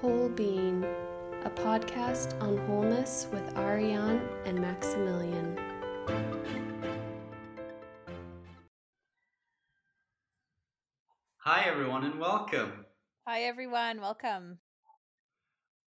Whole 0.00 0.28
Being, 0.28 0.84
a 1.44 1.50
podcast 1.50 2.40
on 2.40 2.56
wholeness 2.66 3.26
with 3.32 3.56
Ariane 3.56 4.20
and 4.44 4.58
Maximilian. 4.60 5.58
Hi, 11.38 11.64
everyone, 11.66 12.04
and 12.04 12.18
welcome. 12.18 12.84
Hi, 13.26 13.42
everyone. 13.42 14.00
Welcome. 14.00 14.58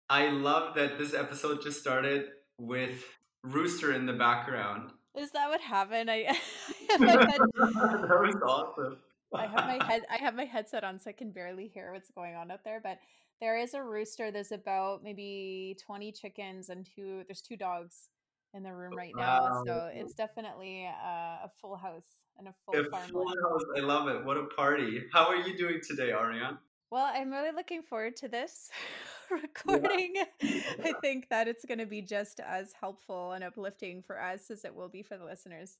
I 0.09 0.29
love 0.31 0.75
that 0.75 0.99
this 0.99 1.15
episode 1.15 1.63
just 1.63 1.81
started 1.81 2.27
with 2.59 3.03
Rooster 3.43 3.93
in 3.93 4.07
the 4.07 4.13
background. 4.13 4.91
Is 5.17 5.31
that 5.33 5.49
what 5.49 5.61
happened? 5.61 6.11
I, 6.11 6.27
I 6.91 6.93
have 6.93 7.01
head, 7.01 7.19
that 7.21 8.21
was 8.21 8.37
awesome. 8.47 8.99
I 9.35 9.47
have 9.47 9.67
my 9.67 9.85
head 9.91 10.03
I 10.11 10.17
have 10.19 10.35
my 10.35 10.45
headset 10.45 10.85
on 10.85 10.99
so 10.99 11.11
I 11.11 11.13
can 11.13 11.31
barely 11.31 11.69
hear 11.69 11.93
what's 11.93 12.11
going 12.11 12.35
on 12.35 12.51
out 12.51 12.65
there, 12.65 12.81
but 12.83 12.99
there 13.43 13.59
is 13.59 13.75
a 13.75 13.83
rooster. 13.83 14.31
There's 14.31 14.53
about 14.53 15.03
maybe 15.03 15.77
20 15.85 16.13
chickens 16.13 16.69
and 16.69 16.87
two 16.87 17.25
there's 17.27 17.43
two 17.43 17.57
dogs 17.57 18.09
in 18.55 18.63
the 18.63 18.73
room 18.73 18.93
oh, 18.95 18.97
right 18.97 19.13
now. 19.17 19.43
Wow. 19.43 19.63
So 19.67 19.91
it's 19.93 20.15
definitely 20.15 20.87
uh, 20.87 21.45
a 21.45 21.51
full 21.61 21.75
house 21.75 22.07
and 22.39 22.47
a 22.47 22.55
full 22.65 22.81
a 22.81 22.89
farm. 22.89 23.11
Full 23.11 23.29
house. 23.29 23.63
I 23.77 23.81
love 23.81 24.07
it. 24.07 24.25
What 24.25 24.37
a 24.37 24.45
party. 24.57 25.03
How 25.13 25.27
are 25.27 25.37
you 25.37 25.59
doing 25.59 25.81
today, 25.87 26.13
Ariane? 26.13 26.57
Well, 26.93 27.11
I'm 27.13 27.33
really 27.33 27.51
looking 27.51 27.83
forward 27.83 28.15
to 28.19 28.29
this 28.29 28.71
recording. 29.31 30.13
Yeah. 30.15 30.61
I 30.85 30.93
think 31.01 31.29
that 31.31 31.49
it's 31.49 31.65
going 31.65 31.79
to 31.79 31.87
be 31.87 32.01
just 32.01 32.39
as 32.39 32.73
helpful 32.81 33.33
and 33.33 33.43
uplifting 33.43 34.03
for 34.03 34.23
us 34.23 34.53
as 34.53 34.65
it 34.65 34.73
will 34.73 34.89
be 34.89 35.03
for 35.03 35.17
the 35.17 35.25
listeners. 35.25 35.79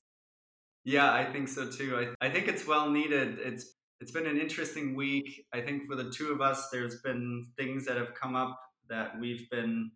Yeah, 0.83 1.13
I 1.13 1.23
think 1.23 1.47
so 1.47 1.69
too. 1.69 2.13
I, 2.21 2.27
I 2.27 2.29
think 2.29 2.49
it's 2.49 2.67
well 2.67 2.89
needed. 2.89 3.37
It's 3.39 3.73
it's 4.03 4.11
been 4.11 4.27
an 4.27 4.37
interesting 4.37 4.95
week. 4.95 5.45
I 5.53 5.61
think 5.61 5.85
for 5.87 5.95
the 5.95 6.11
two 6.11 6.33
of 6.33 6.41
us, 6.41 6.67
there's 6.71 6.99
been 6.99 7.47
things 7.57 7.85
that 7.85 7.95
have 7.95 8.13
come 8.13 8.35
up 8.35 8.59
that 8.89 9.17
we've 9.17 9.49
been 9.49 9.91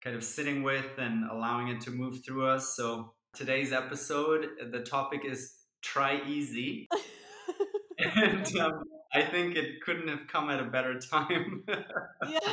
kind 0.00 0.14
of 0.14 0.22
sitting 0.22 0.62
with 0.62 0.86
and 0.96 1.28
allowing 1.28 1.66
it 1.66 1.80
to 1.80 1.90
move 1.90 2.24
through 2.24 2.46
us. 2.46 2.76
So 2.76 3.14
today's 3.34 3.72
episode, 3.72 4.46
the 4.70 4.82
topic 4.82 5.22
is 5.24 5.56
try 5.80 6.22
easy. 6.24 6.88
and 7.98 8.46
um, 8.58 8.84
I 9.12 9.22
think 9.22 9.56
it 9.56 9.80
couldn't 9.80 10.06
have 10.06 10.28
come 10.28 10.48
at 10.48 10.60
a 10.60 10.70
better 10.70 11.00
time. 11.00 11.64
yeah. 12.28 12.38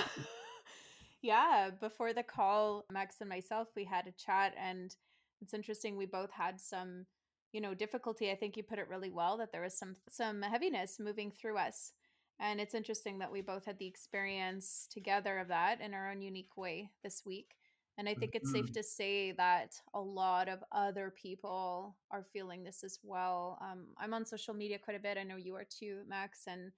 Yeah. 1.21 1.71
Before 1.81 2.13
the 2.13 2.23
call, 2.23 2.85
Max 2.89 3.17
and 3.19 3.27
myself, 3.29 3.67
we 3.75 3.83
had 3.83 4.07
a 4.07 4.11
chat, 4.13 4.53
and 4.57 4.95
it's 5.41 5.53
interesting. 5.53 5.97
We 5.97 6.05
both 6.05 6.31
had 6.31 6.61
some, 6.61 7.07
you 7.51 7.61
know, 7.61 7.73
difficulty. 7.73 8.31
I 8.31 8.35
think 8.35 8.55
you 8.55 8.63
put 8.63 8.79
it 8.79 8.89
really 8.89 9.09
well 9.09 9.37
that 9.37 9.51
there 9.51 9.61
was 9.61 9.77
some 9.77 9.95
some 10.09 10.41
heaviness 10.41 10.99
moving 10.99 11.31
through 11.31 11.57
us, 11.57 11.93
and 12.39 12.59
it's 12.59 12.75
interesting 12.75 13.19
that 13.19 13.31
we 13.31 13.41
both 13.41 13.65
had 13.65 13.79
the 13.79 13.87
experience 13.87 14.87
together 14.91 15.39
of 15.39 15.47
that 15.49 15.81
in 15.81 15.93
our 15.93 16.11
own 16.11 16.21
unique 16.21 16.57
way 16.57 16.91
this 17.03 17.23
week. 17.25 17.55
And 17.99 18.07
I 18.07 18.13
think 18.13 18.33
it's 18.33 18.53
mm-hmm. 18.53 18.65
safe 18.65 18.73
to 18.75 18.83
say 18.83 19.31
that 19.33 19.73
a 19.93 19.99
lot 19.99 20.47
of 20.47 20.63
other 20.71 21.13
people 21.21 21.97
are 22.11 22.23
feeling 22.31 22.63
this 22.63 22.81
as 22.81 22.97
well. 23.03 23.57
Um, 23.61 23.87
I'm 23.97 24.13
on 24.13 24.25
social 24.25 24.53
media 24.53 24.79
quite 24.79 24.95
a 24.95 25.01
bit. 25.01 25.17
I 25.17 25.23
know 25.23 25.35
you 25.35 25.53
are 25.55 25.65
too, 25.65 26.03
Max. 26.07 26.43
And 26.47 26.71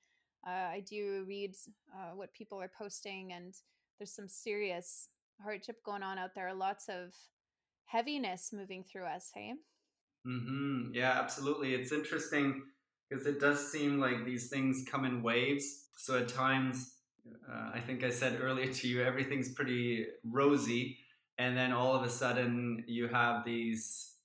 uh, 0.48 0.50
I 0.50 0.84
do 0.90 1.24
read 1.28 1.56
uh, 1.94 2.16
what 2.16 2.34
people 2.34 2.60
are 2.60 2.72
posting, 2.76 3.34
and 3.34 3.54
there's 4.00 4.16
some 4.16 4.28
serious 4.28 5.10
hardship 5.44 5.84
going 5.86 6.02
on 6.02 6.18
out 6.18 6.34
there. 6.34 6.52
Lots 6.56 6.90
of 6.90 7.14
heaviness 7.86 8.52
moving 8.52 8.84
through 8.84 9.06
us. 9.06 9.30
Hey. 9.32 9.54
Mm-hmm. 10.28 10.94
Yeah, 10.94 11.12
absolutely. 11.20 11.74
It's 11.74 11.92
interesting 11.92 12.64
because 13.10 13.26
it 13.26 13.40
does 13.40 13.72
seem 13.72 14.00
like 14.00 14.26
these 14.26 14.50
things 14.50 14.86
come 14.90 15.06
in 15.06 15.24
waves. 15.24 15.88
So 15.98 16.18
at 16.20 16.28
times, 16.28 16.94
uh, 17.50 17.72
I 17.74 17.80
think 17.80 18.04
I 18.04 18.10
said 18.10 18.40
earlier 18.42 18.72
to 18.72 18.88
you, 18.88 19.02
everything's 19.02 19.50
pretty 19.54 20.06
rosy 20.24 20.98
and 21.38 21.58
then 21.58 21.72
all 21.72 21.96
of 21.96 22.04
a 22.04 22.10
sudden 22.10 22.84
you 22.88 23.08
have 23.08 23.46
these 23.46 24.16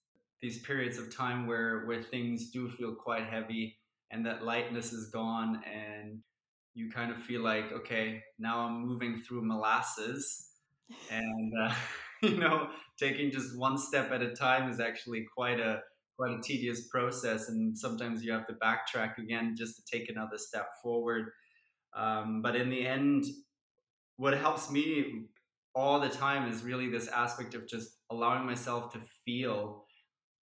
these 0.42 0.58
periods 0.58 0.98
of 0.98 1.14
time 1.14 1.46
where 1.46 1.86
where 1.86 2.02
things 2.02 2.50
do 2.50 2.68
feel 2.68 2.94
quite 2.94 3.24
heavy 3.24 3.78
and 4.10 4.26
that 4.26 4.42
lightness 4.44 4.92
is 4.92 5.08
gone 5.10 5.62
and 5.64 6.18
you 6.74 6.90
kind 6.90 7.10
of 7.12 7.18
feel 7.22 7.42
like 7.42 7.72
okay 7.72 8.22
now 8.38 8.58
i'm 8.60 8.84
moving 8.84 9.22
through 9.22 9.42
molasses 9.42 10.50
and 11.10 11.52
uh, 11.62 11.72
you 12.22 12.36
know 12.36 12.68
taking 12.98 13.30
just 13.30 13.58
one 13.58 13.78
step 13.78 14.10
at 14.10 14.22
a 14.22 14.32
time 14.32 14.70
is 14.70 14.80
actually 14.80 15.24
quite 15.36 15.60
a 15.60 15.80
quite 16.16 16.32
a 16.32 16.40
tedious 16.40 16.88
process 16.88 17.48
and 17.48 17.76
sometimes 17.76 18.24
you 18.24 18.32
have 18.32 18.46
to 18.46 18.54
backtrack 18.54 19.18
again 19.18 19.54
just 19.56 19.76
to 19.76 19.82
take 19.98 20.08
another 20.08 20.38
step 20.38 20.68
forward. 20.82 21.30
Um, 21.94 22.40
but 22.42 22.56
in 22.56 22.70
the 22.70 22.86
end 22.86 23.24
what 24.16 24.36
helps 24.36 24.70
me 24.70 25.24
all 25.74 26.00
the 26.00 26.08
time 26.08 26.50
is 26.50 26.62
really 26.62 26.88
this 26.88 27.08
aspect 27.08 27.54
of 27.54 27.66
just 27.66 27.98
allowing 28.10 28.46
myself 28.46 28.92
to 28.92 29.00
feel 29.24 29.84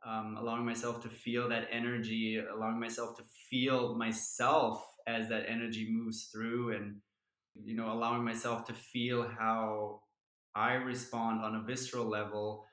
um, 0.07 0.37
allowing 0.39 0.65
myself 0.67 1.03
to 1.03 1.09
feel 1.09 1.49
that 1.49 1.67
energy 1.73 2.39
allowing 2.39 2.79
myself 2.79 3.17
to 3.17 3.25
feel 3.51 3.97
myself 3.97 4.85
as 5.07 5.29
that 5.29 5.45
energy 5.49 5.89
moves 5.91 6.29
through 6.33 6.75
and 6.77 6.97
you 7.63 7.75
know 7.75 7.93
allowing 7.93 8.25
myself 8.25 8.65
to 8.67 8.75
feel 8.75 9.29
how 9.39 10.01
i 10.55 10.75
respond 10.75 11.43
on 11.43 11.57
a 11.57 11.63
visceral 11.63 12.07
level 12.07 12.67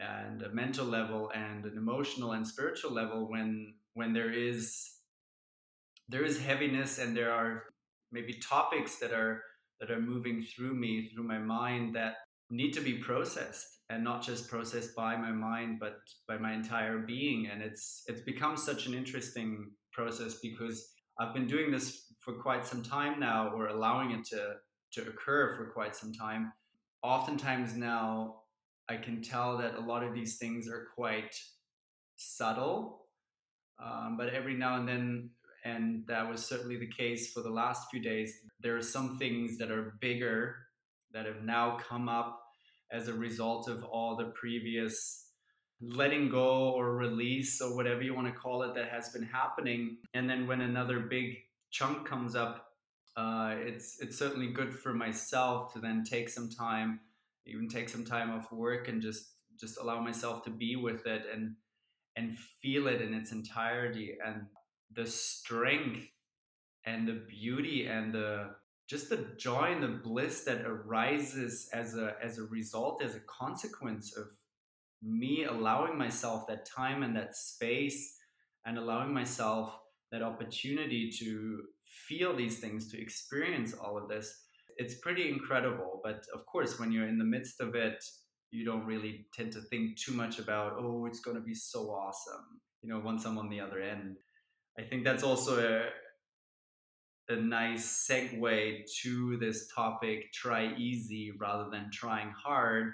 and 0.00 0.42
a 0.42 0.50
mental 0.50 0.86
level 0.86 1.30
and 1.34 1.64
an 1.64 1.76
emotional 1.76 2.32
and 2.32 2.46
spiritual 2.46 2.90
level 2.90 3.28
when 3.30 3.74
when 3.94 4.12
there 4.12 4.32
is 4.32 4.92
there 6.08 6.24
is 6.24 6.40
heaviness 6.40 6.98
and 6.98 7.16
there 7.16 7.32
are 7.32 7.64
maybe 8.10 8.34
topics 8.34 8.98
that 8.98 9.12
are 9.12 9.42
that 9.80 9.90
are 9.90 10.00
moving 10.00 10.42
through 10.42 10.74
me, 10.74 11.10
through 11.12 11.24
my 11.24 11.38
mind, 11.38 11.96
that 11.96 12.14
need 12.50 12.72
to 12.72 12.80
be 12.80 12.98
processed 12.98 13.80
and 13.90 14.04
not 14.04 14.22
just 14.22 14.48
processed 14.48 14.94
by 14.94 15.16
my 15.16 15.32
mind, 15.32 15.78
but 15.80 15.96
by 16.28 16.38
my 16.38 16.52
entire 16.52 16.98
being. 16.98 17.48
And 17.52 17.62
it's 17.62 18.02
it's 18.06 18.20
become 18.22 18.56
such 18.56 18.86
an 18.86 18.94
interesting 18.94 19.72
process 19.92 20.38
because 20.40 20.92
I've 21.18 21.34
been 21.34 21.46
doing 21.46 21.70
this 21.70 22.06
for 22.20 22.34
quite 22.34 22.64
some 22.64 22.82
time 22.82 23.18
now, 23.18 23.50
or 23.54 23.68
allowing 23.68 24.12
it 24.12 24.24
to 24.26 24.54
to 24.92 25.02
occur 25.08 25.56
for 25.56 25.72
quite 25.72 25.96
some 25.96 26.12
time. 26.12 26.52
Oftentimes 27.02 27.76
now, 27.76 28.42
I 28.88 28.96
can 28.96 29.22
tell 29.22 29.58
that 29.58 29.76
a 29.76 29.80
lot 29.80 30.02
of 30.02 30.14
these 30.14 30.38
things 30.38 30.68
are 30.68 30.88
quite 30.94 31.34
subtle, 32.16 33.06
um, 33.82 34.16
but 34.16 34.28
every 34.28 34.54
now 34.54 34.76
and 34.76 34.88
then 34.88 35.30
and 35.64 36.04
that 36.08 36.28
was 36.28 36.44
certainly 36.44 36.76
the 36.76 36.88
case 36.88 37.32
for 37.32 37.40
the 37.40 37.50
last 37.50 37.88
few 37.90 38.00
days. 38.00 38.40
There 38.60 38.76
are 38.76 38.82
some 38.82 39.18
things 39.18 39.58
that 39.58 39.70
are 39.70 39.94
bigger 40.00 40.56
that 41.12 41.26
have 41.26 41.42
now 41.42 41.78
come 41.88 42.08
up 42.08 42.42
as 42.90 43.08
a 43.08 43.14
result 43.14 43.68
of 43.68 43.84
all 43.84 44.16
the 44.16 44.32
previous 44.34 45.28
letting 45.80 46.28
go 46.28 46.70
or 46.70 46.94
release 46.94 47.60
or 47.60 47.74
whatever 47.76 48.02
you 48.02 48.14
want 48.14 48.26
to 48.26 48.32
call 48.40 48.62
it 48.62 48.74
that 48.74 48.88
has 48.88 49.08
been 49.10 49.22
happening. 49.22 49.98
And 50.14 50.28
then 50.28 50.46
when 50.46 50.60
another 50.60 51.00
big 51.00 51.36
chunk 51.70 52.06
comes 52.08 52.36
up, 52.36 52.71
uh, 53.16 53.54
it's 53.58 54.00
it's 54.00 54.18
certainly 54.18 54.48
good 54.48 54.74
for 54.74 54.94
myself 54.94 55.72
to 55.74 55.80
then 55.80 56.02
take 56.04 56.28
some 56.28 56.48
time, 56.48 57.00
even 57.46 57.68
take 57.68 57.88
some 57.88 58.04
time 58.04 58.30
off 58.30 58.50
work 58.52 58.88
and 58.88 59.02
just 59.02 59.32
just 59.60 59.78
allow 59.78 60.00
myself 60.00 60.44
to 60.44 60.50
be 60.50 60.76
with 60.76 61.06
it 61.06 61.22
and 61.32 61.56
and 62.16 62.38
feel 62.38 62.86
it 62.86 63.02
in 63.02 63.14
its 63.14 63.32
entirety. 63.32 64.16
And 64.24 64.46
the 64.94 65.06
strength 65.06 66.08
and 66.84 67.06
the 67.06 67.22
beauty 67.28 67.86
and 67.86 68.14
the 68.14 68.50
just 68.88 69.08
the 69.08 69.26
joy 69.38 69.72
and 69.72 69.82
the 69.82 69.88
bliss 69.88 70.44
that 70.44 70.62
arises 70.62 71.68
as 71.72 71.96
a 71.96 72.14
as 72.22 72.38
a 72.38 72.44
result 72.44 73.02
as 73.02 73.14
a 73.14 73.20
consequence 73.20 74.16
of 74.16 74.26
me 75.02 75.44
allowing 75.44 75.98
myself 75.98 76.46
that 76.46 76.64
time 76.64 77.02
and 77.02 77.16
that 77.16 77.36
space 77.36 78.16
and 78.64 78.78
allowing 78.78 79.12
myself 79.12 79.76
that 80.10 80.22
opportunity 80.22 81.10
to 81.10 81.62
feel 82.08 82.34
these 82.34 82.58
things 82.58 82.90
to 82.90 83.00
experience 83.00 83.72
all 83.74 83.96
of 83.96 84.08
this 84.08 84.42
it's 84.78 84.94
pretty 85.00 85.28
incredible. 85.28 86.00
But 86.02 86.24
of 86.34 86.46
course 86.46 86.78
when 86.78 86.92
you're 86.92 87.08
in 87.08 87.18
the 87.18 87.24
midst 87.24 87.60
of 87.60 87.74
it 87.74 88.02
you 88.50 88.64
don't 88.64 88.86
really 88.86 89.26
tend 89.32 89.52
to 89.52 89.60
think 89.60 89.98
too 89.98 90.12
much 90.12 90.38
about 90.38 90.74
oh 90.78 91.06
it's 91.06 91.20
going 91.20 91.36
to 91.36 91.42
be 91.42 91.54
so 91.54 91.90
awesome 91.90 92.60
you 92.82 92.88
know 92.90 93.00
once 93.02 93.24
i'm 93.24 93.38
on 93.38 93.48
the 93.48 93.60
other 93.60 93.80
end. 93.80 94.16
I 94.78 94.82
think 94.82 95.04
that's 95.04 95.22
also 95.22 95.58
a 95.58 97.32
a 97.32 97.36
nice 97.36 98.08
segue 98.10 98.82
to 99.02 99.36
this 99.38 99.68
topic 99.74 100.32
try 100.32 100.74
easy 100.76 101.32
rather 101.38 101.70
than 101.70 101.88
trying 101.92 102.30
hard 102.30 102.92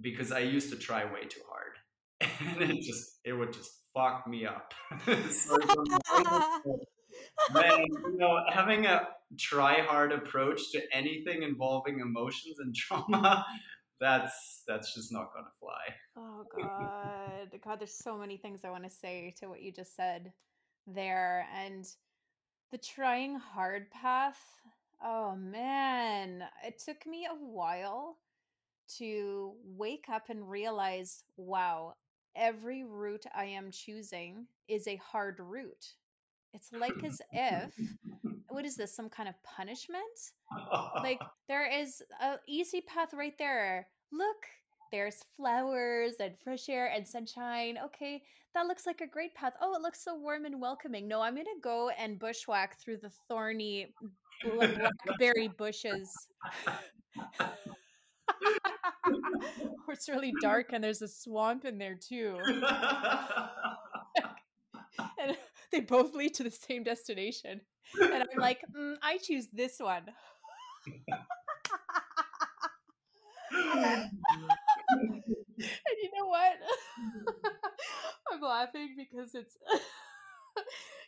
because 0.00 0.32
I 0.32 0.40
used 0.40 0.70
to 0.70 0.76
try 0.76 1.04
way 1.04 1.24
too 1.28 1.40
hard. 1.48 1.74
And 2.60 2.70
it 2.70 2.82
just 2.82 3.20
it 3.24 3.32
would 3.32 3.52
just 3.52 3.70
fuck 3.94 4.26
me 4.26 4.46
up. 4.46 4.72
so 5.30 5.56
man, 7.52 7.86
you 7.86 8.16
know, 8.16 8.40
having 8.50 8.86
a 8.86 9.08
try 9.38 9.80
hard 9.80 10.12
approach 10.12 10.70
to 10.72 10.80
anything 10.92 11.42
involving 11.42 12.00
emotions 12.00 12.58
and 12.58 12.74
trauma, 12.74 13.44
that's 14.00 14.62
that's 14.66 14.94
just 14.94 15.12
not 15.12 15.28
gonna 15.34 15.48
fly. 15.60 15.94
Oh 16.16 16.44
god. 16.56 17.60
God, 17.64 17.80
there's 17.80 17.96
so 17.96 18.16
many 18.16 18.36
things 18.36 18.64
I 18.64 18.70
want 18.70 18.84
to 18.84 18.90
say 18.90 19.34
to 19.40 19.48
what 19.48 19.62
you 19.62 19.72
just 19.72 19.94
said 19.94 20.32
there 20.86 21.46
and 21.54 21.86
the 22.72 22.78
trying 22.78 23.36
hard 23.36 23.90
path 23.90 24.40
Oh 25.00 25.36
man, 25.36 26.42
it 26.66 26.82
took 26.84 27.06
me 27.06 27.26
a 27.30 27.34
while 27.34 28.18
to 28.96 29.52
wake 29.64 30.06
up 30.12 30.24
and 30.28 30.50
realize, 30.50 31.22
wow, 31.36 31.94
every 32.34 32.82
route 32.82 33.24
I 33.34 33.44
am 33.44 33.70
choosing 33.70 34.46
is 34.66 34.88
a 34.88 34.96
hard 34.96 35.38
route. 35.38 35.94
It's 36.52 36.70
like 36.78 37.04
as 37.04 37.20
if, 37.32 37.72
what 38.48 38.64
is 38.64 38.76
this, 38.76 38.94
some 38.94 39.08
kind 39.08 39.28
of 39.28 39.34
punishment? 39.42 40.04
Like 41.02 41.20
there 41.48 41.70
is 41.70 42.02
a 42.20 42.36
easy 42.46 42.80
path 42.82 43.10
right 43.12 43.36
there. 43.38 43.88
Look, 44.12 44.46
there's 44.90 45.22
flowers 45.36 46.14
and 46.20 46.34
fresh 46.42 46.68
air 46.68 46.90
and 46.94 47.06
sunshine. 47.06 47.78
Okay, 47.84 48.22
that 48.54 48.66
looks 48.66 48.86
like 48.86 49.00
a 49.00 49.06
great 49.06 49.34
path. 49.34 49.52
Oh, 49.60 49.74
it 49.74 49.82
looks 49.82 50.02
so 50.02 50.16
warm 50.16 50.44
and 50.46 50.60
welcoming. 50.60 51.06
No, 51.06 51.20
I'm 51.20 51.34
going 51.34 51.44
to 51.44 51.60
go 51.62 51.90
and 51.90 52.18
bushwhack 52.18 52.80
through 52.80 52.98
the 53.02 53.10
thorny 53.28 53.92
blackberry 54.44 55.48
bushes. 55.48 56.10
it's 59.88 60.08
really 60.08 60.32
dark 60.40 60.72
and 60.72 60.82
there's 60.82 61.02
a 61.02 61.08
swamp 61.08 61.64
in 61.64 61.78
there 61.78 61.96
too. 61.96 62.38
they 65.72 65.80
both 65.80 66.14
lead 66.14 66.34
to 66.34 66.44
the 66.44 66.50
same 66.50 66.84
destination. 66.84 67.60
And 68.00 68.22
I'm 68.22 68.38
like, 68.38 68.60
mm, 68.76 68.94
I 69.02 69.18
choose 69.18 69.48
this 69.52 69.76
one. 69.78 70.02
and 73.50 74.10
you 76.02 76.10
know 76.16 76.26
what? 76.26 76.52
I'm 78.32 78.40
laughing 78.40 78.94
because 78.96 79.34
it's 79.34 79.56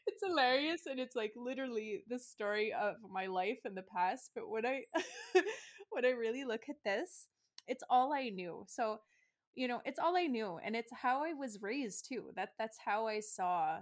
it's 0.07 0.23
hilarious 0.25 0.83
and 0.87 0.99
it's 0.99 1.17
like 1.17 1.33
literally 1.37 2.03
the 2.09 2.19
story 2.19 2.73
of 2.73 2.97
my 3.11 3.27
life 3.27 3.59
in 3.65 3.75
the 3.75 3.83
past. 3.83 4.31
But 4.35 4.49
when 4.49 4.67
I 4.67 4.83
when 5.91 6.05
I 6.05 6.11
really 6.11 6.45
look 6.45 6.63
at 6.69 6.83
this, 6.85 7.27
it's 7.67 7.85
all 7.91 8.13
I 8.13 8.31
knew. 8.31 8.65
So, 8.69 8.99
you 9.55 9.69
know, 9.69 9.81
it's 9.85 9.99
all 9.99 10.17
I 10.17 10.27
knew 10.27 10.59
and 10.65 10.75
it's 10.75 10.93
how 10.93 11.25
I 11.25 11.35
was 11.35 11.63
raised 11.63 12.07
too. 12.09 12.31
That 12.37 12.51
that's 12.59 12.79
how 12.85 13.07
I 13.07 13.21
saw 13.21 13.79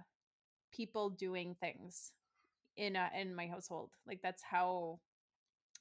people 0.73 1.11
doing 1.11 1.55
things 1.61 2.12
in 2.76 2.97
a, 2.97 3.11
in 3.19 3.35
my 3.35 3.47
household. 3.47 3.91
Like 4.06 4.20
that's 4.23 4.43
how 4.43 5.00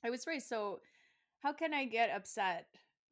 I 0.04 0.10
was 0.10 0.26
raised. 0.28 0.48
So, 0.48 0.80
how 1.40 1.54
can 1.54 1.74
I 1.74 1.86
get 1.86 2.10
upset 2.10 2.66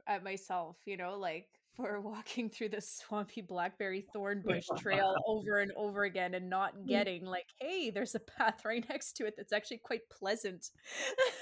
at 0.08 0.24
myself, 0.24 0.78
you 0.86 0.98
know, 0.98 1.18
like 1.18 1.48
for 1.76 2.00
walking 2.00 2.50
through 2.50 2.70
the 2.70 2.82
swampy 2.82 3.42
blackberry 3.42 4.06
thorn 4.14 4.42
bush 4.46 4.66
trail 4.78 5.14
over 5.28 5.60
and 5.60 5.72
over 5.76 6.06
again 6.06 6.34
and 6.34 6.50
not 6.50 6.74
getting 6.88 7.26
like, 7.26 7.48
hey, 7.60 7.90
there's 7.90 8.16
a 8.16 8.20
path 8.20 8.64
right 8.64 8.86
next 8.90 9.14
to 9.18 9.26
it 9.26 9.34
that's 9.36 9.52
actually 9.54 9.82
quite 9.84 10.02
pleasant. 10.10 10.70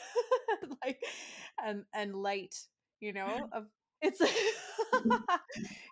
like 0.84 1.00
and 1.64 1.84
and 1.94 2.16
light, 2.16 2.56
you 3.00 3.14
know, 3.14 3.48
of 3.52 3.66
it's 4.02 4.22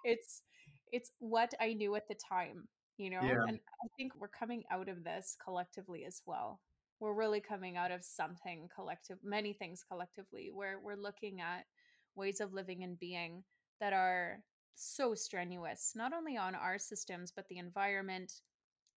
it's 0.03 0.41
it's 0.91 1.11
what 1.19 1.53
I 1.61 1.73
knew 1.73 1.95
at 1.95 2.07
the 2.07 2.15
time, 2.15 2.67
you 2.97 3.09
know? 3.09 3.21
Yeah. 3.21 3.43
And 3.47 3.59
I 3.83 3.87
think 3.97 4.13
we're 4.15 4.27
coming 4.27 4.63
out 4.71 4.89
of 4.89 5.03
this 5.03 5.35
collectively 5.43 6.05
as 6.05 6.21
well. 6.25 6.61
We're 6.99 7.13
really 7.13 7.41
coming 7.41 7.77
out 7.77 7.91
of 7.91 8.03
something 8.03 8.69
collective, 8.73 9.17
many 9.23 9.53
things 9.53 9.83
collectively, 9.83 10.51
where 10.53 10.79
we're 10.79 10.95
looking 10.95 11.41
at 11.41 11.65
ways 12.15 12.39
of 12.41 12.53
living 12.53 12.83
and 12.83 12.99
being 12.99 13.43
that 13.79 13.93
are 13.93 14.43
so 14.75 15.15
strenuous, 15.15 15.93
not 15.95 16.13
only 16.13 16.37
on 16.37 16.55
our 16.55 16.77
systems, 16.77 17.31
but 17.35 17.47
the 17.47 17.57
environment, 17.57 18.41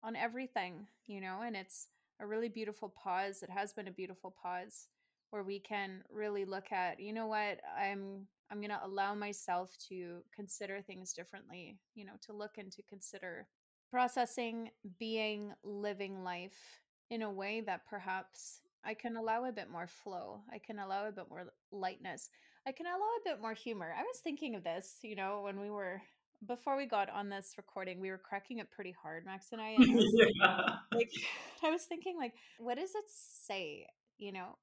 on 0.03 0.15
everything, 0.15 0.87
you 1.05 1.21
know, 1.21 1.41
and 1.45 1.55
it's 1.55 1.87
a 2.19 2.25
really 2.25 2.49
beautiful 2.49 2.89
pause. 2.89 3.43
It 3.43 3.49
has 3.49 3.73
been 3.73 3.87
a 3.87 3.91
beautiful 3.91 4.33
pause 4.41 4.87
where 5.29 5.43
we 5.43 5.59
can 5.59 6.03
really 6.09 6.45
look 6.45 6.71
at, 6.71 6.99
you 6.99 7.13
know 7.13 7.27
what, 7.27 7.59
I'm 7.77 8.27
I'm 8.51 8.59
going 8.59 8.71
to 8.71 8.85
allow 8.85 9.15
myself 9.15 9.71
to 9.87 10.21
consider 10.35 10.81
things 10.81 11.13
differently, 11.13 11.79
you 11.95 12.03
know, 12.03 12.17
to 12.25 12.33
look 12.33 12.57
and 12.57 12.69
to 12.73 12.83
consider 12.83 13.47
processing, 13.91 14.71
being, 14.97 15.53
living 15.63 16.23
life 16.23 16.79
in 17.09 17.21
a 17.21 17.31
way 17.31 17.61
that 17.61 17.85
perhaps 17.87 18.61
I 18.83 18.93
can 18.93 19.17
allow 19.17 19.45
a 19.45 19.51
bit 19.51 19.69
more 19.69 19.87
flow. 19.87 20.41
I 20.51 20.57
can 20.57 20.79
allow 20.79 21.07
a 21.07 21.11
bit 21.11 21.25
more 21.29 21.45
lightness. 21.71 22.29
I 22.65 22.71
can 22.71 22.85
allow 22.85 22.95
a 22.95 23.29
bit 23.29 23.41
more 23.41 23.53
humor. 23.53 23.93
I 23.97 24.03
was 24.03 24.19
thinking 24.23 24.55
of 24.55 24.63
this, 24.63 24.97
you 25.03 25.15
know, 25.15 25.41
when 25.43 25.59
we 25.59 25.69
were 25.69 26.01
before 26.47 26.75
we 26.75 26.85
got 26.85 27.09
on 27.09 27.29
this 27.29 27.53
recording, 27.57 27.99
we 27.99 28.09
were 28.09 28.17
cracking 28.17 28.59
it 28.59 28.71
pretty 28.71 28.95
hard, 29.01 29.25
Max 29.25 29.47
and 29.51 29.61
I. 29.61 29.75
And 29.77 29.91
I 29.91 29.95
was, 29.95 30.13
yeah. 30.41 30.69
like, 30.93 31.11
I 31.63 31.69
was 31.69 31.83
thinking, 31.83 32.17
like, 32.17 32.33
what 32.57 32.77
does 32.77 32.95
it 32.95 33.05
say, 33.07 33.85
you 34.17 34.31
know, 34.31 34.57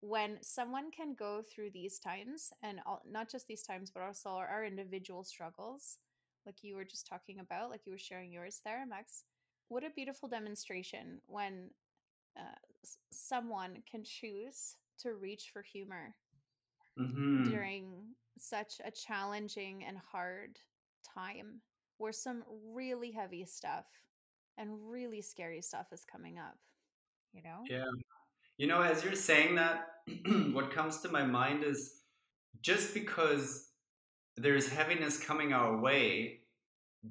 when 0.00 0.38
someone 0.42 0.90
can 0.90 1.14
go 1.18 1.42
through 1.42 1.70
these 1.72 1.98
times 1.98 2.52
and 2.62 2.78
all, 2.86 3.02
not 3.10 3.30
just 3.30 3.48
these 3.48 3.62
times, 3.62 3.90
but 3.92 4.02
also 4.02 4.30
our, 4.30 4.46
our 4.46 4.64
individual 4.64 5.24
struggles, 5.24 5.98
like 6.48 6.64
you 6.64 6.76
were 6.76 6.84
just 6.84 7.06
talking 7.06 7.40
about, 7.40 7.68
like 7.68 7.82
you 7.84 7.92
were 7.92 7.98
sharing 7.98 8.32
yours 8.32 8.62
there, 8.64 8.86
Max. 8.86 9.24
What 9.68 9.84
a 9.84 9.90
beautiful 9.90 10.30
demonstration 10.30 11.20
when 11.26 11.68
uh, 12.38 12.56
someone 13.12 13.82
can 13.88 14.02
choose 14.02 14.76
to 15.00 15.14
reach 15.14 15.50
for 15.52 15.60
humor 15.60 16.14
mm-hmm. 16.98 17.50
during 17.50 18.14
such 18.38 18.80
a 18.82 18.90
challenging 18.90 19.84
and 19.86 19.98
hard 20.10 20.58
time 21.14 21.60
where 21.98 22.12
some 22.12 22.42
really 22.72 23.10
heavy 23.10 23.44
stuff 23.44 23.84
and 24.56 24.70
really 24.88 25.20
scary 25.20 25.60
stuff 25.60 25.86
is 25.92 26.04
coming 26.10 26.38
up 26.38 26.56
you 27.32 27.42
know 27.42 27.58
yeah 27.68 27.84
you 28.56 28.66
know 28.66 28.80
as 28.80 29.04
you're 29.04 29.14
saying 29.14 29.54
that 29.54 29.86
what 30.52 30.70
comes 30.70 31.00
to 31.00 31.08
my 31.08 31.24
mind 31.24 31.62
is 31.62 31.94
just 32.60 32.94
because 32.94 33.67
there's 34.40 34.68
heaviness 34.68 35.22
coming 35.22 35.52
our 35.52 35.78
way 35.78 36.40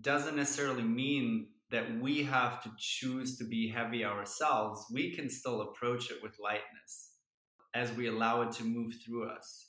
doesn't 0.02 0.36
necessarily 0.36 0.84
mean 0.84 1.48
that 1.70 2.00
we 2.00 2.24
have 2.24 2.64
to 2.64 2.72
choose 2.78 3.38
to 3.38 3.44
be 3.44 3.70
heavy 3.70 4.04
ourselves 4.04 4.86
we 4.92 5.16
can 5.16 5.30
still 5.30 5.62
approach 5.62 6.12
it 6.12 6.18
with 6.22 6.40
lightness 6.40 7.12
as 7.74 7.92
we 7.94 8.08
allow 8.08 8.42
it 8.42 8.52
to 8.52 8.64
move 8.64 8.94
through 9.06 9.30
us 9.30 9.68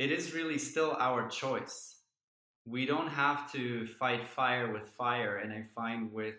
it 0.00 0.10
is 0.10 0.32
really 0.32 0.56
still 0.56 0.96
our 0.98 1.28
choice. 1.28 1.96
We 2.64 2.86
don't 2.86 3.08
have 3.08 3.52
to 3.52 3.86
fight 3.86 4.26
fire 4.26 4.72
with 4.72 4.88
fire. 4.96 5.36
And 5.36 5.52
I 5.52 5.66
find 5.74 6.10
with 6.10 6.36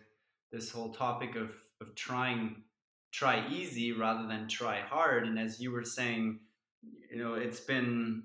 this 0.51 0.71
whole 0.71 0.91
topic 0.91 1.35
of, 1.35 1.51
of 1.79 1.93
trying 1.93 2.63
try 3.11 3.47
easy 3.51 3.91
rather 3.91 4.27
than 4.27 4.47
try 4.47 4.79
hard. 4.79 5.27
And 5.27 5.37
as 5.37 5.59
you 5.59 5.71
were 5.71 5.83
saying, 5.83 6.39
you 7.11 7.19
know, 7.19 7.35
it's 7.35 7.59
been 7.59 8.23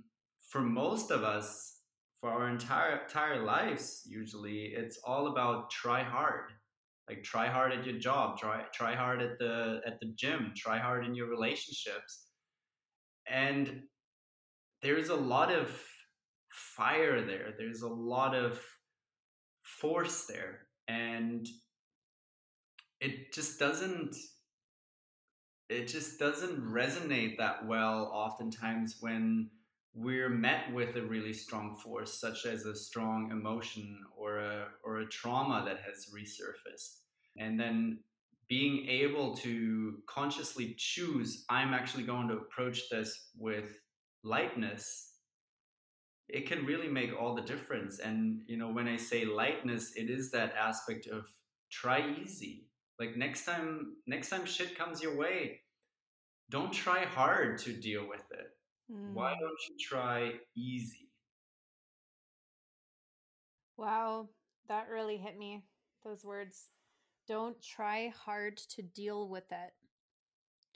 for 0.49 0.62
most 0.62 1.11
of 1.11 1.23
us, 1.23 1.75
for 2.26 2.33
our 2.33 2.49
entire 2.49 3.02
entire 3.02 3.45
lives, 3.45 4.02
usually 4.04 4.73
it's 4.75 4.99
all 5.04 5.28
about 5.28 5.71
try 5.71 6.02
hard. 6.02 6.50
Like 7.09 7.23
try 7.23 7.47
hard 7.47 7.73
at 7.73 7.87
your 7.87 7.99
job, 8.00 8.37
try 8.37 8.64
try 8.75 8.97
hard 8.97 9.23
at 9.23 9.38
the 9.38 9.80
at 9.87 10.00
the 10.00 10.12
gym, 10.16 10.52
try 10.56 10.78
hard 10.78 11.06
in 11.06 11.14
your 11.14 11.28
relationships. 11.28 12.26
And 13.28 13.83
there's 14.83 15.11
a 15.11 15.14
lot 15.14 15.52
of 15.52 15.71
fire 16.50 17.25
there. 17.25 17.54
There's 17.56 17.83
a 17.83 17.88
lot 17.88 18.35
of 18.35 18.61
force 19.62 20.26
there. 20.26 20.66
And 20.88 21.47
it 23.00 23.33
just 23.33 23.61
doesn't 23.61 24.16
it 25.68 25.87
just 25.87 26.18
doesn't 26.18 26.61
resonate 26.61 27.38
that 27.38 27.66
well 27.68 28.11
oftentimes 28.12 28.97
when 28.99 29.49
we're 29.97 30.29
met 30.29 30.71
with 30.75 30.95
a 30.97 31.03
really 31.03 31.33
strong 31.33 31.75
force 31.75 32.21
such 32.21 32.45
as 32.45 32.67
a 32.67 32.76
strong 32.76 33.31
emotion 33.31 33.99
or 34.15 34.38
a 34.38 34.67
or 34.85 34.99
a 34.99 35.07
trauma 35.09 35.65
that 35.65 35.79
has 35.79 36.07
resurfaced. 36.15 36.99
And 37.38 37.59
then 37.59 38.00
being 38.49 38.87
able 38.88 39.35
to 39.35 39.99
consciously 40.07 40.75
choose 40.79 41.45
i'm 41.49 41.75
actually 41.75 42.05
going 42.05 42.29
to 42.29 42.37
approach 42.37 42.88
this 42.91 43.31
with 43.37 43.81
lightness 44.23 45.15
it 46.29 46.47
can 46.47 46.65
really 46.67 46.88
make 46.88 47.12
all 47.17 47.37
the 47.37 47.43
difference. 47.43 48.00
And 48.00 48.43
you 48.47 48.57
know 48.57 48.71
when 48.71 48.88
i 48.88 48.97
say 48.97 49.25
lightness 49.25 49.93
it 49.97 50.11
is 50.11 50.31
that 50.33 50.55
aspect 50.57 51.07
of 51.07 51.26
try 51.71 52.15
easy. 52.23 52.67
Like 52.99 53.17
next 53.17 53.45
time 53.45 53.97
next 54.07 54.29
time 54.31 54.45
shit 54.45 54.76
comes 54.76 55.03
your 55.03 55.17
way 55.17 55.61
don't 56.50 56.73
try 56.73 57.05
hard 57.05 57.59
to 57.59 57.73
deal 57.73 58.07
with 58.09 58.25
it 58.31 58.55
mm. 58.90 59.12
why 59.12 59.35
don't 59.40 59.59
you 59.69 59.76
try 59.81 60.33
easy 60.57 61.09
wow 63.76 64.28
that 64.69 64.88
really 64.90 65.16
hit 65.16 65.38
me 65.38 65.62
those 66.05 66.25
words 66.25 66.69
don't 67.28 67.61
try 67.62 68.12
hard 68.16 68.57
to 68.57 68.83
deal 68.83 69.28
with 69.28 69.50
it 69.50 69.73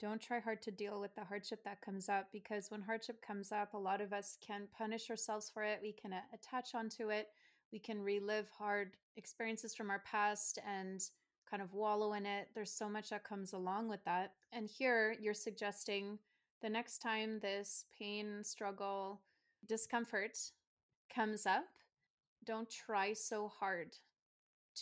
don't 0.01 0.19
try 0.19 0.39
hard 0.39 0.63
to 0.63 0.71
deal 0.71 0.99
with 0.99 1.13
the 1.13 1.23
hardship 1.23 1.63
that 1.63 1.79
comes 1.81 2.09
up 2.09 2.27
because 2.33 2.71
when 2.71 2.81
hardship 2.81 3.21
comes 3.21 3.51
up, 3.51 3.75
a 3.75 3.77
lot 3.77 4.01
of 4.01 4.13
us 4.13 4.35
can 4.45 4.67
punish 4.75 5.11
ourselves 5.11 5.51
for 5.53 5.61
it. 5.61 5.79
We 5.79 5.91
can 5.91 6.11
uh, 6.11 6.21
attach 6.33 6.73
onto 6.73 7.09
it. 7.09 7.27
We 7.71 7.77
can 7.77 8.01
relive 8.01 8.49
hard 8.49 8.97
experiences 9.15 9.75
from 9.75 9.91
our 9.91 10.01
past 10.11 10.57
and 10.67 10.99
kind 11.47 11.61
of 11.61 11.75
wallow 11.75 12.13
in 12.13 12.25
it. 12.25 12.47
There's 12.55 12.71
so 12.71 12.89
much 12.89 13.11
that 13.11 13.23
comes 13.23 13.53
along 13.53 13.89
with 13.89 14.03
that. 14.05 14.33
And 14.51 14.67
here 14.67 15.15
you're 15.21 15.35
suggesting 15.35 16.17
The 16.61 16.69
next 16.69 16.99
time 16.99 17.39
this 17.39 17.85
pain, 17.97 18.43
struggle, 18.43 19.21
discomfort 19.67 20.37
comes 21.13 21.45
up, 21.45 21.65
don't 22.45 22.69
try 22.69 23.13
so 23.13 23.47
hard 23.59 23.95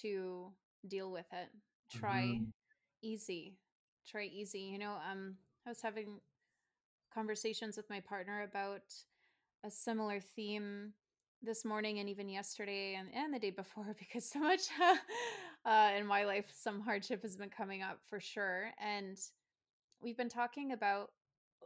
to 0.02 0.52
deal 0.88 1.12
with 1.12 1.26
it. 1.32 1.50
Try 1.92 2.24
mm-hmm. 2.24 2.44
easy. 3.02 3.58
Try 4.08 4.26
easy. 4.26 4.60
You 4.60 4.80
know, 4.80 4.96
um 5.10 5.36
I 5.66 5.70
was 5.70 5.82
having 5.82 6.20
conversations 7.14 7.78
with 7.78 7.90
my 7.90 8.00
partner 8.00 8.44
about 8.44 8.82
a 9.66 9.72
similar 9.72 10.20
theme 10.20 10.94
this 11.42 11.64
morning 11.64 12.00
and 12.00 12.10
even 12.10 12.30
yesterday 12.30 12.96
and, 12.96 13.10
and 13.14 13.34
the 13.34 13.40
day 13.40 13.50
before 13.50 13.96
because 14.00 14.26
so 14.26 14.40
much 14.40 14.62
uh, 15.66 15.92
in 15.98 16.06
my 16.06 16.26
life 16.26 16.46
some 16.54 16.82
hardship 16.82 17.22
has 17.22 17.36
been 17.36 17.50
coming 17.50 17.82
up 17.82 18.00
for 18.10 18.20
sure 18.20 18.72
and 18.84 19.18
we've 20.02 20.18
been 20.18 20.30
talking 20.30 20.74
about 20.74 21.12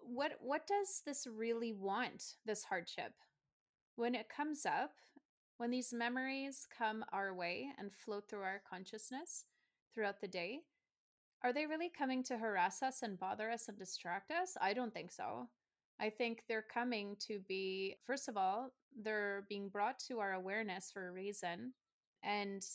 what 0.06 0.34
what 0.40 0.68
does 0.68 1.02
this 1.06 1.28
really 1.28 1.74
want 1.74 2.36
this 2.46 2.64
hardship 2.64 3.14
when 3.96 4.16
it 4.16 4.30
comes 4.30 4.66
up 4.66 4.92
when 5.58 5.72
these 5.72 5.94
memories 5.94 6.68
come 6.78 7.06
our 7.14 7.34
way 7.34 7.70
and 7.78 7.92
float 7.94 8.30
through 8.30 8.42
our 8.42 8.62
consciousness 8.70 9.46
throughout 9.94 10.20
the 10.22 10.28
day 10.28 10.62
are 11.44 11.52
they 11.52 11.66
really 11.66 11.90
coming 11.90 12.24
to 12.24 12.38
harass 12.38 12.82
us 12.82 13.04
and 13.04 13.20
bother 13.20 13.52
us 13.52 13.68
and 13.68 13.78
distract 13.78 14.32
us? 14.32 14.56
I 14.62 14.74
don't 14.74 14.94
think 14.94 15.12
so. 15.12 15.50
I 16.00 16.10
think 16.10 16.44
they're 16.48 16.66
coming 16.74 17.18
to 17.28 17.40
be, 17.48 17.98
first 18.06 18.30
of 18.30 18.38
all, 18.38 18.72
they're 19.04 19.46
being 19.50 19.68
brought 19.68 20.00
to 20.08 20.20
our 20.20 20.34
awareness 20.34 20.90
for 20.90 21.08
a 21.08 21.12
reason. 21.12 21.74
And 22.24 22.66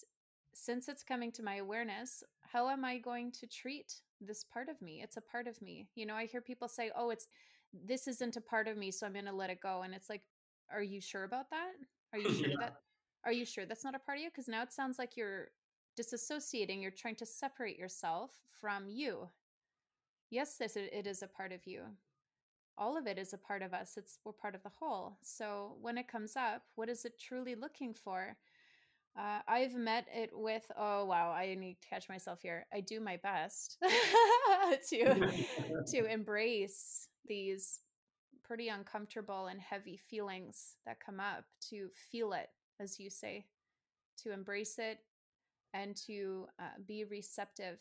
since 0.53 0.89
it's 0.89 1.03
coming 1.03 1.33
to 1.33 1.43
my 1.43 1.57
awareness, 1.57 2.23
how 2.43 2.69
am 2.69 2.85
I 2.85 2.99
going 2.99 3.33
to 3.33 3.47
treat 3.47 3.95
this 4.21 4.45
part 4.45 4.69
of 4.69 4.81
me? 4.83 5.01
It's 5.03 5.17
a 5.17 5.23
part 5.23 5.47
of 5.47 5.61
me. 5.63 5.89
You 5.95 6.07
know, 6.07 6.15
I 6.15 6.27
hear 6.27 6.41
people 6.41 6.69
say, 6.69 6.91
oh, 6.97 7.11
it's 7.11 7.27
this 7.73 8.09
isn't 8.09 8.37
a 8.37 8.41
part 8.41 8.69
of 8.69 8.77
me, 8.77 8.91
so 8.91 9.07
I'm 9.07 9.13
going 9.13 9.25
to 9.27 9.33
let 9.33 9.51
it 9.51 9.61
go. 9.61 9.83
And 9.83 9.95
it's 9.95 10.09
like, 10.09 10.23
are 10.73 10.83
you 10.83 11.01
sure 11.01 11.25
about 11.25 11.51
that? 11.51 11.73
Are 12.13 12.19
you 12.19 12.33
sure 12.33 12.49
yeah. 12.49 12.57
that? 12.61 12.77
Are 13.25 13.33
you 13.33 13.45
sure 13.45 13.67
that's 13.67 13.85
not 13.85 13.95
a 13.95 13.99
part 13.99 14.19
of 14.19 14.25
you? 14.25 14.31
Because 14.31 14.49
now 14.49 14.63
it 14.63 14.73
sounds 14.73 14.99
like 14.99 15.17
you're 15.17 15.49
disassociating, 15.99 16.81
you're 16.81 16.91
trying 16.91 17.17
to 17.17 17.27
separate 17.27 17.79
yourself 17.79 18.31
from 18.61 18.89
you. 18.89 19.29
Yes, 20.31 20.57
this 20.57 20.77
it 20.77 21.07
is 21.07 21.23
a 21.23 21.27
part 21.27 21.53
of 21.53 21.67
you. 21.67 21.83
All 22.77 22.97
of 22.97 23.07
it 23.07 23.19
is 23.19 23.33
a 23.33 23.39
part 23.39 23.63
of 23.63 23.75
us. 23.75 23.97
It's 23.97 24.19
we're 24.25 24.33
part 24.33 24.55
of 24.55 24.63
the 24.63 24.69
whole. 24.69 25.19
So 25.23 25.77
when 25.81 25.99
it 25.99 26.07
comes 26.07 26.37
up, 26.37 26.63
what 26.77 26.89
is 26.89 27.05
it 27.05 27.19
truly 27.19 27.55
looking 27.55 27.93
for? 27.93 28.37
Uh, 29.19 29.41
I've 29.49 29.75
met 29.75 30.07
it 30.15 30.31
with 30.33 30.71
oh 30.79 31.05
wow, 31.05 31.33
I 31.33 31.55
need 31.55 31.79
to 31.83 31.89
catch 31.89 32.09
myself 32.09 32.41
here. 32.41 32.67
I 32.73 32.81
do 32.81 33.01
my 33.01 33.17
best 33.17 33.79
to 34.91 35.33
to 35.89 36.05
embrace 36.13 37.09
these 37.27 37.81
pretty 38.49 38.69
uncomfortable 38.69 39.47
and 39.47 39.61
heavy 39.61 39.97
feelings 39.97 40.77
that 40.87 41.05
come 41.05 41.21
up, 41.21 41.45
to 41.69 41.89
feel 42.11 42.33
it, 42.33 42.49
as 42.81 42.99
you 42.99 43.11
say, 43.11 43.45
to 44.23 44.33
embrace 44.33 44.79
it, 44.79 44.99
and 45.75 45.95
to 46.07 46.47
uh, 46.59 46.79
be 46.87 47.05
receptive 47.05 47.79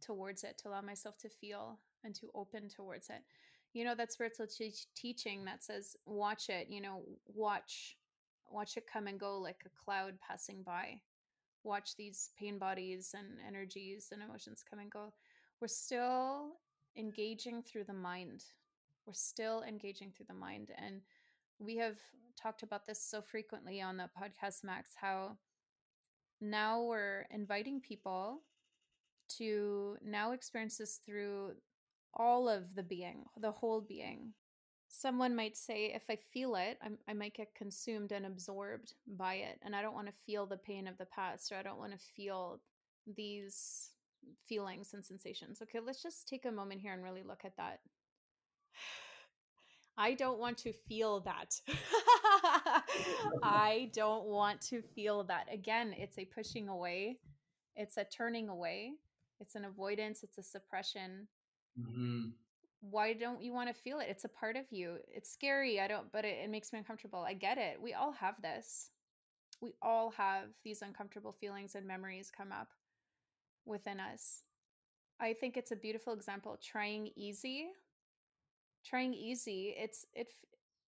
towards 0.00 0.44
it, 0.44 0.58
to 0.58 0.68
allow 0.68 0.80
myself 0.80 1.18
to 1.18 1.28
feel 1.28 1.80
and 2.04 2.14
to 2.14 2.28
open 2.34 2.68
towards 2.68 3.08
it. 3.08 3.22
You 3.72 3.84
know, 3.84 3.94
that 3.94 4.12
spiritual 4.12 4.46
teaching 4.94 5.44
that 5.46 5.64
says, 5.64 5.96
watch 6.06 6.48
it, 6.48 6.68
you 6.70 6.80
know, 6.80 7.02
watch, 7.26 7.96
watch 8.52 8.76
it 8.76 8.86
come 8.92 9.06
and 9.06 9.18
go 9.18 9.38
like 9.38 9.62
a 9.66 9.84
cloud 9.84 10.14
passing 10.26 10.62
by. 10.62 11.00
Watch 11.64 11.96
these 11.96 12.30
pain 12.38 12.58
bodies 12.58 13.14
and 13.16 13.38
energies 13.46 14.08
and 14.12 14.22
emotions 14.22 14.64
come 14.68 14.80
and 14.80 14.90
go. 14.90 15.12
We're 15.60 15.68
still 15.68 16.56
engaging 16.96 17.62
through 17.62 17.84
the 17.84 17.92
mind. 17.92 18.44
We're 19.06 19.12
still 19.12 19.62
engaging 19.62 20.10
through 20.10 20.26
the 20.28 20.34
mind. 20.34 20.70
And 20.76 21.00
we 21.58 21.76
have 21.76 21.96
talked 22.40 22.62
about 22.62 22.86
this 22.86 23.00
so 23.00 23.22
frequently 23.22 23.80
on 23.80 23.96
the 23.96 24.10
podcast, 24.20 24.64
Max, 24.64 24.90
how 25.00 25.36
now 26.40 26.82
we're 26.82 27.26
inviting 27.30 27.80
people 27.80 28.40
to 29.38 29.96
now 30.04 30.32
experience 30.32 30.78
this 30.78 30.96
through 31.04 31.52
all 32.14 32.48
of 32.48 32.74
the 32.74 32.82
being, 32.82 33.24
the 33.40 33.52
whole 33.52 33.80
being. 33.80 34.32
Someone 34.94 35.34
might 35.34 35.56
say, 35.56 35.90
if 35.94 36.02
I 36.10 36.18
feel 36.34 36.54
it, 36.54 36.76
I'm, 36.84 36.98
i 37.08 37.14
might 37.14 37.34
get 37.34 37.54
consumed 37.54 38.12
and 38.12 38.26
absorbed 38.26 38.92
by 39.06 39.36
it. 39.36 39.58
And 39.62 39.74
I 39.74 39.80
don't 39.80 39.94
want 39.94 40.06
to 40.08 40.12
feel 40.26 40.44
the 40.44 40.58
pain 40.58 40.86
of 40.86 40.98
the 40.98 41.06
past, 41.06 41.50
or 41.50 41.56
I 41.56 41.62
don't 41.62 41.78
want 41.78 41.92
to 41.92 41.98
feel 42.14 42.60
these 43.16 43.88
feelings 44.46 44.92
and 44.92 45.02
sensations. 45.02 45.62
Okay, 45.62 45.78
let's 45.84 46.02
just 46.02 46.28
take 46.28 46.44
a 46.44 46.52
moment 46.52 46.82
here 46.82 46.92
and 46.92 47.02
really 47.02 47.22
look 47.26 47.40
at 47.46 47.56
that. 47.56 47.80
I 49.96 50.12
don't 50.12 50.38
want 50.38 50.58
to 50.58 50.74
feel 50.74 51.20
that. 51.20 51.58
I 53.42 53.90
don't 53.94 54.26
want 54.26 54.60
to 54.68 54.82
feel 54.82 55.24
that. 55.24 55.46
Again, 55.50 55.94
it's 55.96 56.18
a 56.18 56.26
pushing 56.26 56.68
away, 56.68 57.18
it's 57.76 57.96
a 57.96 58.04
turning 58.04 58.50
away, 58.50 58.92
it's 59.40 59.54
an 59.54 59.64
avoidance, 59.64 60.22
it's 60.22 60.36
a 60.36 60.42
suppression. 60.42 61.28
Mm-hmm. 61.80 62.28
Why 62.90 63.12
don't 63.12 63.42
you 63.42 63.52
want 63.52 63.68
to 63.68 63.82
feel 63.82 64.00
it? 64.00 64.08
It's 64.08 64.24
a 64.24 64.28
part 64.28 64.56
of 64.56 64.64
you. 64.70 64.96
It's 65.08 65.32
scary. 65.32 65.80
I 65.80 65.88
don't, 65.88 66.10
but 66.12 66.24
it, 66.24 66.38
it 66.44 66.50
makes 66.50 66.72
me 66.72 66.78
uncomfortable. 66.78 67.20
I 67.20 67.32
get 67.34 67.56
it. 67.56 67.80
We 67.80 67.94
all 67.94 68.12
have 68.12 68.40
this. 68.42 68.90
We 69.60 69.74
all 69.80 70.10
have 70.10 70.48
these 70.64 70.82
uncomfortable 70.82 71.32
feelings 71.32 71.74
and 71.76 71.86
memories 71.86 72.32
come 72.36 72.50
up 72.52 72.68
within 73.64 74.00
us. 74.00 74.42
I 75.20 75.32
think 75.34 75.56
it's 75.56 75.70
a 75.70 75.76
beautiful 75.76 76.12
example. 76.12 76.58
Trying 76.60 77.10
easy 77.14 77.68
trying 78.84 79.14
easy 79.14 79.74
it's 79.78 80.04
it 80.14 80.32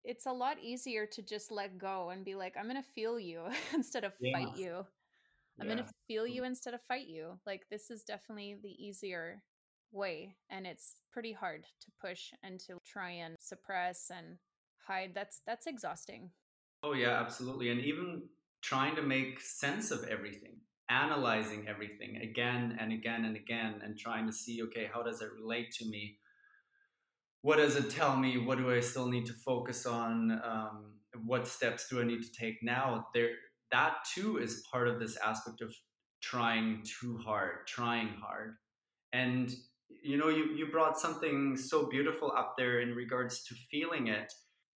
it's 0.05 0.27
a 0.27 0.33
lot 0.33 0.59
easier 0.61 1.07
to 1.07 1.23
just 1.23 1.51
let 1.51 1.79
go 1.79 2.11
and 2.11 2.25
be 2.25 2.35
like 2.35 2.55
i'm 2.59 2.67
gonna 2.67 2.83
feel 2.83 3.19
you 3.19 3.43
instead 3.75 4.05
of 4.05 4.13
yeah. 4.21 4.37
fight 4.37 4.57
you 4.57 4.85
i'm 5.61 5.69
yeah. 5.69 5.77
gonna 5.77 5.89
feel 6.07 6.25
mm. 6.25 6.33
you 6.33 6.45
instead 6.45 6.75
of 6.75 6.83
fight 6.83 7.07
you 7.07 7.39
like 7.47 7.63
this 7.71 7.91
is 7.91 8.03
definitely 8.03 8.57
the 8.63 8.85
easier 8.85 9.43
way 9.95 10.35
and 10.51 10.67
it's 10.67 10.97
pretty 11.13 11.33
hard 11.33 11.65
to 11.81 11.91
push 12.01 12.33
and 12.43 12.61
to 12.61 12.79
try 12.85 13.11
and 13.11 13.37
suppress 13.39 14.11
and 14.15 14.37
hide 14.87 15.13
that's 15.15 15.41
that's 15.47 15.67
exhausting 15.67 16.31
oh 16.83 16.93
yeah 16.93 17.21
absolutely 17.21 17.71
and 17.71 17.81
even 17.81 18.23
trying 18.63 18.97
to 18.97 19.03
make 19.03 19.41
sense 19.41 19.91
of 19.91 20.05
everything 20.05 20.57
analyzing 20.91 21.67
everything 21.69 22.19
again 22.19 22.77
and 22.79 22.93
again 22.93 23.25
and 23.25 23.37
again 23.37 23.81
and 23.83 23.97
trying 23.97 24.27
to 24.27 24.33
see 24.33 24.63
okay 24.63 24.89
how 24.93 25.03
does 25.03 25.23
it 25.23 25.31
relate 25.41 25.71
to 25.71 25.87
me 25.87 26.19
what 27.45 27.59
does 27.59 27.77
it 27.77 27.91
tell 27.91 28.17
me? 28.17 28.39
What 28.39 28.57
do 28.57 28.73
I 28.73 28.81
still 28.81 29.07
need 29.07 29.27
to 29.27 29.35
focus 29.35 29.85
on? 29.85 30.41
Um, 30.43 30.95
what 31.27 31.47
steps 31.47 31.87
do 31.91 32.01
I 32.01 32.05
need 32.05 32.23
to 32.23 32.33
take 32.33 32.63
now? 32.63 33.09
There, 33.13 33.33
that 33.71 33.97
too 34.15 34.39
is 34.39 34.67
part 34.73 34.89
of 34.89 34.99
this 34.99 35.19
aspect 35.19 35.61
of 35.61 35.75
trying 36.23 36.83
too 36.85 37.19
hard, 37.19 37.67
trying 37.67 38.09
hard. 38.19 38.55
And 39.13 39.55
you 40.03 40.17
know, 40.17 40.29
you, 40.29 40.55
you 40.55 40.67
brought 40.67 40.99
something 40.99 41.57
so 41.57 41.87
beautiful 41.87 42.33
up 42.37 42.55
there 42.59 42.81
in 42.81 42.95
regards 42.95 43.43
to 43.45 43.55
feeling 43.71 44.09
it. 44.09 44.33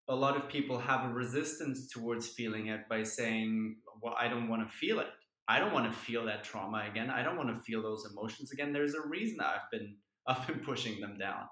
A 0.07 0.15
lot 0.15 0.37
of 0.37 0.47
people 0.47 0.77
have 0.77 1.09
a 1.09 1.13
resistance 1.13 1.87
towards 1.87 2.27
feeling 2.27 2.67
it 2.67 2.81
by 2.89 3.03
saying, 3.03 3.77
Well, 4.01 4.15
I 4.19 4.27
don't 4.27 4.47
want 4.47 4.69
to 4.69 4.77
feel 4.77 4.99
it. 4.99 5.07
I 5.47 5.59
don't 5.59 5.73
want 5.73 5.91
to 5.91 5.97
feel 5.97 6.25
that 6.25 6.43
trauma 6.43 6.85
again. 6.89 7.09
I 7.09 7.23
don't 7.23 7.37
want 7.37 7.49
to 7.49 7.61
feel 7.61 7.81
those 7.81 8.07
emotions 8.11 8.51
again. 8.51 8.73
There's 8.73 8.95
a 8.95 9.07
reason 9.07 9.39
I've 9.41 9.69
been 9.71 9.95
I've 10.27 10.45
been 10.47 10.59
pushing 10.59 10.99
them 10.99 11.17
down 11.17 11.45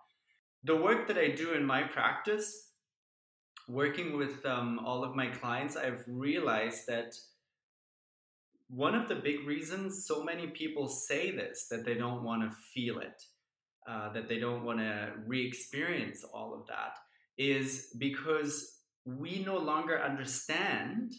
the 0.63 0.75
work 0.75 1.07
that 1.07 1.17
I 1.17 1.29
do 1.29 1.53
in 1.53 1.65
my 1.65 1.83
practice, 1.83 2.69
working 3.67 4.17
with 4.17 4.45
um, 4.45 4.79
all 4.79 5.03
of 5.03 5.15
my 5.15 5.27
clients, 5.27 5.75
I've 5.75 6.03
realized 6.07 6.88
that 6.88 7.13
one 8.69 8.95
of 8.95 9.10
the 9.10 9.15
big 9.15 9.45
reasons 9.45 10.05
so 10.07 10.24
many 10.24 10.48
people 10.48 10.88
say 10.88 11.31
this 11.31 11.67
that 11.69 11.86
they 11.86 11.93
don't 11.95 12.24
want 12.24 12.50
to 12.50 12.57
feel 12.74 13.00
it, 13.00 13.22
uh, 13.87 14.11
that 14.13 14.27
they 14.27 14.39
don't 14.39 14.63
want 14.63 14.79
to 14.79 15.11
re 15.25 15.45
experience 15.45 16.23
all 16.23 16.53
of 16.53 16.67
that, 16.67 16.97
is 17.37 17.93
because 17.97 18.79
we 19.05 19.43
no 19.43 19.57
longer 19.57 20.01
understand 20.01 21.13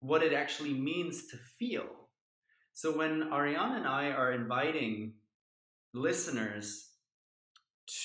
what 0.00 0.22
it 0.22 0.32
actually 0.32 0.74
means 0.74 1.26
to 1.28 1.36
feel. 1.58 1.86
So 2.72 2.96
when 2.96 3.32
Ariane 3.32 3.76
and 3.76 3.86
I 3.86 4.10
are 4.10 4.32
inviting 4.32 5.14
listeners 5.94 6.90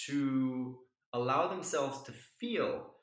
to 0.07 0.79
allow 1.11 1.47
themselves 1.47 2.01
to 2.03 2.13
feel, 2.39 2.95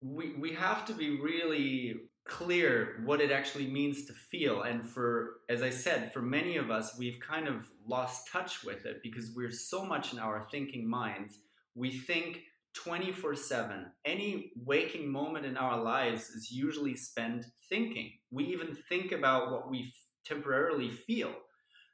we, 0.00 0.34
we 0.34 0.52
have 0.54 0.84
to 0.86 0.94
be 0.94 1.20
really 1.20 1.94
clear 2.24 3.00
what 3.04 3.20
it 3.20 3.30
actually 3.30 3.66
means 3.66 4.04
to 4.06 4.12
feel. 4.12 4.62
And 4.62 4.88
for, 4.88 5.40
as 5.48 5.62
I 5.62 5.70
said, 5.70 6.12
for 6.12 6.22
many 6.22 6.56
of 6.56 6.70
us, 6.70 6.96
we've 6.98 7.18
kind 7.20 7.48
of 7.48 7.68
lost 7.86 8.28
touch 8.30 8.64
with 8.64 8.86
it 8.86 9.02
because 9.02 9.32
we're 9.34 9.50
so 9.50 9.84
much 9.84 10.12
in 10.12 10.18
our 10.18 10.46
thinking 10.50 10.88
minds. 10.88 11.38
We 11.74 11.90
think 11.90 12.40
24 12.74 13.36
7. 13.36 13.86
Any 14.04 14.52
waking 14.56 15.10
moment 15.10 15.46
in 15.46 15.56
our 15.56 15.82
lives 15.82 16.30
is 16.30 16.50
usually 16.50 16.96
spent 16.96 17.44
thinking. 17.68 18.12
We 18.30 18.44
even 18.44 18.76
think 18.88 19.12
about 19.12 19.50
what 19.50 19.70
we 19.70 19.80
f- 19.80 19.92
temporarily 20.24 20.90
feel. 20.90 21.32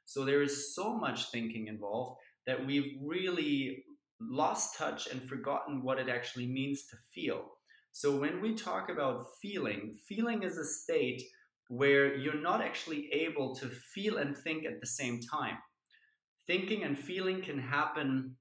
So 0.05 0.25
there 0.25 0.41
is 0.41 0.75
so 0.75 0.95
much 0.95 1.31
thinking 1.31 1.67
involved 1.67 2.19
that 2.47 2.65
we've 2.65 2.97
really 3.01 3.83
lost 4.21 4.77
touch 4.77 5.07
and 5.07 5.21
forgotten 5.21 5.83
what 5.83 5.99
it 5.99 6.09
actually 6.09 6.47
means 6.47 6.85
to 6.87 6.97
feel. 7.13 7.45
So 7.99 8.15
when 8.15 8.39
we 8.39 8.55
talk 8.55 8.89
about 8.89 9.25
feeling, 9.41 9.93
feeling 10.07 10.43
is 10.43 10.57
a 10.57 10.63
state 10.63 11.21
where 11.67 12.15
you're 12.15 12.41
not 12.41 12.61
actually 12.61 13.09
able 13.11 13.53
to 13.55 13.67
feel 13.67 14.19
and 14.19 14.37
think 14.37 14.65
at 14.65 14.79
the 14.79 14.87
same 14.87 15.19
time. 15.19 15.57
Thinking 16.47 16.83
and 16.83 16.97
feeling 16.97 17.41
can 17.41 17.59
happen 17.59 18.37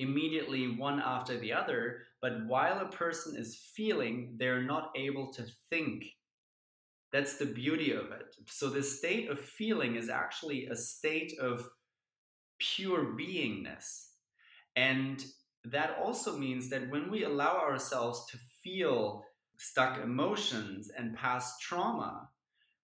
immediately 0.00 0.76
one 0.76 0.98
after 0.98 1.38
the 1.38 1.52
other, 1.52 1.98
but 2.20 2.44
while 2.48 2.80
a 2.80 2.90
person 2.90 3.36
is 3.36 3.62
feeling, 3.76 4.34
they're 4.40 4.64
not 4.64 4.90
able 4.96 5.32
to 5.34 5.44
think. 5.68 6.06
That's 7.12 7.38
the 7.38 7.46
beauty 7.46 7.92
of 7.92 8.10
it. 8.10 8.34
So, 8.48 8.68
the 8.68 8.82
state 8.82 9.30
of 9.30 9.38
feeling 9.38 9.94
is 9.94 10.08
actually 10.08 10.66
a 10.66 10.74
state 10.74 11.38
of 11.40 11.64
pure 12.58 13.16
beingness. 13.16 14.06
And 14.74 15.24
that 15.64 15.96
also 16.02 16.36
means 16.36 16.70
that 16.70 16.90
when 16.90 17.08
we 17.08 17.22
allow 17.22 17.60
ourselves 17.60 18.26
to 18.32 18.38
feel 18.62 19.24
stuck 19.58 20.02
emotions 20.02 20.90
and 20.96 21.16
past 21.16 21.60
trauma, 21.60 22.28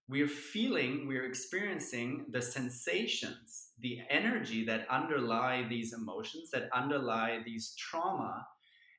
we're 0.09 0.27
feeling, 0.27 1.05
we're 1.07 1.25
experiencing 1.25 2.25
the 2.31 2.41
sensations, 2.41 3.69
the 3.79 3.99
energy 4.09 4.65
that 4.65 4.87
underlie 4.89 5.65
these 5.67 5.93
emotions, 5.93 6.49
that 6.51 6.69
underlie 6.73 7.39
these 7.45 7.75
trauma. 7.75 8.45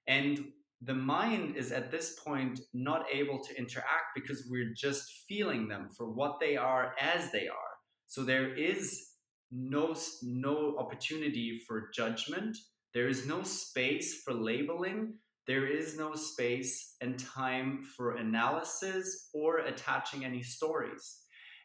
And 0.06 0.52
the 0.82 0.94
mind 0.94 1.56
is 1.56 1.73
at 1.73 1.90
this 1.90 2.18
point 2.20 2.61
not 2.75 3.06
able 3.12 3.42
to 3.42 3.58
interact 3.58 4.14
because 4.14 4.47
we're 4.50 4.73
just 4.75 5.25
feeling 5.28 5.66
them 5.66 5.88
for 5.97 6.11
what 6.11 6.38
they 6.40 6.56
are 6.56 6.94
as 7.00 7.32
they 7.32 7.49
are. 7.49 7.78
So 8.06 8.23
there 8.23 8.54
is 8.54 9.12
no, 9.50 9.97
no 10.23 10.76
opportunity 10.78 11.61
for 11.66 11.90
judgment. 11.94 12.56
There 12.92 13.08
is 13.08 13.26
no 13.26 13.42
space 13.42 14.23
for 14.23 14.35
labeling. 14.35 15.14
There 15.48 15.66
is 15.66 15.96
no 15.96 16.14
space 16.14 16.96
and 17.00 17.18
time 17.18 17.82
for 17.96 18.16
analysis 18.16 19.30
or 19.32 19.60
attaching 19.60 20.26
any 20.26 20.42
stories. 20.42 21.22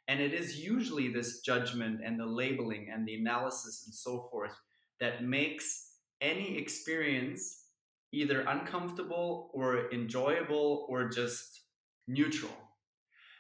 And 0.08 0.22
it 0.22 0.34
is 0.34 0.66
usually 0.66 1.10
this 1.10 1.42
judgment 1.42 2.00
and 2.04 2.18
the 2.18 2.26
labeling 2.26 2.90
and 2.94 3.06
the 3.06 3.16
analysis 3.16 3.84
and 3.86 3.94
so 3.94 4.30
forth 4.32 4.54
that 5.02 5.26
makes 5.26 5.96
any 6.22 6.58
experience 6.58 7.66
either 8.14 8.42
uncomfortable 8.48 9.52
or 9.54 9.92
enjoyable 9.92 10.86
or 10.88 11.10
just 11.10 11.64
neutral. 12.08 12.52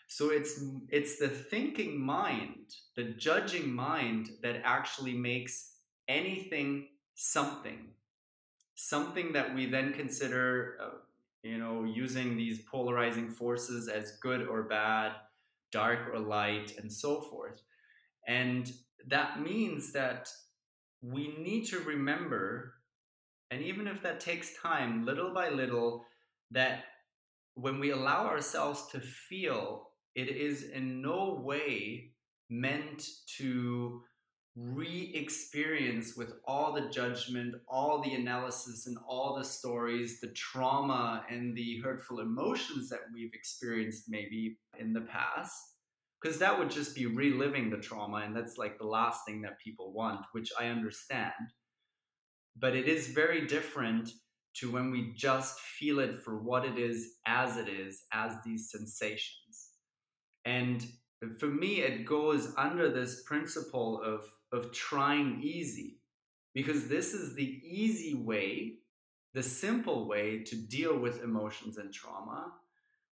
So 0.07 0.29
it's 0.29 0.61
it's 0.89 1.17
the 1.19 1.29
thinking 1.29 1.99
mind, 1.99 2.75
the 2.97 3.05
judging 3.05 3.73
mind 3.73 4.29
that 4.41 4.61
actually 4.65 5.13
makes 5.13 5.77
anything 6.07 6.89
something, 7.15 7.93
something 8.75 9.33
that 9.33 9.53
we 9.53 9.65
then 9.65 9.93
consider, 9.93 10.77
uh, 10.81 10.97
you 11.43 11.57
know, 11.57 11.83
using 11.83 12.37
these 12.37 12.61
polarizing 12.61 13.29
forces 13.29 13.87
as 13.87 14.17
good 14.21 14.47
or 14.47 14.63
bad, 14.63 15.13
dark 15.71 16.13
or 16.13 16.19
light, 16.19 16.77
and 16.77 16.91
so 16.91 17.21
forth. 17.21 17.61
And 18.27 18.71
that 19.07 19.41
means 19.41 19.91
that 19.93 20.29
we 21.01 21.35
need 21.37 21.65
to 21.65 21.79
remember, 21.79 22.75
and 23.51 23.61
even 23.61 23.87
if 23.87 24.01
that 24.03 24.19
takes 24.19 24.57
time, 24.61 25.05
little 25.05 25.33
by 25.33 25.49
little, 25.49 26.05
that 26.51 26.85
when 27.55 27.79
we 27.79 27.91
allow 27.91 28.25
ourselves 28.25 28.87
to 28.87 28.99
feel 28.99 29.89
it 30.15 30.29
is 30.29 30.63
in 30.63 31.01
no 31.01 31.41
way 31.43 32.11
meant 32.49 33.07
to 33.37 34.01
re 34.55 35.11
experience 35.15 36.15
with 36.15 36.33
all 36.45 36.73
the 36.73 36.89
judgment, 36.89 37.55
all 37.67 38.01
the 38.01 38.13
analysis, 38.13 38.85
and 38.87 38.97
all 39.07 39.35
the 39.35 39.43
stories, 39.43 40.19
the 40.19 40.31
trauma 40.33 41.23
and 41.29 41.55
the 41.55 41.79
hurtful 41.83 42.19
emotions 42.19 42.89
that 42.89 42.99
we've 43.13 43.33
experienced 43.33 44.05
maybe 44.07 44.57
in 44.79 44.93
the 44.93 45.01
past. 45.01 45.55
Because 46.21 46.37
that 46.39 46.57
would 46.57 46.71
just 46.71 46.95
be 46.95 47.05
reliving 47.05 47.69
the 47.69 47.77
trauma, 47.77 48.17
and 48.17 48.35
that's 48.35 48.57
like 48.57 48.77
the 48.77 48.85
last 48.85 49.25
thing 49.25 49.41
that 49.41 49.59
people 49.59 49.91
want, 49.91 50.25
which 50.31 50.51
I 50.57 50.67
understand. 50.67 51.33
But 52.55 52.75
it 52.75 52.87
is 52.87 53.07
very 53.07 53.45
different 53.45 54.11
to 54.57 54.71
when 54.71 54.91
we 54.91 55.13
just 55.15 55.59
feel 55.59 55.99
it 55.99 56.21
for 56.23 56.41
what 56.41 56.63
it 56.63 56.77
is, 56.77 57.15
as 57.25 57.57
it 57.57 57.67
is, 57.67 58.03
as 58.13 58.35
these 58.45 58.69
sensations. 58.71 59.71
And 60.45 60.85
for 61.39 61.47
me, 61.47 61.81
it 61.81 62.05
goes 62.05 62.53
under 62.57 62.91
this 62.91 63.23
principle 63.23 64.01
of, 64.01 64.21
of 64.53 64.71
trying 64.71 65.41
easy, 65.43 65.99
because 66.53 66.87
this 66.87 67.13
is 67.13 67.35
the 67.35 67.61
easy 67.63 68.15
way, 68.15 68.75
the 69.33 69.43
simple 69.43 70.07
way 70.07 70.43
to 70.43 70.55
deal 70.55 70.97
with 70.97 71.23
emotions 71.23 71.77
and 71.77 71.93
trauma. 71.93 72.53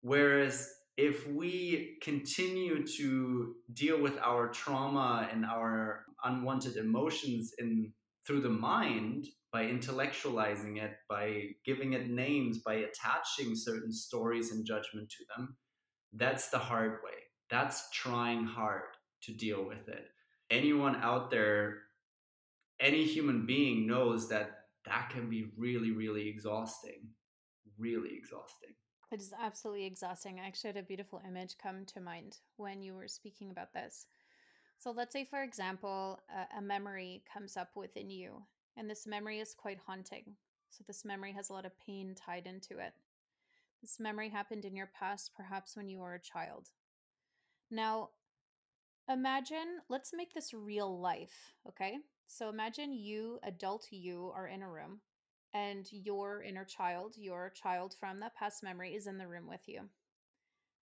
Whereas 0.02 0.74
if 0.98 1.28
we 1.28 1.98
continue 2.02 2.88
to 2.88 3.56
deal 3.74 4.02
with 4.02 4.18
our 4.20 4.48
trauma 4.48 5.30
and 5.32 5.46
our 5.46 6.06
unwanted 6.24 6.78
emotions 6.78 7.54
in 7.60 7.94
through 8.26 8.42
the 8.42 8.50
mind 8.50 9.28
by 9.52 9.66
intellectualizing 9.66 10.82
it 10.82 10.94
by 11.10 11.44
giving 11.66 11.94
it 11.94 12.10
names 12.10 12.60
by 12.60 12.76
attaching 12.76 13.56
certain 13.56 13.92
stories 13.92 14.52
and 14.52 14.66
judgment 14.66 15.10
to 15.10 15.24
them 15.36 15.56
that's 16.18 16.50
the 16.50 16.60
hard 16.60 17.00
way. 17.04 17.12
That's 17.50 17.90
trying 17.92 18.46
hard 18.46 18.84
to 19.24 19.34
deal 19.34 19.66
with 19.66 19.88
it. 19.90 20.08
Anyone 20.50 20.96
out 20.98 21.32
there, 21.32 21.80
any 22.80 23.04
human 23.04 23.46
being 23.46 23.88
knows 23.88 24.30
that 24.30 24.52
that 24.86 25.10
can 25.10 25.30
be 25.30 25.52
really, 25.58 25.92
really 25.92 26.28
exhausting. 26.28 27.10
Really 27.78 28.16
exhausting. 28.16 28.70
It 29.12 29.20
is 29.20 29.34
absolutely 29.40 29.86
exhausting. 29.86 30.40
I 30.40 30.48
actually 30.48 30.70
had 30.70 30.78
a 30.78 30.84
beautiful 30.84 31.22
image 31.28 31.56
come 31.62 31.86
to 31.86 32.02
mind 32.02 32.38
when 32.58 32.82
you 32.82 32.96
were 32.96 33.08
speaking 33.08 33.50
about 33.52 33.74
this. 33.74 34.08
So, 34.78 34.92
let's 34.92 35.14
say, 35.14 35.26
for 35.26 35.42
example, 35.42 36.20
a, 36.30 36.58
a 36.58 36.62
memory 36.62 37.24
comes 37.32 37.56
up 37.56 37.70
within 37.76 38.10
you, 38.10 38.44
and 38.78 38.90
this 38.90 39.08
memory 39.08 39.40
is 39.40 39.54
quite 39.54 39.80
haunting. 39.86 40.36
So, 40.70 40.84
this 40.86 41.06
memory 41.06 41.32
has 41.34 41.50
a 41.50 41.54
lot 41.54 41.66
of 41.66 41.80
pain 41.80 42.16
tied 42.16 42.46
into 42.46 42.80
it. 42.80 42.94
This 43.82 44.00
memory 44.00 44.30
happened 44.30 44.66
in 44.66 44.76
your 44.76 44.90
past, 44.98 45.32
perhaps 45.36 45.78
when 45.78 45.88
you 45.88 46.00
were 46.00 46.16
a 46.16 46.20
child. 46.20 46.70
Now, 47.72 48.10
imagine, 49.10 49.80
let's 49.90 50.12
make 50.14 50.34
this 50.34 50.54
real 50.54 51.00
life, 51.00 51.54
okay? 51.68 51.98
So 52.28 52.50
imagine 52.50 52.94
you, 52.94 53.40
adult 53.44 53.88
you, 53.92 54.32
are 54.36 54.48
in 54.48 54.62
a 54.62 54.70
room 54.70 55.02
and 55.54 55.86
your 55.92 56.44
inner 56.44 56.66
child, 56.66 57.14
your 57.18 57.52
child 57.56 57.96
from 58.00 58.20
that 58.20 58.36
past 58.36 58.64
memory, 58.64 58.94
is 58.94 59.08
in 59.08 59.18
the 59.18 59.28
room 59.28 59.48
with 59.48 59.62
you. 59.68 59.82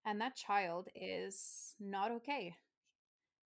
And 0.06 0.20
that 0.20 0.35
child 0.35 0.88
is 0.94 1.74
not 1.78 2.11
okay. 2.11 2.54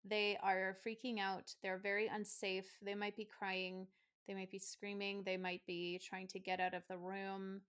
They 0.03 0.37
are 0.41 0.77
freaking 0.85 1.19
out. 1.19 1.53
They're 1.61 1.77
very 1.77 2.07
unsafe. 2.07 2.65
They 2.81 2.95
might 2.95 3.15
be 3.15 3.25
crying. 3.37 3.87
They 4.27 4.33
might 4.33 4.51
be 4.51 4.59
screaming. 4.59 5.23
They 5.23 5.37
might 5.37 5.61
be 5.67 6.01
trying 6.03 6.27
to 6.29 6.39
get 6.39 6.59
out 6.59 6.73
of 6.73 6.83
the 6.89 6.97
room. 6.97 7.61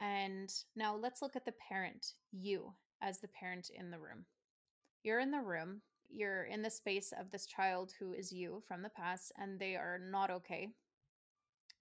And 0.00 0.52
now 0.76 0.94
let's 0.94 1.22
look 1.22 1.36
at 1.36 1.44
the 1.44 1.54
parent, 1.68 2.14
you 2.30 2.72
as 3.02 3.18
the 3.18 3.28
parent 3.28 3.70
in 3.74 3.90
the 3.90 3.98
room. 3.98 4.26
You're 5.02 5.20
in 5.20 5.30
the 5.30 5.40
room, 5.40 5.82
you're 6.10 6.44
in 6.44 6.62
the 6.62 6.70
space 6.70 7.12
of 7.18 7.30
this 7.30 7.46
child 7.46 7.92
who 7.98 8.12
is 8.12 8.32
you 8.32 8.62
from 8.66 8.82
the 8.82 8.88
past, 8.90 9.32
and 9.36 9.58
they 9.58 9.76
are 9.76 9.98
not 9.98 10.30
okay. 10.30 10.68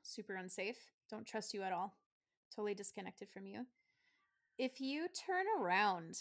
Super 0.03 0.35
unsafe. 0.35 0.77
Don't 1.09 1.25
trust 1.25 1.53
you 1.53 1.61
at 1.61 1.73
all. 1.73 1.95
Totally 2.55 2.73
disconnected 2.73 3.29
from 3.29 3.45
you. 3.45 3.65
If 4.57 4.79
you 4.79 5.07
turn 5.07 5.45
around 5.59 6.17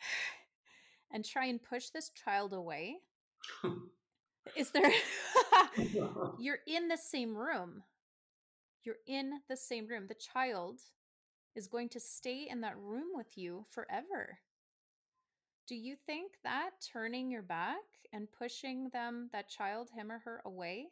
and 1.12 1.24
try 1.24 1.46
and 1.46 1.62
push 1.62 1.88
this 1.88 2.10
child 2.10 2.52
away, 2.52 2.96
is 4.56 4.70
there. 4.70 4.92
you're 6.38 6.58
in 6.66 6.88
the 6.88 6.98
same 6.98 7.36
room. 7.36 7.82
You're 8.84 8.96
in 9.06 9.40
the 9.48 9.56
same 9.56 9.86
room. 9.86 10.06
The 10.08 10.14
child 10.14 10.80
is 11.54 11.66
going 11.66 11.88
to 11.90 12.00
stay 12.00 12.48
in 12.50 12.60
that 12.62 12.76
room 12.78 13.08
with 13.14 13.36
you 13.36 13.66
forever. 13.70 14.38
Do 15.68 15.76
you 15.76 15.96
think 16.06 16.32
that 16.44 16.70
turning 16.92 17.30
your 17.30 17.42
back 17.42 17.76
and 18.12 18.26
pushing 18.30 18.90
them, 18.92 19.30
that 19.32 19.48
child, 19.48 19.90
him 19.94 20.10
or 20.10 20.18
her, 20.24 20.42
away, 20.44 20.88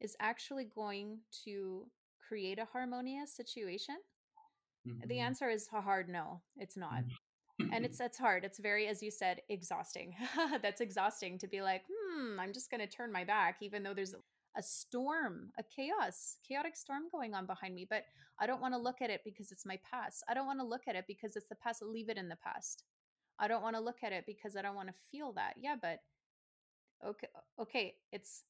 is 0.00 0.16
actually 0.20 0.64
going 0.64 1.18
to 1.44 1.86
create 2.26 2.58
a 2.58 2.68
harmonious 2.72 3.34
situation? 3.34 3.96
Mm-hmm. 4.86 5.08
The 5.08 5.18
answer 5.18 5.48
is 5.50 5.68
a 5.74 5.80
hard 5.80 6.08
no, 6.08 6.40
it's 6.56 6.76
not. 6.76 7.02
and 7.72 7.84
it's 7.84 8.00
it's 8.00 8.18
hard. 8.18 8.44
It's 8.44 8.58
very, 8.58 8.86
as 8.86 9.02
you 9.02 9.10
said, 9.10 9.42
exhausting. 9.48 10.14
That's 10.62 10.80
exhausting 10.80 11.38
to 11.38 11.48
be 11.48 11.60
like, 11.60 11.82
hmm, 11.90 12.38
I'm 12.38 12.52
just 12.52 12.70
gonna 12.70 12.86
turn 12.86 13.12
my 13.12 13.24
back, 13.24 13.56
even 13.62 13.82
though 13.82 13.94
there's 13.94 14.14
a 14.56 14.62
storm, 14.62 15.50
a 15.58 15.62
chaos, 15.62 16.38
chaotic 16.46 16.76
storm 16.76 17.02
going 17.10 17.34
on 17.34 17.46
behind 17.46 17.74
me. 17.74 17.86
But 17.88 18.04
I 18.40 18.46
don't 18.46 18.60
want 18.60 18.74
to 18.74 18.78
look 18.80 19.02
at 19.02 19.10
it 19.10 19.22
because 19.24 19.52
it's 19.52 19.66
my 19.66 19.78
past. 19.88 20.24
I 20.28 20.34
don't 20.34 20.46
want 20.46 20.60
to 20.60 20.66
look 20.66 20.82
at 20.88 20.94
it 20.94 21.04
because 21.06 21.36
it's 21.36 21.48
the 21.48 21.56
past. 21.56 21.82
Leave 21.82 22.08
it 22.08 22.16
in 22.16 22.28
the 22.28 22.36
past. 22.36 22.84
I 23.38 23.48
don't 23.48 23.62
want 23.62 23.76
to 23.76 23.82
look 23.82 24.02
at 24.02 24.12
it 24.12 24.24
because 24.26 24.56
I 24.56 24.62
don't 24.62 24.74
want 24.76 24.88
to 24.88 24.94
feel 25.10 25.32
that. 25.32 25.54
Yeah, 25.60 25.76
but 25.80 26.00
okay, 27.06 27.28
okay, 27.60 27.94
it's 28.12 28.42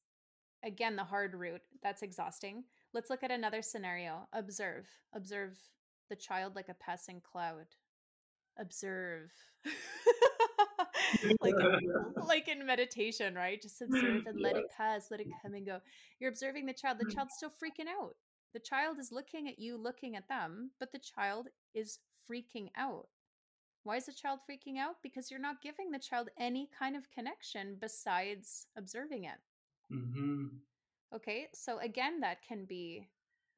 again 0.63 0.95
the 0.95 1.03
hard 1.03 1.33
route. 1.35 1.61
That's 1.83 2.01
exhausting. 2.01 2.63
Let's 2.93 3.09
look 3.09 3.23
at 3.23 3.31
another 3.31 3.61
scenario. 3.61 4.27
Observe. 4.33 4.87
Observe 5.13 5.57
the 6.09 6.15
child 6.15 6.55
like 6.55 6.69
a 6.69 6.73
passing 6.73 7.21
cloud. 7.21 7.65
Observe. 8.57 9.31
like 11.41 11.53
like 12.27 12.47
in 12.47 12.65
meditation, 12.65 13.35
right? 13.35 13.61
Just 13.61 13.81
observe 13.81 14.25
and 14.25 14.39
let 14.41 14.57
it 14.57 14.65
pass, 14.75 15.07
let 15.11 15.19
it 15.21 15.27
come 15.41 15.53
and 15.53 15.65
go. 15.65 15.79
You're 16.19 16.31
observing 16.31 16.65
the 16.65 16.73
child. 16.73 16.97
The 16.99 17.05
Mm. 17.05 17.15
child's 17.15 17.35
still 17.35 17.49
freaking 17.51 17.87
out. 17.87 18.15
The 18.53 18.59
child 18.59 18.97
is 18.99 19.11
looking 19.11 19.47
at 19.47 19.59
you, 19.59 19.77
looking 19.77 20.15
at 20.15 20.27
them, 20.27 20.71
but 20.79 20.91
the 20.91 20.99
child 20.99 21.47
is 21.75 21.99
freaking 22.29 22.69
out. 22.75 23.07
Why 23.83 23.97
is 23.97 24.05
the 24.05 24.13
child 24.13 24.39
freaking 24.49 24.77
out? 24.77 25.01
Because 25.01 25.29
you're 25.29 25.39
not 25.39 25.61
giving 25.61 25.91
the 25.91 25.99
child 25.99 26.29
any 26.37 26.67
kind 26.77 26.95
of 26.95 27.11
connection 27.11 27.75
besides 27.79 28.67
observing 28.77 29.25
it. 29.25 29.39
hmm 29.89 30.61
Okay, 31.13 31.47
so 31.53 31.77
again, 31.79 32.19
that 32.21 32.41
can 32.41 32.65
be 32.65 33.07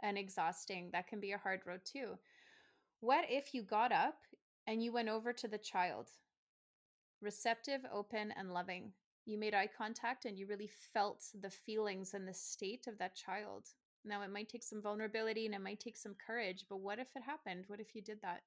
an 0.01 0.17
exhausting, 0.17 0.89
that 0.91 1.07
can 1.07 1.19
be 1.21 1.31
a 1.31 1.37
hard 1.37 1.61
road 1.65 1.81
too. 1.85 2.17
What 3.01 3.25
if 3.29 3.53
you 3.53 3.63
got 3.63 3.91
up 3.91 4.19
and 4.67 4.83
you 4.83 4.91
went 4.91 5.09
over 5.09 5.33
to 5.33 5.47
the 5.47 5.57
child, 5.57 6.09
receptive, 7.21 7.85
open, 7.91 8.31
and 8.37 8.53
loving? 8.53 8.91
You 9.25 9.37
made 9.37 9.53
eye 9.53 9.67
contact 9.67 10.25
and 10.25 10.37
you 10.37 10.45
really 10.47 10.67
felt 10.93 11.23
the 11.39 11.49
feelings 11.49 12.13
and 12.13 12.27
the 12.27 12.33
state 12.33 12.87
of 12.87 12.97
that 12.97 13.15
child. 13.15 13.69
Now, 14.03 14.21
it 14.23 14.31
might 14.31 14.49
take 14.49 14.63
some 14.63 14.81
vulnerability 14.81 15.45
and 15.45 15.55
it 15.55 15.61
might 15.61 15.79
take 15.79 15.95
some 15.97 16.15
courage, 16.15 16.65
but 16.67 16.77
what 16.81 16.99
if 16.99 17.07
it 17.15 17.23
happened? 17.23 17.65
What 17.67 17.79
if 17.79 17.95
you 17.95 18.01
did 18.01 18.21
that? 18.23 18.41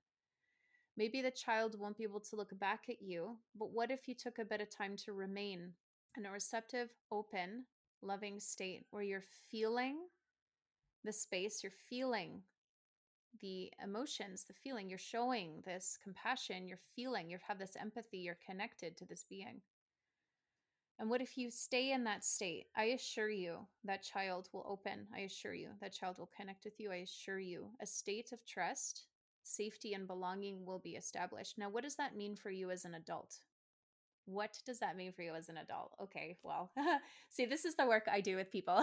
Maybe 0.96 1.22
the 1.22 1.30
child 1.30 1.78
won't 1.78 1.96
be 1.96 2.04
able 2.04 2.20
to 2.20 2.36
look 2.36 2.56
back 2.58 2.84
at 2.88 3.02
you, 3.02 3.36
but 3.58 3.72
what 3.72 3.90
if 3.90 4.06
you 4.06 4.14
took 4.14 4.38
a 4.38 4.44
bit 4.44 4.60
of 4.60 4.70
time 4.70 4.96
to 5.04 5.12
remain 5.12 5.72
in 6.16 6.26
a 6.26 6.30
receptive, 6.30 6.90
open, 7.10 7.64
loving 8.02 8.38
state 8.38 8.84
where 8.90 9.02
you're 9.02 9.24
feeling 9.50 9.96
the 11.04 11.12
space, 11.12 11.62
you're 11.62 11.72
feeling 11.88 12.42
the 13.40 13.72
emotions, 13.82 14.44
the 14.44 14.54
feeling, 14.54 14.88
you're 14.88 14.98
showing 14.98 15.62
this 15.66 15.98
compassion, 16.02 16.68
you're 16.68 16.78
feeling, 16.94 17.28
you 17.28 17.38
have 17.46 17.58
this 17.58 17.76
empathy, 17.80 18.18
you're 18.18 18.38
connected 18.48 18.96
to 18.96 19.04
this 19.04 19.24
being. 19.28 19.60
And 21.00 21.10
what 21.10 21.20
if 21.20 21.36
you 21.36 21.50
stay 21.50 21.90
in 21.90 22.04
that 22.04 22.24
state? 22.24 22.66
I 22.76 22.84
assure 22.84 23.30
you 23.30 23.66
that 23.82 24.04
child 24.04 24.48
will 24.52 24.64
open. 24.68 25.08
I 25.12 25.20
assure 25.20 25.54
you 25.54 25.70
that 25.80 25.92
child 25.92 26.18
will 26.18 26.30
connect 26.36 26.64
with 26.64 26.78
you. 26.78 26.92
I 26.92 26.98
assure 26.98 27.40
you 27.40 27.70
a 27.82 27.86
state 27.86 28.30
of 28.32 28.46
trust, 28.46 29.06
safety, 29.46 29.94
and 29.94 30.06
belonging 30.06 30.64
will 30.64 30.78
be 30.78 30.96
established. 30.96 31.58
Now, 31.58 31.70
what 31.70 31.84
does 31.84 31.96
that 31.96 32.16
mean 32.16 32.36
for 32.36 32.50
you 32.50 32.70
as 32.70 32.84
an 32.84 32.94
adult? 32.94 33.38
What 34.26 34.58
does 34.64 34.78
that 34.78 34.96
mean 34.96 35.12
for 35.12 35.22
you 35.22 35.34
as 35.34 35.48
an 35.48 35.58
adult? 35.58 35.92
Okay, 36.02 36.38
well, 36.42 36.72
see, 37.30 37.44
this 37.44 37.64
is 37.64 37.76
the 37.76 37.86
work 37.86 38.04
I 38.10 38.20
do 38.20 38.36
with 38.36 38.50
people. 38.50 38.82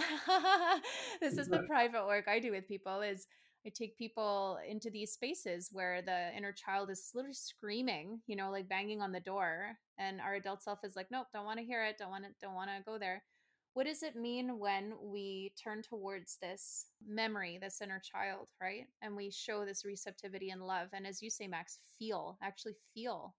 this 1.22 1.38
is 1.38 1.48
the 1.48 1.64
private 1.68 2.06
work 2.06 2.28
I 2.28 2.40
do 2.40 2.52
with 2.52 2.68
people 2.68 3.02
is 3.02 3.26
I 3.66 3.70
take 3.70 3.98
people 3.98 4.58
into 4.68 4.90
these 4.90 5.12
spaces 5.12 5.70
where 5.72 6.02
the 6.02 6.36
inner 6.36 6.52
child 6.52 6.90
is 6.90 7.12
literally 7.14 7.36
screaming, 7.36 8.22
you 8.26 8.36
know, 8.36 8.50
like 8.50 8.68
banging 8.68 9.02
on 9.02 9.12
the 9.12 9.20
door, 9.20 9.78
and 10.00 10.20
our 10.20 10.36
adult 10.36 10.64
self 10.64 10.80
is 10.84 10.96
like, 10.96 11.08
nope, 11.12 11.28
don't 11.32 11.46
want 11.46 11.60
to 11.60 11.66
hear 11.66 11.84
it, 11.86 11.98
don't 11.98 12.10
want 12.10 12.24
to, 12.24 12.30
don't 12.42 12.56
want 12.56 12.70
to 12.70 12.84
go 12.84 12.98
there. 12.98 13.24
What 13.74 13.86
does 13.86 14.04
it 14.04 14.18
mean 14.18 14.60
when 14.60 14.94
we 15.02 15.54
turn 15.62 15.82
towards 15.82 16.38
this 16.42 16.88
memory, 17.08 17.58
this 17.62 17.82
inner 17.82 18.02
child, 18.04 18.48
right? 18.62 18.86
And 19.02 19.16
we 19.16 19.32
show 19.32 19.64
this 19.64 19.86
receptivity 19.86 20.50
and 20.50 20.62
love. 20.62 20.90
And 20.92 21.08
as 21.08 21.22
you 21.22 21.30
say, 21.30 21.48
Max, 21.48 21.80
feel, 21.98 22.38
actually 22.44 22.76
feel 22.94 23.34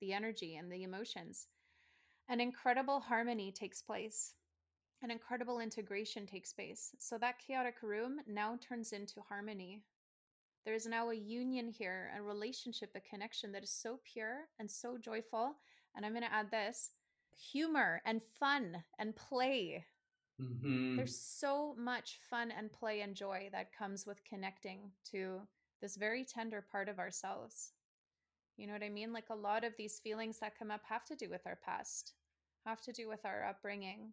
the 0.00 0.12
energy 0.12 0.56
and 0.56 0.70
the 0.70 0.82
emotions. 0.82 1.46
An 2.28 2.40
incredible 2.40 2.98
harmony 2.98 3.52
takes 3.52 3.82
place. 3.82 4.34
An 5.02 5.12
incredible 5.12 5.60
integration 5.60 6.26
takes 6.26 6.52
place. 6.52 6.90
So 6.98 7.16
that 7.18 7.38
chaotic 7.38 7.76
room 7.82 8.20
now 8.26 8.58
turns 8.60 8.92
into 8.92 9.20
harmony. 9.28 9.82
There 10.64 10.74
is 10.74 10.86
now 10.86 11.10
a 11.10 11.14
union 11.14 11.68
here, 11.68 12.10
a 12.18 12.22
relationship, 12.22 12.90
a 12.96 13.00
connection 13.00 13.52
that 13.52 13.62
is 13.62 13.70
so 13.70 14.00
pure 14.12 14.48
and 14.58 14.68
so 14.68 14.98
joyful. 14.98 15.54
And 15.94 16.04
I'm 16.04 16.12
going 16.12 16.24
to 16.24 16.32
add 16.32 16.50
this 16.50 16.90
humor 17.34 18.02
and 18.04 18.22
fun 18.22 18.84
and 18.98 19.16
play. 19.16 19.84
hmm 20.38 20.96
There's 20.96 21.16
so 21.16 21.74
much 21.76 22.18
fun 22.28 22.50
and 22.50 22.70
play 22.72 23.00
and 23.00 23.14
joy 23.16 23.48
that 23.52 23.72
comes 23.72 24.06
with 24.06 24.24
connecting 24.24 24.92
to 25.10 25.48
this 25.80 25.96
very 25.96 26.24
tender 26.24 26.62
part 26.62 26.88
of 26.88 26.98
ourselves. 26.98 27.72
You 28.56 28.66
know 28.66 28.74
what 28.74 28.82
I 28.82 28.90
mean? 28.90 29.12
Like 29.12 29.30
a 29.30 29.34
lot 29.34 29.64
of 29.64 29.76
these 29.76 29.98
feelings 30.00 30.38
that 30.40 30.58
come 30.58 30.70
up 30.70 30.82
have 30.84 31.04
to 31.06 31.16
do 31.16 31.28
with 31.30 31.46
our 31.46 31.56
past, 31.56 32.14
have 32.66 32.80
to 32.82 32.92
do 32.92 33.08
with 33.08 33.24
our 33.24 33.44
upbringing. 33.44 34.12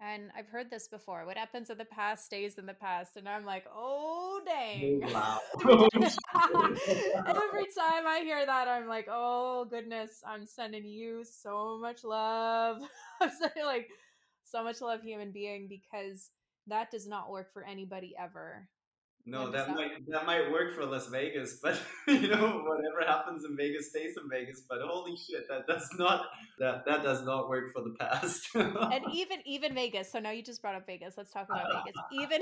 And 0.00 0.30
I've 0.36 0.48
heard 0.48 0.70
this 0.70 0.88
before. 0.88 1.26
What 1.26 1.36
happens 1.36 1.68
in 1.68 1.76
the 1.76 1.84
past 1.84 2.24
stays 2.24 2.58
in 2.58 2.66
the 2.66 2.74
past. 2.74 3.16
And 3.16 3.28
I'm 3.28 3.44
like, 3.44 3.64
oh, 3.74 4.30
oh 4.30 4.44
dang. 4.46 5.00
Wow. 5.12 5.40
Oh, 6.52 6.68
Every 7.26 7.66
time 7.76 8.06
I 8.06 8.20
hear 8.24 8.44
that, 8.44 8.68
I'm 8.68 8.88
like, 8.88 9.06
oh, 9.10 9.66
goodness, 9.70 10.22
I'm 10.26 10.46
sending 10.46 10.84
you 10.84 11.24
so 11.24 11.78
much 11.80 12.04
love. 12.04 12.78
I'm 13.20 13.30
sending 13.30 13.64
like 13.64 13.88
so 14.44 14.64
much 14.64 14.80
love, 14.80 15.02
human 15.02 15.32
being, 15.32 15.68
because 15.68 16.30
that 16.66 16.90
does 16.90 17.06
not 17.06 17.30
work 17.30 17.52
for 17.52 17.64
anybody 17.64 18.14
ever. 18.18 18.68
No, 19.26 19.50
that- 19.50 19.68
might 19.70 20.06
that 20.08 20.26
might 20.26 20.50
work 20.50 20.74
for 20.74 20.84
Las 20.86 21.06
Vegas, 21.08 21.58
but 21.62 21.80
you 22.08 22.28
know 22.28 22.62
whatever 22.66 23.04
happens 23.06 23.44
in 23.44 23.56
Vegas 23.56 23.90
stays 23.90 24.16
in 24.16 24.28
Vegas. 24.30 24.62
But 24.68 24.78
holy 24.82 25.16
shit, 25.16 25.46
that 25.48 25.66
does 25.66 25.88
not 25.98 26.26
that 26.58 26.84
that 26.86 27.02
does 27.02 27.22
not 27.24 27.48
work 27.48 27.72
for 27.72 27.82
the 27.82 27.94
past. 28.00 28.48
and 28.54 29.04
even 29.12 29.38
even 29.44 29.74
Vegas. 29.74 30.10
So 30.10 30.18
now 30.18 30.30
you 30.30 30.42
just 30.42 30.62
brought 30.62 30.74
up 30.74 30.86
Vegas. 30.86 31.14
Let's 31.16 31.32
talk 31.32 31.48
about 31.48 31.84
Vegas. 31.84 32.00
Even 32.12 32.40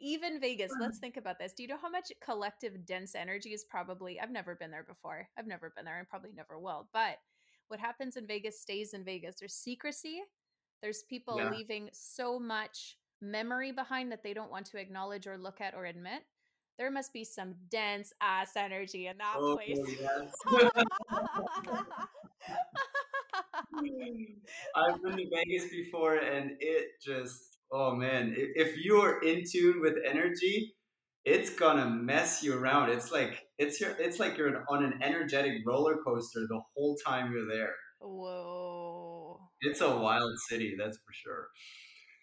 even 0.00 0.40
Vegas. 0.40 0.72
Let's 0.80 0.98
think 0.98 1.16
about 1.16 1.38
this. 1.38 1.52
Do 1.52 1.62
you 1.62 1.68
know 1.68 1.78
how 1.80 1.90
much 1.90 2.10
collective 2.20 2.84
dense 2.86 3.14
energy 3.14 3.50
is 3.50 3.64
probably? 3.64 4.18
I've 4.20 4.30
never 4.30 4.54
been 4.54 4.70
there 4.70 4.84
before. 4.84 5.28
I've 5.38 5.46
never 5.46 5.72
been 5.76 5.84
there, 5.84 5.98
and 5.98 6.08
probably 6.08 6.30
never 6.34 6.58
will. 6.58 6.88
But 6.92 7.18
what 7.68 7.80
happens 7.80 8.16
in 8.16 8.26
Vegas 8.26 8.60
stays 8.60 8.94
in 8.94 9.04
Vegas. 9.04 9.36
There's 9.38 9.54
secrecy. 9.54 10.22
There's 10.82 11.02
people 11.02 11.38
Yeah. 11.38 11.50
leaving 11.50 11.88
so 11.92 12.38
much 12.38 12.96
memory 13.20 13.72
behind 13.72 14.12
that 14.12 14.22
they 14.22 14.34
don't 14.34 14.50
want 14.50 14.66
to 14.66 14.78
acknowledge 14.78 15.26
or 15.26 15.36
look 15.38 15.60
at 15.60 15.74
or 15.74 15.86
admit. 15.86 16.22
There 16.78 16.90
must 16.90 17.12
be 17.12 17.24
some 17.24 17.54
dense 17.70 18.12
ass 18.20 18.52
energy 18.56 19.06
in 19.06 19.16
that 19.18 19.36
oh, 19.38 19.56
place. 19.56 19.78
yes. 20.00 20.32
I've 24.74 25.02
been 25.02 25.16
to 25.16 25.26
Vegas 25.34 25.70
before, 25.70 26.16
and 26.16 26.52
it 26.60 26.88
just 27.02 27.56
oh 27.72 27.94
man, 27.94 28.34
if 28.36 28.76
you're 28.76 29.22
in 29.22 29.42
tune 29.50 29.80
with 29.80 29.94
energy, 30.04 30.74
it's 31.24 31.50
gonna 31.50 31.86
mess 31.86 32.42
you 32.42 32.54
around. 32.58 32.90
It's 32.90 33.10
like 33.10 33.42
it's 33.58 33.80
your 33.80 33.90
it's 33.98 34.20
like 34.20 34.36
you're 34.36 34.64
on 34.68 34.84
an 34.84 35.00
energetic 35.02 35.62
roller 35.66 35.96
coaster 36.04 36.40
the 36.48 36.60
whole 36.74 36.96
time 37.04 37.32
you're 37.32 37.48
there. 37.48 37.74
Whoa. 38.00 39.40
It's 39.62 39.80
a 39.80 39.96
wild 39.96 40.38
city, 40.48 40.76
that's 40.78 40.98
for 40.98 41.12
sure. 41.12 41.48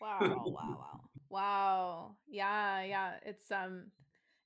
Wow, 0.03 0.19
wow, 0.45 0.77
wow. 0.79 0.99
Wow. 1.29 2.15
Yeah, 2.27 2.83
yeah. 2.83 3.11
It's 3.25 3.49
um 3.51 3.85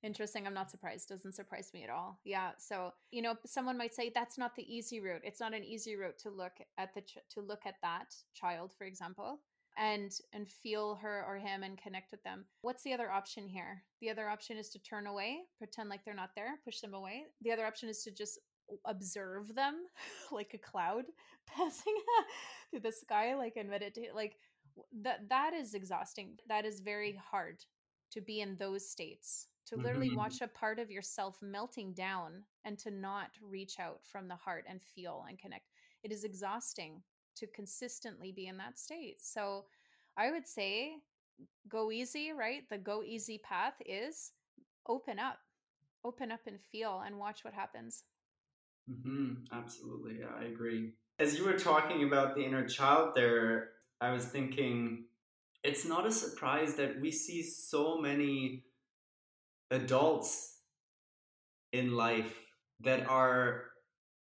interesting. 0.04 0.46
I'm 0.46 0.54
not 0.54 0.70
surprised. 0.70 1.10
Doesn't 1.10 1.34
surprise 1.34 1.72
me 1.74 1.84
at 1.84 1.90
all. 1.90 2.20
Yeah. 2.24 2.52
So, 2.60 2.92
you 3.12 3.24
know, 3.24 3.34
someone 3.46 3.78
might 3.78 3.96
say 3.96 4.12
that's 4.14 4.38
not 4.38 4.56
the 4.56 4.64
easy 4.74 5.00
route. 5.00 5.22
It's 5.24 5.40
not 5.40 5.56
an 5.56 5.64
easy 5.64 5.96
route 5.96 6.20
to 6.20 6.30
look 6.30 6.54
at 6.78 6.94
the 6.94 7.02
ch- 7.02 7.18
to 7.32 7.42
look 7.42 7.62
at 7.66 7.76
that 7.82 8.14
child, 8.36 8.72
for 8.78 8.86
example, 8.86 9.40
and 9.78 10.12
and 10.34 10.48
feel 10.48 10.96
her 11.02 11.26
or 11.28 11.38
him 11.38 11.64
and 11.64 11.82
connect 11.82 12.12
with 12.12 12.24
them. 12.24 12.46
What's 12.62 12.84
the 12.84 12.94
other 12.94 13.12
option 13.12 13.48
here? 13.48 13.84
The 14.02 14.12
other 14.12 14.30
option 14.30 14.58
is 14.58 14.70
to 14.70 14.80
turn 14.80 15.08
away, 15.08 15.40
pretend 15.58 15.90
like 15.90 16.06
they're 16.06 16.14
not 16.14 16.36
there, 16.36 16.60
push 16.64 16.82
them 16.82 16.94
away. 16.94 17.24
The 17.42 17.52
other 17.52 17.66
option 17.66 17.90
is 17.90 18.04
to 18.04 18.12
just 18.12 18.40
observe 18.86 19.56
them 19.56 19.76
like 20.32 20.52
a 20.54 20.58
cloud 20.58 21.06
passing 21.48 21.96
through 22.70 22.82
the 22.82 22.92
sky 22.92 23.36
like 23.36 23.56
and 23.58 23.70
meditate 23.70 24.14
like 24.14 24.36
that 25.02 25.30
that 25.30 25.54
is 25.54 25.74
exhausting. 25.74 26.38
That 26.48 26.66
is 26.66 26.80
very 26.82 27.14
hard 27.32 27.64
to 28.12 28.22
be 28.22 28.42
in 28.42 28.56
those 28.58 28.90
states 28.90 29.48
to 29.68 29.76
literally 29.78 30.10
Mhm. 30.10 30.16
watch 30.16 30.42
a 30.42 30.48
part 30.48 30.80
of 30.80 30.90
yourself 30.90 31.42
melting 31.42 31.94
down 31.94 32.44
and 32.66 32.80
to 32.80 32.90
not 32.92 33.32
reach 33.42 33.80
out 33.80 34.06
from 34.06 34.28
the 34.28 34.36
heart 34.36 34.66
and 34.68 34.82
feel 34.82 35.26
and 35.28 35.38
connect. 35.40 35.72
It 36.04 36.12
is 36.12 36.24
exhausting 36.24 37.04
to 37.36 37.48
consistently 37.48 38.32
be 38.32 38.48
in 38.48 38.58
that 38.58 38.80
state. 38.80 39.22
So 39.22 39.66
i 40.18 40.32
would 40.32 40.48
say 40.48 40.98
go 41.70 41.92
easy 41.92 42.32
right? 42.32 42.68
The 42.70 42.78
go 42.78 43.04
easy 43.04 43.38
path 43.40 43.76
is 43.86 44.34
open 44.88 45.20
up 45.20 45.40
open 46.04 46.32
up 46.32 46.42
and 46.48 46.62
feel 46.62 47.02
and 47.06 47.20
watch 47.20 47.44
what 47.44 47.54
happens. 47.54 48.04
Hmm 49.04 49.34
Absolutely, 49.52 50.20
yeah, 50.20 50.32
I 50.40 50.46
agree. 50.46 50.94
As 51.20 51.38
you 51.38 51.46
were 51.46 51.58
talking 51.58 52.04
about 52.04 52.36
the 52.36 52.44
inner 52.46 52.68
child 52.68 53.14
there, 53.16 53.72
I 54.00 54.12
was 54.12 54.26
thinking 54.26 55.06
it's 55.64 55.86
not 55.86 56.06
a 56.06 56.12
surprise 56.12 56.76
that 56.76 57.02
we 57.02 57.12
see 57.12 57.42
so 57.42 57.98
many 57.98 58.64
adults 59.72 60.60
in 61.74 61.96
life 61.96 62.34
that 62.82 63.08
are 63.10 63.66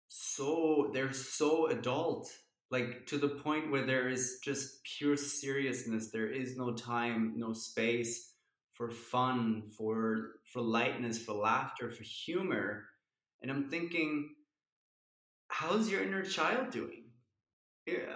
so 0.08 0.92
they're 0.94 1.12
so 1.12 1.68
adult 1.68 2.32
like 2.70 3.06
to 3.08 3.18
the 3.18 3.30
point 3.30 3.72
where 3.72 3.86
there 3.86 4.10
is 4.10 4.40
just 4.44 4.84
pure 4.84 5.18
seriousness. 5.18 6.12
There 6.12 6.32
is 6.32 6.56
no 6.56 6.74
time 6.74 7.34
no 7.36 7.54
space 7.54 8.34
for 8.74 8.90
fun 8.90 9.64
for 9.78 10.34
for 10.52 10.62
lightness 10.62 11.20
for 11.20 11.34
laughter 11.34 11.92
for 11.92 12.04
humor. 12.04 12.86
And 13.42 13.52
i'm 13.52 13.70
thinking 13.70 14.36
how's 15.50 15.90
your 15.92 16.02
inner 16.02 16.24
child 16.24 16.72
doing 16.72 17.03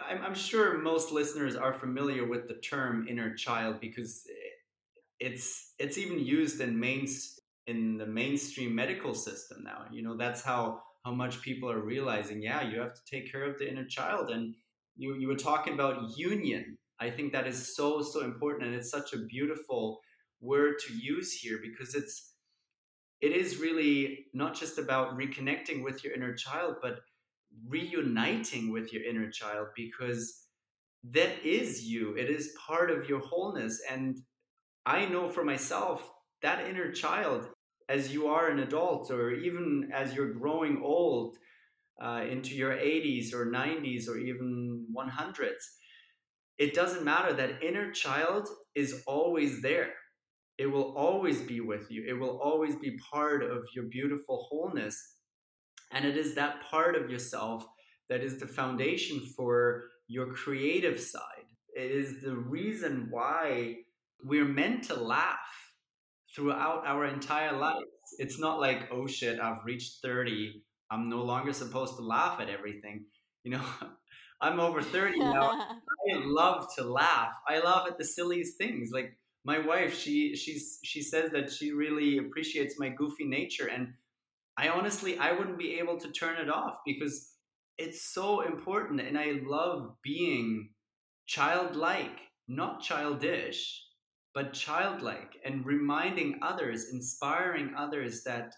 I'm 0.09 0.33
sure 0.33 0.77
most 0.77 1.11
listeners 1.11 1.55
are 1.55 1.73
familiar 1.73 2.25
with 2.25 2.47
the 2.47 2.55
term 2.55 3.07
inner 3.09 3.35
child 3.35 3.79
because 3.81 4.23
it's 5.19 5.73
it's 5.77 5.97
even 5.97 6.19
used 6.19 6.61
in 6.61 6.79
main 6.79 7.07
in 7.65 7.97
the 7.97 8.05
mainstream 8.05 8.73
medical 8.73 9.13
system 9.13 9.63
now 9.63 9.85
you 9.91 10.01
know 10.01 10.15
that's 10.15 10.41
how 10.41 10.81
how 11.07 11.13
much 11.13 11.41
people 11.41 11.71
are 11.71 11.79
realizing, 11.79 12.41
yeah, 12.41 12.69
you 12.69 12.81
have 12.81 12.93
to 12.93 12.99
take 13.09 13.31
care 13.31 13.45
of 13.45 13.57
the 13.57 13.69
inner 13.69 13.85
child. 13.85 14.29
And 14.29 14.55
you, 14.97 15.15
you 15.15 15.29
were 15.29 15.35
talking 15.35 15.73
about 15.73 16.17
union. 16.17 16.77
I 16.99 17.09
think 17.09 17.31
that 17.31 17.47
is 17.47 17.75
so, 17.77 18.01
so 18.01 18.25
important. 18.25 18.67
And 18.67 18.75
it's 18.75 18.91
such 18.91 19.13
a 19.13 19.19
beautiful 19.19 20.01
word 20.41 20.79
to 20.85 20.93
use 20.93 21.31
here 21.31 21.59
because 21.61 21.95
it's, 21.95 22.33
it 23.21 23.31
is 23.31 23.55
really 23.57 24.25
not 24.33 24.53
just 24.53 24.77
about 24.77 25.17
reconnecting 25.17 25.81
with 25.81 26.03
your 26.03 26.13
inner 26.13 26.33
child, 26.33 26.75
but 26.81 26.99
reuniting 27.67 28.71
with 28.71 28.91
your 28.93 29.03
inner 29.03 29.29
child 29.29 29.67
because 29.75 30.45
that 31.11 31.45
is 31.45 31.85
you. 31.85 32.15
It 32.15 32.29
is 32.29 32.53
part 32.67 32.91
of 32.91 33.07
your 33.07 33.19
wholeness. 33.19 33.81
And 33.89 34.17
I 34.85 35.05
know 35.05 35.29
for 35.29 35.43
myself, 35.43 36.09
that 36.41 36.65
inner 36.67 36.91
child 36.91 37.49
as 37.89 38.13
you 38.13 38.27
are 38.27 38.49
an 38.49 38.59
adult 38.59 39.09
or 39.11 39.31
even 39.31 39.89
as 39.93 40.13
you're 40.13 40.33
growing 40.33 40.81
old 40.83 41.37
uh, 42.01 42.23
into 42.29 42.53
your 42.53 42.73
80s 42.73 43.33
or 43.33 43.45
90s 43.45 44.07
or 44.07 44.17
even 44.17 44.85
100s 44.95 45.53
it 46.57 46.73
doesn't 46.73 47.03
matter 47.05 47.33
that 47.33 47.63
inner 47.63 47.91
child 47.91 48.47
is 48.75 49.03
always 49.07 49.61
there 49.61 49.93
it 50.57 50.67
will 50.67 50.95
always 50.95 51.41
be 51.41 51.59
with 51.59 51.89
you 51.89 52.03
it 52.07 52.13
will 52.13 52.39
always 52.41 52.75
be 52.75 52.99
part 53.11 53.43
of 53.43 53.63
your 53.75 53.85
beautiful 53.85 54.47
wholeness 54.49 55.16
and 55.91 56.05
it 56.05 56.17
is 56.17 56.35
that 56.35 56.61
part 56.69 56.95
of 56.95 57.09
yourself 57.09 57.65
that 58.09 58.21
is 58.21 58.39
the 58.39 58.47
foundation 58.47 59.19
for 59.35 59.85
your 60.07 60.33
creative 60.33 60.99
side 60.99 61.47
it 61.73 61.91
is 61.91 62.21
the 62.21 62.35
reason 62.35 63.07
why 63.11 63.75
we're 64.23 64.45
meant 64.45 64.83
to 64.85 64.95
laugh 64.95 65.67
throughout 66.35 66.85
our 66.85 67.05
entire 67.05 67.55
lives. 67.55 67.85
It's 68.19 68.39
not 68.39 68.59
like, 68.59 68.89
oh 68.91 69.07
shit, 69.07 69.39
I've 69.39 69.63
reached 69.65 70.01
30. 70.01 70.63
I'm 70.89 71.09
no 71.09 71.23
longer 71.23 71.53
supposed 71.53 71.97
to 71.97 72.01
laugh 72.01 72.39
at 72.39 72.49
everything. 72.49 73.05
You 73.43 73.51
know, 73.51 73.65
I'm 74.41 74.59
over 74.59 74.81
30 74.81 75.19
now. 75.19 75.51
I 76.13 76.21
love 76.25 76.67
to 76.77 76.83
laugh. 76.83 77.33
I 77.47 77.59
laugh 77.59 77.85
at 77.87 77.97
the 77.97 78.05
silliest 78.05 78.57
things. 78.57 78.89
Like 78.91 79.17
my 79.43 79.59
wife, 79.59 79.97
she 79.97 80.35
she's 80.35 80.79
she 80.83 81.01
says 81.01 81.31
that 81.31 81.51
she 81.51 81.71
really 81.71 82.17
appreciates 82.17 82.79
my 82.79 82.89
goofy 82.89 83.25
nature 83.25 83.67
and 83.67 83.93
I 84.57 84.69
honestly 84.69 85.17
I 85.17 85.33
wouldn't 85.33 85.59
be 85.59 85.79
able 85.79 85.99
to 85.99 86.11
turn 86.11 86.37
it 86.37 86.49
off 86.49 86.77
because 86.85 87.33
it's 87.77 88.13
so 88.13 88.41
important 88.41 89.01
and 89.01 89.17
I 89.17 89.39
love 89.45 89.95
being 90.03 90.69
childlike, 91.27 92.19
not 92.47 92.81
childish 92.81 93.83
but 94.37 94.53
childlike 94.53 95.35
and 95.43 95.65
reminding 95.65 96.39
others, 96.43 96.89
inspiring 96.93 97.73
others 97.75 98.21
that 98.23 98.53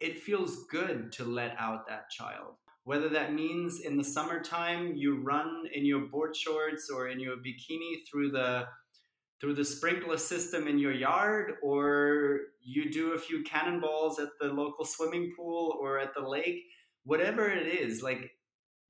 it 0.00 0.22
feels 0.22 0.66
good 0.70 1.10
to 1.10 1.24
let 1.24 1.56
out 1.58 1.84
that 1.88 2.08
child. 2.10 2.54
Whether 2.84 3.08
that 3.08 3.34
means 3.34 3.80
in 3.80 3.96
the 3.96 4.04
summertime 4.04 4.94
you 4.94 5.20
run 5.20 5.64
in 5.74 5.84
your 5.84 6.06
board 6.06 6.36
shorts 6.36 6.88
or 6.94 7.08
in 7.08 7.18
your 7.18 7.38
bikini 7.38 8.02
through 8.08 8.30
the 8.30 8.66
through 9.40 9.54
the 9.54 9.64
sprinkler 9.64 10.18
system 10.18 10.68
in 10.68 10.78
your 10.78 10.92
yard 10.92 11.54
or 11.62 12.40
you 12.62 12.90
do 12.90 13.12
a 13.12 13.18
few 13.18 13.42
cannonballs 13.42 14.18
at 14.18 14.28
the 14.40 14.48
local 14.48 14.84
swimming 14.84 15.32
pool 15.36 15.78
or 15.80 15.98
at 15.98 16.14
the 16.14 16.20
lake 16.20 16.62
whatever 17.04 17.48
it 17.48 17.66
is 17.66 18.02
like 18.02 18.30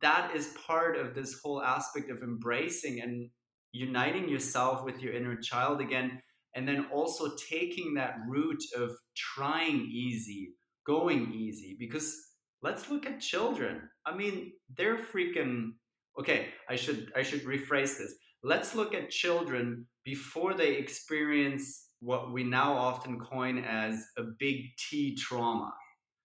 that 0.03 0.35
is 0.35 0.55
part 0.67 0.97
of 0.97 1.15
this 1.15 1.41
whole 1.43 1.63
aspect 1.63 2.11
of 2.11 2.23
embracing 2.23 3.01
and 3.01 3.31
uniting 3.73 4.29
yourself 4.29 4.85
with 4.85 5.01
your 5.01 5.13
inner 5.13 5.37
child 5.37 5.81
again, 5.81 6.21
and 6.55 6.67
then 6.67 6.87
also 6.93 7.33
taking 7.49 7.95
that 7.95 8.17
route 8.27 8.63
of 8.77 8.91
trying 9.17 9.87
easy, 9.91 10.55
going 10.87 11.33
easy. 11.33 11.77
Because 11.79 12.17
let's 12.63 12.91
look 12.91 13.07
at 13.07 13.21
children. 13.21 13.83
I 14.07 14.17
mean, 14.17 14.53
they're 14.77 14.99
freaking 14.99 15.73
okay. 16.19 16.49
I 16.69 16.77
should 16.77 17.13
I 17.15 17.23
should 17.23 17.45
rephrase 17.45 17.99
this. 17.99 18.15
Let's 18.43 18.75
look 18.75 18.95
at 18.95 19.11
children 19.11 19.87
before 20.05 20.55
they 20.55 20.75
experience 20.77 21.89
what 22.01 22.33
we 22.33 22.43
now 22.43 22.73
often 22.73 23.21
coin 23.21 23.59
as 23.59 24.07
a 24.17 24.23
big 24.39 24.65
T 24.79 25.15
trauma. 25.15 25.73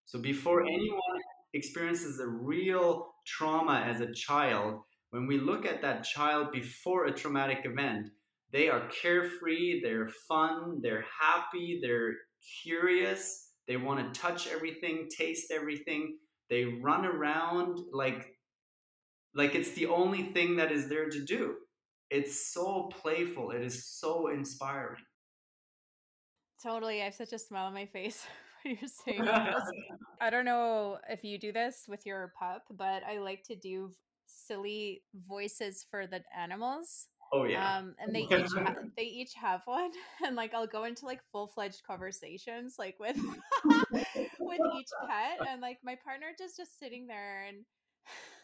So 0.05 0.19
before 0.19 0.65
anyone 0.65 1.21
experiences 1.53 2.19
a 2.19 2.27
real 2.27 3.13
trauma 3.25 3.83
as 3.85 3.99
a 3.99 4.13
child, 4.13 4.79
when 5.09 5.27
we 5.27 5.39
look 5.39 5.65
at 5.65 5.81
that 5.81 6.03
child 6.03 6.51
before 6.51 7.05
a 7.05 7.11
traumatic 7.11 7.59
event, 7.65 8.07
they 8.51 8.69
are 8.69 8.87
carefree, 8.87 9.81
they're 9.81 10.09
fun, 10.27 10.79
they're 10.81 11.05
happy, 11.19 11.79
they're 11.81 12.13
curious, 12.63 13.51
they 13.67 13.75
want 13.75 14.13
to 14.13 14.19
touch 14.19 14.47
everything, 14.47 15.09
taste 15.09 15.51
everything, 15.51 16.17
they 16.49 16.63
run 16.63 17.05
around 17.05 17.79
like 17.91 18.31
like 19.33 19.53
it's 19.53 19.71
the 19.71 19.87
only 19.87 20.23
thing 20.23 20.55
that 20.55 20.71
is 20.71 20.87
there 20.87 21.09
to 21.09 21.25
do. 21.25 21.55
It's 22.09 22.53
so 22.53 22.89
playful, 23.01 23.51
it 23.51 23.63
is 23.63 23.85
so 23.85 24.27
inspiring. 24.27 25.01
Totally. 26.61 27.01
I 27.01 27.05
have 27.05 27.15
such 27.15 27.33
a 27.33 27.39
smile 27.39 27.65
on 27.65 27.73
my 27.73 27.85
face 27.85 28.25
when 28.63 28.77
you're 28.81 28.89
saying 29.05 29.27
I 30.19 30.29
don't 30.29 30.45
know 30.45 30.97
if 31.09 31.23
you 31.23 31.37
do 31.37 31.51
this 31.51 31.85
with 31.87 32.05
your 32.05 32.33
pup, 32.39 32.63
but 32.71 33.03
I 33.03 33.19
like 33.19 33.43
to 33.45 33.55
do 33.55 33.91
silly 34.27 35.03
voices 35.27 35.85
for 35.89 36.07
the 36.07 36.21
animals. 36.35 37.07
Oh 37.33 37.43
yeah. 37.43 37.77
Um, 37.77 37.95
and 37.99 38.15
they 38.15 38.21
each 38.21 38.51
ha- 38.53 38.75
they 38.97 39.03
each 39.03 39.33
have 39.33 39.61
one, 39.65 39.91
and 40.25 40.35
like 40.35 40.53
I'll 40.53 40.67
go 40.67 40.85
into 40.85 41.05
like 41.05 41.21
full 41.31 41.47
fledged 41.47 41.81
conversations 41.85 42.75
like 42.79 42.95
with 42.99 43.17
with 44.39 44.59
each 44.77 44.89
pet, 45.09 45.47
and 45.49 45.61
like 45.61 45.79
my 45.83 45.95
partner 46.03 46.27
just 46.37 46.57
just 46.57 46.79
sitting 46.79 47.07
there, 47.07 47.45
and 47.47 47.65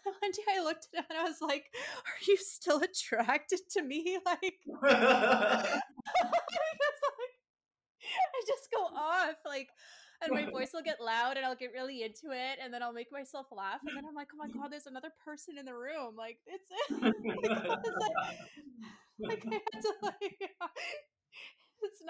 one 0.21 0.31
day 0.31 0.43
I 0.57 0.63
looked 0.63 0.87
at 0.93 0.99
him 0.99 1.05
and 1.09 1.19
I 1.19 1.23
was 1.23 1.41
like, 1.41 1.65
"Are 1.73 2.19
you 2.27 2.37
still 2.37 2.81
attracted 2.81 3.59
to 3.73 3.81
me?" 3.81 4.17
Like, 4.25 4.41
because 4.65 5.71
like 7.11 7.35
I 8.03 8.41
just 8.47 8.69
go 8.73 8.83
off 8.83 9.35
like 9.45 9.69
and 10.23 10.31
my 10.31 10.49
voice 10.49 10.69
will 10.73 10.83
get 10.83 11.01
loud 11.01 11.37
and 11.37 11.45
I'll 11.45 11.55
get 11.55 11.71
really 11.73 12.03
into 12.03 12.31
it 12.31 12.59
and 12.63 12.73
then 12.73 12.83
I'll 12.83 12.93
make 12.93 13.11
myself 13.11 13.47
laugh 13.51 13.79
and 13.87 13.97
then 13.97 14.05
I'm 14.07 14.15
like, 14.15 14.27
oh 14.33 14.37
my 14.37 14.47
god, 14.47 14.71
there's 14.71 14.85
another 14.85 15.09
person 15.25 15.57
in 15.57 15.65
the 15.65 15.73
room. 15.73 16.15
Like 16.15 16.37
it's 16.45 16.69
like, 17.01 17.13
like 19.19 19.43
I 19.47 19.53
had 19.53 19.81
to 19.81 19.93
like 20.03 20.51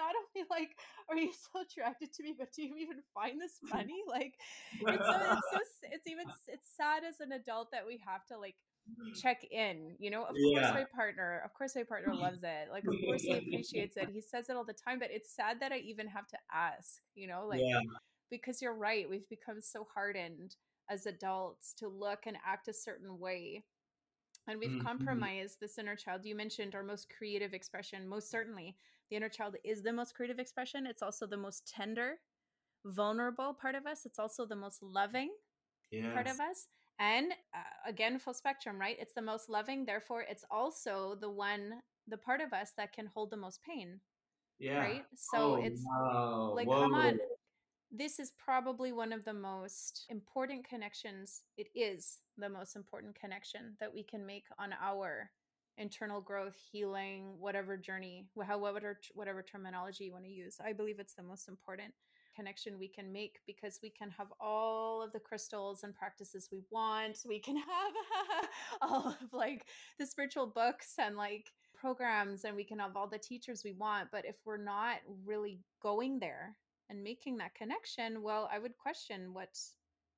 not 0.02 0.14
only 0.18 0.46
like 0.50 0.74
are 1.08 1.16
you 1.16 1.30
so 1.32 1.62
attracted 1.62 2.12
to 2.12 2.22
me 2.22 2.34
but 2.36 2.52
do 2.52 2.62
you 2.62 2.76
even 2.76 2.98
find 3.14 3.40
this 3.40 3.58
funny? 3.70 4.02
Like 4.06 4.34
it's 4.80 5.06
so, 5.06 5.14
it's 5.14 5.48
so 5.52 5.58
it's 5.92 6.06
even 6.06 6.26
it's 6.48 6.68
sad 6.76 7.04
as 7.04 7.20
an 7.20 7.32
adult 7.32 7.70
that 7.72 7.86
we 7.86 8.00
have 8.04 8.26
to 8.26 8.38
like 8.38 8.56
mm. 8.88 9.14
check 9.20 9.44
in 9.50 9.94
you 9.98 10.10
know? 10.10 10.24
Of 10.24 10.34
yeah. 10.36 10.60
course 10.60 10.74
my 10.74 10.86
partner 10.94 11.42
of 11.44 11.54
course 11.54 11.76
my 11.76 11.84
partner 11.84 12.14
loves 12.26 12.42
it. 12.42 12.68
Like 12.70 12.84
of 12.84 12.94
course 13.04 13.22
he 13.22 13.32
appreciates 13.32 13.96
it. 13.96 14.10
He 14.12 14.20
says 14.20 14.48
it 14.48 14.56
all 14.56 14.64
the 14.64 14.74
time 14.74 14.98
but 14.98 15.10
it's 15.10 15.34
sad 15.34 15.60
that 15.60 15.72
i 15.72 15.78
even 15.78 16.08
have 16.08 16.26
to 16.28 16.38
ask 16.52 17.00
you 17.14 17.28
know? 17.28 17.46
Like 17.48 17.60
yeah. 17.62 17.80
because 18.30 18.60
you're 18.60 18.74
right 18.74 19.08
we've 19.08 19.28
become 19.28 19.60
so 19.60 19.86
hardened 19.94 20.56
as 20.90 21.06
adults 21.06 21.74
to 21.78 21.88
look 21.88 22.26
and 22.26 22.36
act 22.44 22.68
a 22.68 22.74
certain 22.74 23.18
way 23.18 23.64
and 24.48 24.58
we've 24.58 24.70
mm-hmm. 24.70 24.86
compromised 24.86 25.58
this 25.60 25.78
inner 25.78 25.96
child. 25.96 26.24
You 26.24 26.34
mentioned 26.34 26.74
our 26.74 26.82
most 26.82 27.08
creative 27.16 27.54
expression. 27.54 28.08
Most 28.08 28.30
certainly 28.30 28.76
the 29.10 29.16
inner 29.16 29.28
child 29.28 29.56
is 29.64 29.82
the 29.82 29.92
most 29.92 30.14
creative 30.14 30.38
expression. 30.38 30.86
It's 30.86 31.02
also 31.02 31.26
the 31.26 31.36
most 31.36 31.66
tender 31.66 32.16
vulnerable 32.84 33.54
part 33.54 33.74
of 33.74 33.86
us. 33.86 34.04
It's 34.04 34.18
also 34.18 34.44
the 34.44 34.56
most 34.56 34.82
loving 34.82 35.30
yes. 35.90 36.12
part 36.12 36.26
of 36.26 36.40
us. 36.40 36.68
And 36.98 37.32
uh, 37.54 37.88
again 37.88 38.18
full 38.18 38.34
spectrum 38.34 38.80
right? 38.80 38.96
It's 38.98 39.14
the 39.14 39.22
most 39.22 39.48
loving. 39.48 39.84
Therefore 39.84 40.24
it's 40.28 40.44
also 40.50 41.16
the 41.20 41.30
one 41.30 41.74
the 42.08 42.16
part 42.16 42.40
of 42.40 42.52
us 42.52 42.72
that 42.76 42.92
can 42.92 43.06
hold 43.06 43.30
the 43.30 43.36
most 43.36 43.60
pain 43.62 44.00
yeah. 44.58 44.78
right? 44.78 45.04
So 45.14 45.56
oh, 45.56 45.62
it's 45.62 45.84
wow. 45.84 46.52
like 46.54 46.68
Whoa. 46.68 46.82
come 46.82 46.94
on 46.94 47.18
this 47.92 48.18
is 48.18 48.32
probably 48.42 48.90
one 48.90 49.12
of 49.12 49.24
the 49.24 49.34
most 49.34 50.06
important 50.08 50.66
connections 50.66 51.42
it 51.58 51.68
is 51.74 52.20
the 52.38 52.48
most 52.48 52.74
important 52.74 53.14
connection 53.14 53.76
that 53.80 53.92
we 53.92 54.02
can 54.02 54.24
make 54.24 54.46
on 54.58 54.70
our 54.82 55.30
internal 55.78 56.20
growth, 56.20 56.56
healing, 56.70 57.34
whatever 57.38 57.76
journey, 57.76 58.26
however 58.46 58.98
whatever 59.14 59.42
terminology 59.42 60.04
you 60.04 60.12
want 60.12 60.24
to 60.24 60.30
use. 60.30 60.56
I 60.64 60.72
believe 60.72 60.98
it's 60.98 61.14
the 61.14 61.22
most 61.22 61.48
important 61.48 61.92
connection 62.34 62.78
we 62.78 62.88
can 62.88 63.12
make 63.12 63.38
because 63.46 63.78
we 63.82 63.90
can 63.90 64.10
have 64.10 64.28
all 64.40 65.02
of 65.02 65.12
the 65.12 65.20
crystals 65.20 65.82
and 65.82 65.94
practices 65.94 66.48
we 66.50 66.62
want. 66.70 67.18
We 67.26 67.40
can 67.40 67.56
have 67.56 68.48
all 68.82 69.08
of 69.08 69.32
like 69.32 69.66
the 69.98 70.06
spiritual 70.06 70.46
books 70.46 70.94
and 70.98 71.16
like 71.16 71.50
programs 71.74 72.44
and 72.44 72.56
we 72.56 72.64
can 72.64 72.78
have 72.78 72.96
all 72.96 73.08
the 73.08 73.18
teachers 73.18 73.62
we 73.64 73.72
want, 73.72 74.08
but 74.12 74.24
if 74.24 74.36
we're 74.44 74.62
not 74.62 74.96
really 75.26 75.60
going 75.82 76.18
there 76.18 76.56
and 76.92 77.02
making 77.02 77.38
that 77.38 77.54
connection, 77.54 78.22
well, 78.22 78.48
I 78.52 78.58
would 78.58 78.76
question 78.76 79.32
what's 79.32 79.74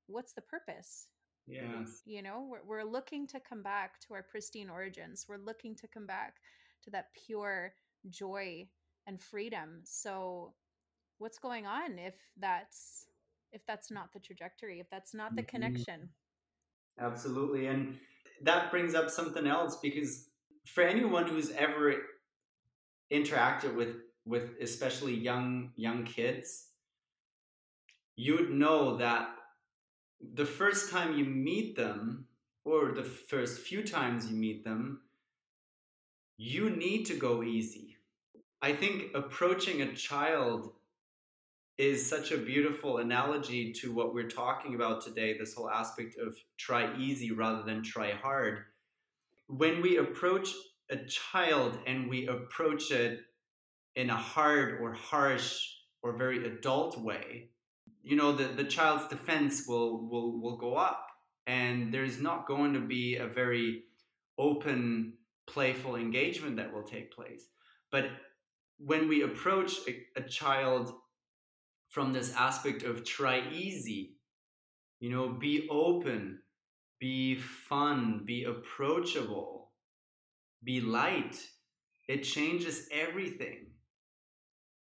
what's 0.08 0.32
the 0.32 0.42
purpose? 0.42 1.06
Yes. 1.46 2.02
You 2.04 2.22
know, 2.22 2.46
we're, 2.50 2.64
we're 2.66 2.90
looking 2.90 3.26
to 3.28 3.40
come 3.40 3.62
back 3.62 4.00
to 4.00 4.14
our 4.14 4.22
pristine 4.22 4.68
origins. 4.68 5.26
We're 5.28 5.36
looking 5.36 5.76
to 5.76 5.88
come 5.88 6.06
back 6.06 6.34
to 6.82 6.90
that 6.90 7.08
pure 7.26 7.72
joy 8.10 8.66
and 9.06 9.22
freedom. 9.22 9.80
So 9.84 10.54
what's 11.18 11.38
going 11.38 11.66
on 11.66 11.98
if 11.98 12.14
that's 12.38 13.06
if 13.52 13.64
that's 13.66 13.90
not 13.90 14.12
the 14.12 14.18
trajectory, 14.18 14.80
if 14.80 14.90
that's 14.90 15.14
not 15.14 15.36
the 15.36 15.42
mm-hmm. 15.42 15.56
connection? 15.56 16.08
Absolutely. 16.98 17.66
And 17.66 17.98
that 18.42 18.70
brings 18.72 18.94
up 18.94 19.10
something 19.10 19.46
else 19.46 19.78
because 19.80 20.28
for 20.66 20.82
anyone 20.82 21.26
who's 21.28 21.50
ever 21.52 21.94
interacted 23.12 23.76
with 23.76 23.96
with 24.24 24.50
especially 24.60 25.14
young 25.14 25.72
young 25.76 26.04
kids, 26.04 26.68
you 28.16 28.36
would 28.36 28.50
know 28.50 28.96
that 28.96 29.28
the 30.32 30.46
first 30.46 30.90
time 30.90 31.16
you 31.18 31.24
meet 31.24 31.76
them, 31.76 32.26
or 32.64 32.92
the 32.92 33.04
first 33.04 33.60
few 33.60 33.82
times 33.82 34.30
you 34.30 34.36
meet 34.36 34.64
them, 34.64 35.00
you 36.36 36.70
need 36.70 37.04
to 37.04 37.14
go 37.14 37.42
easy. 37.42 37.96
I 38.62 38.72
think 38.72 39.14
approaching 39.14 39.82
a 39.82 39.94
child 39.94 40.72
is 41.76 42.08
such 42.08 42.30
a 42.30 42.38
beautiful 42.38 42.98
analogy 42.98 43.72
to 43.72 43.92
what 43.92 44.14
we're 44.14 44.28
talking 44.28 44.74
about 44.74 45.04
today 45.04 45.36
this 45.36 45.54
whole 45.54 45.68
aspect 45.68 46.16
of 46.18 46.36
try 46.56 46.96
easy 46.96 47.32
rather 47.32 47.62
than 47.62 47.82
try 47.82 48.12
hard. 48.12 48.60
When 49.48 49.82
we 49.82 49.98
approach 49.98 50.50
a 50.88 50.96
child 50.96 51.78
and 51.86 52.08
we 52.08 52.28
approach 52.28 52.90
it 52.90 53.20
in 53.96 54.10
a 54.10 54.16
hard 54.16 54.80
or 54.80 54.92
harsh 54.92 55.68
or 56.02 56.16
very 56.16 56.46
adult 56.46 56.98
way, 56.98 57.50
you 58.02 58.16
know 58.16 58.32
the, 58.32 58.44
the 58.44 58.64
child's 58.64 59.08
defense 59.08 59.66
will 59.66 60.08
will 60.08 60.40
will 60.40 60.56
go 60.56 60.74
up. 60.74 61.06
And 61.46 61.92
there's 61.92 62.20
not 62.20 62.46
going 62.46 62.72
to 62.72 62.80
be 62.80 63.16
a 63.16 63.26
very 63.26 63.82
open 64.38 65.14
playful 65.46 65.96
engagement 65.96 66.56
that 66.56 66.72
will 66.72 66.82
take 66.82 67.14
place. 67.14 67.44
But 67.90 68.06
when 68.78 69.08
we 69.08 69.22
approach 69.22 69.74
a, 69.86 70.20
a 70.20 70.22
child 70.22 70.92
from 71.90 72.12
this 72.12 72.34
aspect 72.34 72.82
of 72.82 73.04
try 73.04 73.42
easy 73.52 74.16
you 74.98 75.10
know 75.10 75.28
be 75.28 75.68
open 75.70 76.40
be 76.98 77.36
fun 77.36 78.22
be 78.24 78.44
approachable 78.44 79.70
be 80.64 80.80
light 80.80 81.36
it 82.08 82.22
changes 82.22 82.88
everything 82.90 83.66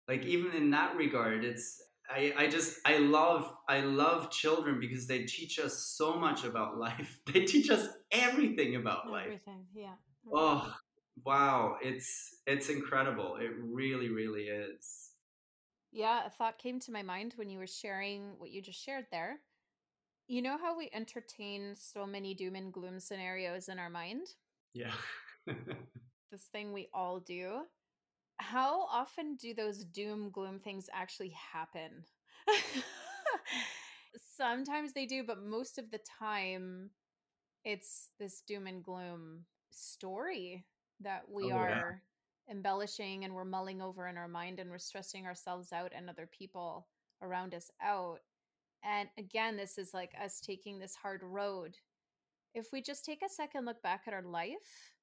like 0.08 0.26
even 0.26 0.52
in 0.54 0.72
that 0.72 0.96
regard 0.96 1.44
it's 1.44 1.82
I, 2.10 2.34
I 2.38 2.48
just 2.48 2.80
I 2.86 2.98
love 2.98 3.52
I 3.68 3.80
love 3.80 4.30
children 4.30 4.80
because 4.80 5.08
they 5.08 5.24
teach 5.24 5.60
us 5.60 5.96
so 5.98 6.16
much 6.20 6.44
about 6.44 6.78
life. 6.80 7.20
They 7.32 7.46
teach 7.46 7.70
us 7.70 7.88
everything 8.12 8.76
about 8.76 9.10
life. 9.10 9.26
Everything, 9.26 9.66
yeah. 9.74 9.96
Oh 10.32 10.72
wow, 11.24 11.78
it's 11.82 12.42
it's 12.46 12.70
incredible. 12.70 13.38
It 13.38 13.52
really, 13.60 14.10
really 14.10 14.44
is. 14.44 15.12
Yeah, 15.92 16.26
a 16.26 16.30
thought 16.30 16.58
came 16.58 16.80
to 16.82 16.92
my 16.92 17.04
mind 17.04 17.34
when 17.38 17.50
you 17.50 17.58
were 17.58 17.68
sharing 17.68 18.38
what 18.38 18.52
you 18.52 18.62
just 18.62 18.84
shared 18.84 19.06
there. 19.12 19.40
You 20.28 20.42
know 20.42 20.58
how 20.58 20.78
we 20.78 20.90
entertain 20.94 21.76
so 21.76 22.06
many 22.06 22.34
doom 22.34 22.56
and 22.56 22.74
gloom 22.74 23.00
scenarios 23.00 23.70
in 23.70 23.80
our 23.80 23.90
mind? 23.90 24.28
Yeah. 24.74 24.94
this 25.46 26.44
thing 26.52 26.74
we 26.74 26.90
all 26.94 27.20
do 27.20 27.62
how 28.38 28.88
often 28.92 29.36
do 29.36 29.54
those 29.54 29.84
doom 29.84 30.30
gloom 30.32 30.60
things 30.60 30.90
actually 30.94 31.34
happen? 31.52 32.04
Sometimes 34.38 34.94
they 34.94 35.06
do, 35.06 35.24
but 35.24 35.44
most 35.44 35.78
of 35.78 35.92
the 35.92 36.00
time 36.20 36.90
it's 37.64 38.10
this 38.20 38.42
doom 38.42 38.68
and 38.68 38.84
gloom 38.84 39.46
story 39.72 40.66
that 41.02 41.24
we 41.30 41.52
oh, 41.52 41.58
are 41.58 42.02
yeah. 42.50 42.54
embellishing 42.54 43.26
and 43.26 43.34
we're 43.34 43.44
mulling 43.44 43.82
over 43.82 44.08
in 44.08 44.18
our 44.18 44.28
mind 44.28 44.60
and 44.60 44.70
we're 44.70 44.78
stressing 44.78 45.26
ourselves 45.26 45.74
out 45.74 45.92
and 45.96 46.10
other 46.10 46.28
people 46.28 46.88
around 47.22 47.54
us 47.54 47.72
out. 47.84 48.20
And 48.84 49.10
again, 49.18 49.58
this 49.58 49.78
is 49.78 49.94
like 49.94 50.12
us 50.24 50.40
taking 50.40 50.78
this 50.78 50.96
hard 50.96 51.22
road. 51.24 51.76
If 52.54 52.68
we 52.72 52.82
just 52.82 53.04
take 53.04 53.22
a 53.26 53.30
second 53.30 53.66
look 53.66 53.82
back 53.82 54.04
at 54.08 54.14
our 54.14 54.22
life, 54.22 54.94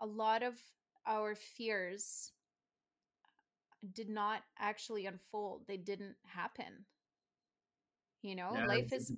a 0.00 0.06
lot 0.06 0.42
of 0.42 0.54
our 1.06 1.34
fears 1.34 2.32
did 3.92 4.08
not 4.08 4.42
actually 4.58 5.06
unfold. 5.06 5.62
They 5.66 5.76
didn't 5.76 6.16
happen. 6.26 6.84
You 8.22 8.34
know, 8.34 8.52
yeah, 8.54 8.66
life 8.66 8.92
is 8.92 9.12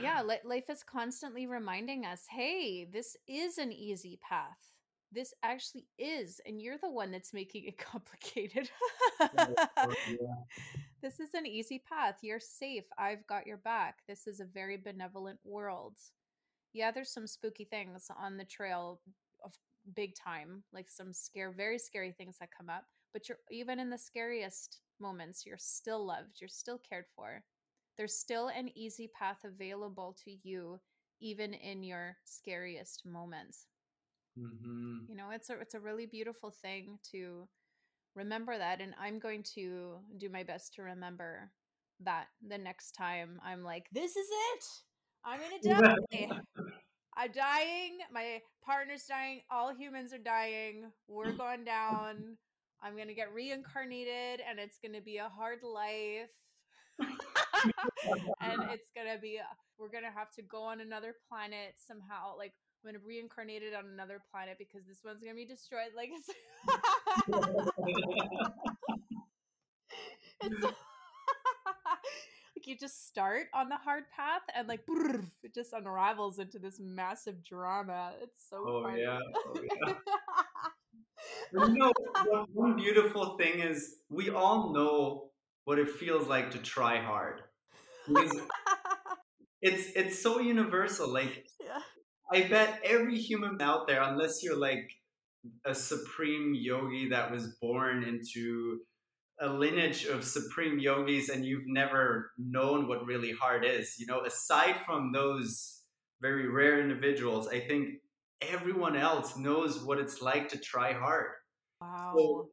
Yeah, 0.00 0.22
life 0.22 0.68
is 0.68 0.82
constantly 0.82 1.46
reminding 1.46 2.04
us, 2.04 2.26
"Hey, 2.28 2.84
this 2.84 3.16
is 3.26 3.58
an 3.58 3.72
easy 3.72 4.18
path. 4.22 4.58
This 5.10 5.32
actually 5.42 5.86
is, 5.98 6.40
and 6.44 6.60
you're 6.60 6.78
the 6.78 6.90
one 6.90 7.10
that's 7.10 7.32
making 7.32 7.64
it 7.64 7.78
complicated." 7.92 8.70
yeah. 9.34 10.34
This 11.00 11.20
is 11.20 11.34
an 11.34 11.46
easy 11.46 11.78
path. 11.88 12.18
You're 12.22 12.40
safe. 12.40 12.84
I've 12.98 13.26
got 13.28 13.46
your 13.46 13.58
back. 13.58 14.00
This 14.08 14.26
is 14.26 14.40
a 14.40 14.44
very 14.44 14.76
benevolent 14.76 15.38
world. 15.44 15.96
Yeah, 16.72 16.90
there's 16.90 17.12
some 17.12 17.26
spooky 17.26 17.64
things 17.64 18.10
on 18.20 18.36
the 18.36 18.44
trail 18.44 19.00
of 19.44 19.52
big 19.94 20.14
time, 20.16 20.64
like 20.72 20.90
some 20.90 21.12
scare 21.12 21.52
very 21.52 21.78
scary 21.78 22.12
things 22.12 22.36
that 22.40 22.50
come 22.56 22.68
up 22.68 22.84
but 23.12 23.28
you're 23.28 23.38
even 23.50 23.78
in 23.78 23.90
the 23.90 23.98
scariest 23.98 24.80
moments 25.00 25.44
you're 25.46 25.56
still 25.58 26.04
loved 26.04 26.40
you're 26.40 26.48
still 26.48 26.80
cared 26.88 27.06
for. 27.14 27.44
There's 27.96 28.14
still 28.14 28.48
an 28.48 28.70
easy 28.76 29.10
path 29.18 29.38
available 29.44 30.16
to 30.24 30.30
you 30.42 30.80
even 31.20 31.52
in 31.52 31.82
your 31.82 32.16
scariest 32.24 33.02
moments. 33.04 33.66
Mm-hmm. 34.38 34.98
you 35.08 35.16
know 35.16 35.30
it's 35.32 35.50
a 35.50 35.58
it's 35.58 35.74
a 35.74 35.80
really 35.80 36.06
beautiful 36.06 36.50
thing 36.50 36.98
to 37.10 37.48
remember 38.14 38.56
that 38.56 38.80
and 38.80 38.94
i'm 39.00 39.18
going 39.18 39.42
to 39.54 39.96
do 40.16 40.28
my 40.28 40.44
best 40.44 40.74
to 40.74 40.82
remember 40.82 41.50
that 42.04 42.26
the 42.46 42.58
next 42.58 42.92
time 42.92 43.40
i'm 43.44 43.64
like 43.64 43.86
this 43.92 44.14
is 44.16 44.28
it! 44.30 44.64
I'm 45.24 45.40
gonna 45.40 45.80
die! 46.20 46.40
I'm 47.16 47.32
dying 47.32 47.98
my 48.12 48.40
partner's 48.64 49.04
dying 49.04 49.40
all 49.50 49.74
humans 49.74 50.12
are 50.12 50.18
dying 50.18 50.84
we're 51.08 51.32
going 51.36 51.64
down 51.64 52.36
I'm 52.82 52.94
going 52.94 53.08
to 53.08 53.14
get 53.14 53.32
reincarnated 53.34 54.40
and 54.48 54.58
it's 54.58 54.78
going 54.78 54.94
to 54.94 55.00
be 55.00 55.18
a 55.18 55.28
hard 55.28 55.58
life. 55.62 56.30
and 57.00 58.62
it's 58.72 58.88
going 58.94 59.12
to 59.12 59.20
be, 59.20 59.36
a, 59.36 59.46
we're 59.78 59.90
going 59.90 60.04
to 60.04 60.10
have 60.10 60.30
to 60.32 60.42
go 60.42 60.62
on 60.62 60.80
another 60.80 61.14
planet 61.28 61.74
somehow. 61.76 62.36
Like, 62.36 62.52
I'm 62.84 62.90
going 62.90 63.00
to 63.00 63.06
reincarnate 63.06 63.62
it 63.62 63.74
on 63.74 63.86
another 63.92 64.20
planet 64.30 64.56
because 64.58 64.86
this 64.86 65.00
one's 65.04 65.20
going 65.20 65.34
to 65.34 65.36
be 65.36 65.46
destroyed. 65.46 65.92
Like, 65.96 66.10
it's. 66.12 66.30
it's 70.42 70.62
like 70.62 70.74
you 72.66 72.76
just 72.76 73.08
start 73.08 73.46
on 73.54 73.68
the 73.68 73.76
hard 73.76 74.04
path 74.14 74.42
and 74.54 74.68
like 74.68 74.80
it 75.42 75.54
just 75.54 75.72
unravels 75.72 76.38
into 76.38 76.58
this 76.58 76.78
massive 76.80 77.42
drama. 77.44 78.12
It's 78.22 78.48
so 78.48 78.64
oh, 78.66 78.82
funny. 78.84 79.00
Yeah. 79.00 79.18
Oh, 79.34 79.60
yeah 79.86 79.94
you 81.52 81.78
know, 81.78 81.92
one 82.52 82.76
beautiful 82.76 83.36
thing 83.36 83.60
is 83.60 83.96
we 84.10 84.30
all 84.30 84.72
know 84.72 85.30
what 85.64 85.78
it 85.78 85.88
feels 85.88 86.26
like 86.26 86.50
to 86.52 86.58
try 86.58 87.00
hard. 87.00 87.42
it's 89.60 89.92
it's 89.94 90.22
so 90.22 90.40
universal. 90.40 91.12
Like 91.12 91.46
yeah. 91.64 91.80
I 92.32 92.48
bet 92.48 92.80
every 92.84 93.18
human 93.18 93.60
out 93.60 93.86
there, 93.86 94.02
unless 94.02 94.42
you're 94.42 94.58
like 94.58 94.90
a 95.64 95.74
supreme 95.74 96.54
yogi 96.54 97.08
that 97.10 97.30
was 97.30 97.56
born 97.60 98.04
into 98.04 98.80
a 99.40 99.48
lineage 99.48 100.04
of 100.04 100.24
supreme 100.24 100.78
yogis 100.78 101.28
and 101.28 101.44
you've 101.44 101.66
never 101.66 102.32
known 102.38 102.88
what 102.88 103.06
really 103.06 103.32
hard 103.32 103.64
is, 103.64 103.96
you 103.98 104.06
know, 104.06 104.20
aside 104.24 104.76
from 104.84 105.12
those 105.12 105.82
very 106.20 106.48
rare 106.48 106.80
individuals, 106.80 107.48
I 107.48 107.60
think 107.60 108.00
everyone 108.42 108.96
else 108.96 109.36
knows 109.36 109.82
what 109.82 109.98
it's 109.98 110.20
like 110.20 110.48
to 110.48 110.58
try 110.58 110.92
hard. 110.92 111.30
Wow. 111.80 112.14
So, 112.16 112.50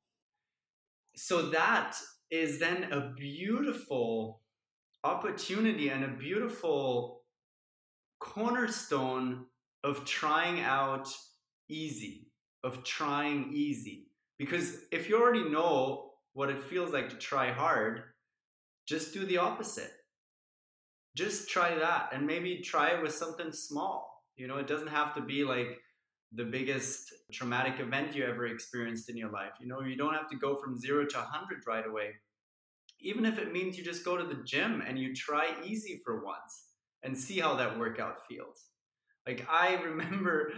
so 1.15 1.49
that 1.49 1.97
is 2.31 2.59
then 2.59 2.91
a 2.91 3.13
beautiful 3.15 4.41
opportunity 5.03 5.89
and 5.89 6.03
a 6.03 6.09
beautiful 6.09 7.23
cornerstone 8.19 9.45
of 9.83 10.05
trying 10.05 10.61
out 10.61 11.07
easy, 11.69 12.27
of 12.63 12.83
trying 12.83 13.51
easy. 13.53 14.07
Because 14.37 14.79
if 14.91 15.09
you 15.09 15.21
already 15.21 15.49
know 15.49 16.11
what 16.33 16.49
it 16.49 16.63
feels 16.63 16.91
like 16.93 17.09
to 17.09 17.15
try 17.17 17.51
hard, 17.51 18.03
just 18.87 19.13
do 19.13 19.25
the 19.25 19.37
opposite. 19.37 19.91
Just 21.15 21.49
try 21.49 21.75
that 21.75 22.09
and 22.13 22.27
maybe 22.27 22.59
try 22.59 22.89
it 22.89 23.01
with 23.01 23.13
something 23.13 23.51
small. 23.51 24.23
You 24.35 24.47
know, 24.47 24.57
it 24.57 24.67
doesn't 24.67 24.87
have 24.89 25.15
to 25.15 25.21
be 25.21 25.43
like 25.43 25.79
the 26.31 26.43
biggest 26.45 27.13
traumatic 27.31 27.79
event 27.79 28.15
you 28.15 28.25
ever 28.25 28.47
experienced 28.47 29.09
in 29.09 29.17
your 29.17 29.31
life. 29.31 29.53
You 29.59 29.67
know, 29.67 29.81
you 29.81 29.95
don't 29.95 30.13
have 30.13 30.29
to 30.29 30.37
go 30.37 30.55
from 30.57 30.77
zero 30.77 31.05
to 31.05 31.17
100 31.17 31.63
right 31.67 31.85
away. 31.85 32.15
Even 32.99 33.25
if 33.25 33.37
it 33.37 33.51
means 33.53 33.77
you 33.77 33.83
just 33.83 34.05
go 34.05 34.17
to 34.17 34.23
the 34.25 34.41
gym 34.43 34.81
and 34.85 34.97
you 34.99 35.13
try 35.13 35.55
easy 35.63 36.01
for 36.03 36.23
once 36.23 36.69
and 37.03 37.17
see 37.17 37.39
how 37.39 37.55
that 37.55 37.77
workout 37.77 38.25
feels. 38.27 38.69
Like, 39.27 39.45
I 39.49 39.75
remember 39.83 40.53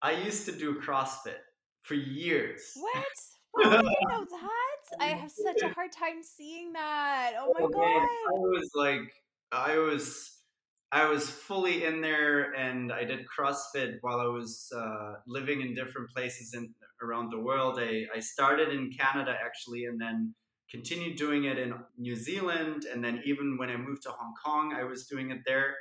I 0.00 0.12
used 0.12 0.46
to 0.46 0.52
do 0.52 0.80
CrossFit 0.80 1.40
for 1.82 1.94
years. 1.94 2.72
What? 2.74 3.04
Why 3.52 3.76
do 3.76 3.86
you 3.86 4.08
know 4.08 4.24
that? 4.30 5.00
I 5.00 5.06
have 5.08 5.30
such 5.30 5.62
a 5.62 5.68
hard 5.68 5.92
time 5.92 6.22
seeing 6.22 6.72
that. 6.72 7.34
Oh 7.38 7.52
my 7.52 7.60
Oh, 7.60 7.68
man, 7.68 8.00
god. 8.00 8.08
I 8.08 8.38
was 8.38 8.70
like, 8.74 9.12
I 9.52 9.78
was, 9.78 10.41
I 10.92 11.08
was 11.08 11.28
fully 11.28 11.84
in 11.84 12.00
there, 12.02 12.52
and 12.52 12.92
I 12.92 13.04
did 13.04 13.20
CrossFit 13.26 13.96
while 14.02 14.20
I 14.20 14.26
was 14.26 14.70
uh, 14.76 15.14
living 15.26 15.62
in 15.62 15.74
different 15.74 16.10
places 16.10 16.54
in 16.54 16.74
around 17.02 17.30
the 17.30 17.40
world. 17.40 17.78
I, 17.80 18.04
I 18.14 18.20
started 18.20 18.68
in 18.68 18.92
Canada 18.92 19.34
actually, 19.44 19.86
and 19.86 20.00
then 20.00 20.34
continued 20.70 21.16
doing 21.16 21.44
it 21.44 21.58
in 21.58 21.74
New 21.98 22.14
Zealand, 22.14 22.84
and 22.92 23.02
then 23.02 23.22
even 23.24 23.56
when 23.58 23.70
I 23.70 23.76
moved 23.76 24.02
to 24.02 24.10
Hong 24.10 24.34
Kong, 24.44 24.74
I 24.78 24.84
was 24.84 25.06
doing 25.06 25.30
it 25.30 25.38
there. 25.46 25.74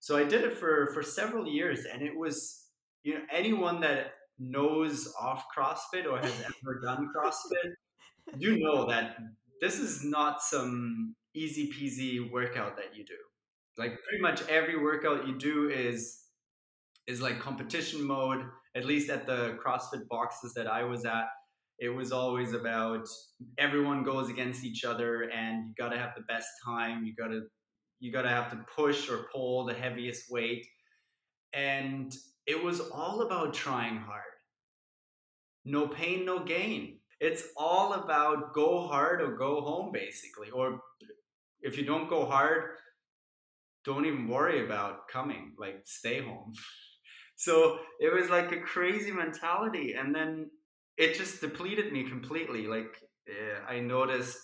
So 0.00 0.16
I 0.16 0.24
did 0.24 0.42
it 0.42 0.56
for 0.56 0.90
for 0.94 1.02
several 1.02 1.46
years, 1.46 1.84
and 1.84 2.02
it 2.02 2.16
was, 2.16 2.68
you 3.02 3.14
know, 3.14 3.20
anyone 3.30 3.80
that 3.80 4.14
knows 4.38 5.12
off 5.20 5.44
CrossFit 5.56 6.10
or 6.10 6.18
has 6.18 6.40
ever 6.40 6.80
done 6.82 7.08
CrossFit 7.14 7.74
you 8.38 8.58
know 8.58 8.86
that 8.86 9.16
this 9.60 9.78
is 9.78 10.04
not 10.04 10.42
some 10.42 11.14
easy 11.34 11.70
peasy 11.70 12.30
workout 12.30 12.76
that 12.76 12.96
you 12.96 13.04
do. 13.04 13.14
Like 13.76 13.98
pretty 14.02 14.22
much 14.22 14.46
every 14.48 14.80
workout 14.80 15.26
you 15.26 15.38
do 15.38 15.68
is 15.68 16.20
is 17.06 17.20
like 17.20 17.40
competition 17.40 18.02
mode. 18.02 18.44
At 18.74 18.84
least 18.84 19.10
at 19.10 19.26
the 19.26 19.56
CrossFit 19.64 20.08
boxes 20.08 20.54
that 20.54 20.66
I 20.66 20.82
was 20.84 21.04
at, 21.04 21.26
it 21.78 21.90
was 21.90 22.10
always 22.12 22.52
about 22.52 23.06
everyone 23.58 24.02
goes 24.02 24.28
against 24.30 24.64
each 24.64 24.84
other, 24.84 25.22
and 25.22 25.68
you 25.68 25.74
got 25.78 25.90
to 25.90 25.98
have 25.98 26.14
the 26.16 26.22
best 26.22 26.48
time. 26.64 27.04
You 27.04 27.14
got 27.14 27.28
to 27.28 27.42
you 28.00 28.12
got 28.12 28.22
to 28.22 28.28
have 28.28 28.50
to 28.50 28.64
push 28.74 29.08
or 29.08 29.26
pull 29.32 29.64
the 29.64 29.74
heaviest 29.74 30.30
weight, 30.30 30.66
and 31.52 32.12
it 32.46 32.62
was 32.62 32.80
all 32.80 33.22
about 33.22 33.54
trying 33.54 33.96
hard. 33.96 34.22
No 35.64 35.88
pain, 35.88 36.24
no 36.24 36.44
gain 36.44 36.98
it's 37.20 37.48
all 37.56 37.94
about 37.94 38.52
go 38.52 38.86
hard 38.86 39.22
or 39.22 39.36
go 39.36 39.60
home 39.60 39.90
basically 39.92 40.50
or 40.50 40.80
if 41.60 41.78
you 41.78 41.84
don't 41.84 42.08
go 42.08 42.26
hard 42.26 42.76
don't 43.84 44.06
even 44.06 44.28
worry 44.28 44.64
about 44.64 45.08
coming 45.08 45.54
like 45.58 45.82
stay 45.84 46.22
home. 46.22 46.52
So 47.36 47.78
it 47.98 48.14
was 48.14 48.30
like 48.30 48.52
a 48.52 48.60
crazy 48.60 49.10
mentality 49.10 49.94
and 49.94 50.14
then 50.14 50.50
it 50.96 51.16
just 51.16 51.40
depleted 51.40 51.92
me 51.92 52.08
completely 52.08 52.68
like 52.68 52.96
uh, 53.28 53.58
i 53.68 53.80
noticed 53.80 54.38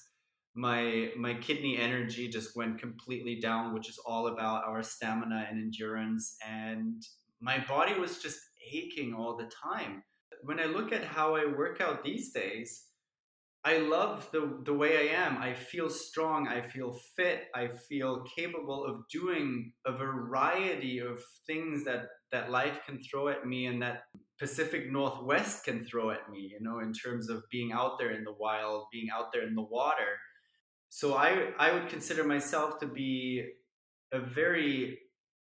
my 0.56 1.10
my 1.16 1.34
kidney 1.34 1.78
energy 1.78 2.26
just 2.26 2.56
went 2.56 2.80
completely 2.80 3.38
down 3.38 3.72
which 3.74 3.88
is 3.88 3.96
all 4.04 4.26
about 4.26 4.64
our 4.64 4.82
stamina 4.82 5.46
and 5.48 5.60
endurance 5.60 6.36
and 6.44 7.00
my 7.40 7.64
body 7.66 7.94
was 7.98 8.18
just 8.18 8.38
aching 8.72 9.14
all 9.14 9.36
the 9.36 9.50
time. 9.62 10.02
When 10.42 10.60
I 10.60 10.64
look 10.64 10.92
at 10.92 11.04
how 11.04 11.36
I 11.36 11.46
work 11.46 11.80
out 11.80 12.04
these 12.04 12.32
days, 12.32 12.86
I 13.64 13.78
love 13.78 14.28
the, 14.32 14.60
the 14.64 14.72
way 14.72 15.10
I 15.10 15.14
am. 15.14 15.36
I 15.36 15.52
feel 15.52 15.90
strong. 15.90 16.48
I 16.48 16.62
feel 16.62 16.96
fit. 17.16 17.48
I 17.54 17.68
feel 17.88 18.24
capable 18.36 18.86
of 18.86 19.06
doing 19.12 19.72
a 19.84 19.92
variety 19.92 20.98
of 20.98 21.20
things 21.46 21.84
that, 21.84 22.06
that 22.32 22.50
life 22.50 22.80
can 22.86 22.98
throw 23.02 23.28
at 23.28 23.46
me 23.46 23.66
and 23.66 23.82
that 23.82 24.04
Pacific 24.38 24.90
Northwest 24.90 25.64
can 25.64 25.84
throw 25.84 26.10
at 26.10 26.30
me, 26.30 26.50
you 26.52 26.58
know, 26.60 26.78
in 26.78 26.94
terms 26.94 27.28
of 27.28 27.42
being 27.50 27.72
out 27.72 27.98
there 27.98 28.12
in 28.12 28.24
the 28.24 28.34
wild, 28.38 28.86
being 28.90 29.08
out 29.12 29.26
there 29.32 29.46
in 29.46 29.54
the 29.54 29.62
water. 29.62 30.16
So 30.88 31.14
I, 31.14 31.50
I 31.58 31.72
would 31.72 31.88
consider 31.88 32.24
myself 32.24 32.80
to 32.80 32.86
be 32.86 33.44
a 34.12 34.20
very 34.20 34.98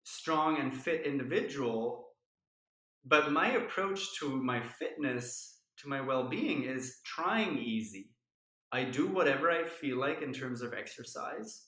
strong 0.05 0.59
and 0.59 0.73
fit 0.73 1.05
individual 1.05 2.09
but 3.09 3.33
my 3.33 3.53
approach 3.53 4.19
to 4.19 4.43
my 4.43 4.61
fitness 4.61 5.58
to 5.79 5.89
my 5.89 6.01
well-being 6.01 6.65
is 6.65 7.01
trying 7.05 7.59
easy. 7.59 8.11
I 8.73 8.85
do 8.85 9.07
whatever 9.07 9.51
i 9.51 9.65
feel 9.65 9.99
like 9.99 10.23
in 10.23 10.33
terms 10.33 10.63
of 10.63 10.75
exercise. 10.75 11.67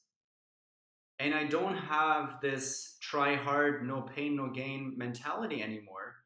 And 1.18 1.34
i 1.34 1.44
don't 1.44 1.76
have 1.76 2.40
this 2.42 2.96
try 3.00 3.34
hard 3.34 3.86
no 3.86 4.02
pain 4.02 4.36
no 4.36 4.50
gain 4.50 4.94
mentality 4.96 5.62
anymore. 5.62 6.16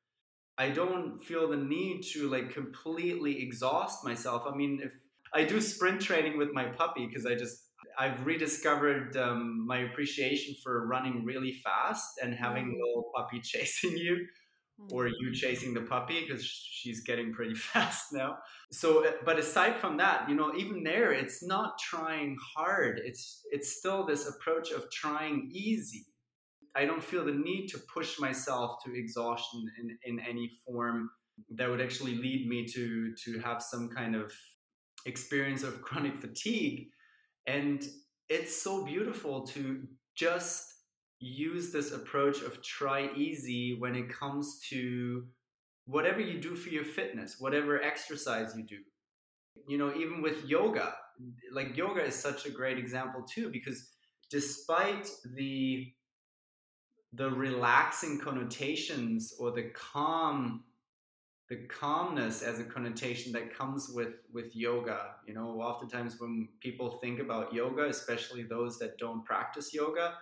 I 0.57 0.71
don't 0.71 1.19
feel 1.19 1.49
the 1.49 1.57
need 1.57 2.03
to 2.13 2.31
like 2.31 2.51
completely 2.51 3.43
exhaust 3.43 4.05
myself. 4.05 4.45
I 4.51 4.55
mean 4.57 4.81
if 4.83 4.93
i 5.33 5.45
do 5.45 5.61
sprint 5.61 6.01
training 6.01 6.39
with 6.39 6.53
my 6.53 6.65
puppy 6.65 7.07
because 7.07 7.27
i 7.27 7.35
just 7.35 7.61
I've 7.99 8.27
rediscovered 8.27 9.17
um, 9.17 9.67
my 9.67 9.79
appreciation 9.79 10.55
for 10.63 10.87
running 10.87 11.25
really 11.25 11.53
fast 11.65 12.19
and 12.23 12.35
having 12.35 12.65
a 12.65 12.87
little 12.87 13.11
puppy 13.15 13.41
chasing 13.43 13.97
you 13.97 14.27
Hmm. 14.81 14.87
or 14.91 15.07
you 15.07 15.33
chasing 15.33 15.73
the 15.73 15.83
puppy 15.83 16.21
because 16.21 16.45
she's 16.45 17.03
getting 17.05 17.33
pretty 17.33 17.55
fast 17.73 18.13
now. 18.13 18.39
So, 18.73 19.07
uh, 19.07 19.13
but 19.25 19.39
aside 19.39 19.77
from 19.77 19.97
that, 19.99 20.29
you 20.29 20.35
know, 20.35 20.53
even 20.57 20.83
there, 20.83 21.13
it's 21.13 21.45
not 21.45 21.79
trying 21.79 22.37
hard. 22.57 23.01
It's 23.05 23.43
it's 23.53 23.79
still 23.79 24.05
this 24.05 24.29
approach 24.29 24.73
of 24.73 24.91
trying 24.91 25.49
easy. 25.53 26.07
I 26.75 26.87
don't 26.87 27.05
feel 27.05 27.25
the 27.25 27.33
need 27.33 27.69
to 27.69 27.79
push 27.93 28.19
myself 28.19 28.83
to 28.85 28.99
exhaustion 28.99 29.65
in, 29.81 29.97
in 30.05 30.19
any 30.19 30.51
form 30.67 31.09
that 31.51 31.71
would 31.71 31.81
actually 31.81 32.17
lead 32.17 32.49
me 32.49 32.67
to 32.67 33.15
to 33.25 33.39
have 33.41 33.63
some 33.63 33.89
kind 33.89 34.17
of 34.17 34.33
experience 35.07 35.63
of 35.63 35.83
chronic 35.87 36.17
fatigue. 36.17 36.89
And 37.47 37.85
it's 38.29 38.61
so 38.61 38.85
beautiful 38.85 39.47
to 39.49 39.87
just 40.17 40.74
use 41.25 41.73
this 41.73 41.93
approach 41.93 42.43
of 42.43 42.63
try 42.63 43.11
easy 43.15 43.77
when 43.79 43.95
it 43.95 44.09
comes 44.09 44.61
to 44.71 45.25
whatever 45.87 46.21
you 46.21 46.41
do 46.41 46.55
for 46.55 46.69
your 46.71 46.85
fitness, 46.85 47.37
whatever 47.39 47.83
exercise 47.83 48.55
you 48.57 48.65
do. 48.65 48.79
You 49.69 49.79
know, 49.79 49.95
even 49.95 50.23
with 50.23 50.45
yoga, 50.45 50.95
like 51.53 51.77
yoga 51.77 52.03
is 52.05 52.15
such 52.15 52.47
a 52.47 52.51
great 52.51 52.79
example 52.79 53.23
too, 53.23 53.51
because 53.51 53.91
despite 54.31 55.09
the 55.35 55.93
the 57.13 57.31
relaxing 57.31 58.19
connotations 58.19 59.35
or 59.39 59.53
the 59.53 59.71
calm 59.73 60.65
the 61.49 61.57
calmness 61.69 62.43
as 62.43 62.59
a 62.59 62.65
connotation 62.65 63.31
that 63.33 63.55
comes 63.55 63.89
with 63.91 64.15
with 64.33 64.57
yoga 64.57 65.11
you 65.27 65.35
know 65.35 65.61
oftentimes 65.61 66.19
when 66.19 66.49
people 66.61 66.99
think 67.03 67.21
about 67.21 67.53
yoga 67.53 67.85
especially 67.85 68.43
those 68.43 68.79
that 68.79 68.99
don't 68.99 69.25
practice 69.25 69.73
yoga 69.73 70.15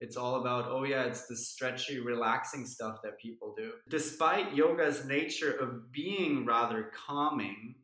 it's 0.00 0.16
all 0.16 0.36
about, 0.36 0.66
oh 0.68 0.84
yeah, 0.84 1.04
it's 1.04 1.26
the 1.26 1.36
stretchy, 1.36 2.00
relaxing 2.00 2.64
stuff 2.64 3.00
that 3.04 3.18
people 3.18 3.54
do. 3.56 3.72
Despite 3.88 4.54
yoga's 4.54 5.04
nature 5.04 5.52
of 5.52 5.92
being 5.92 6.46
rather 6.46 6.90
calming, 7.06 7.74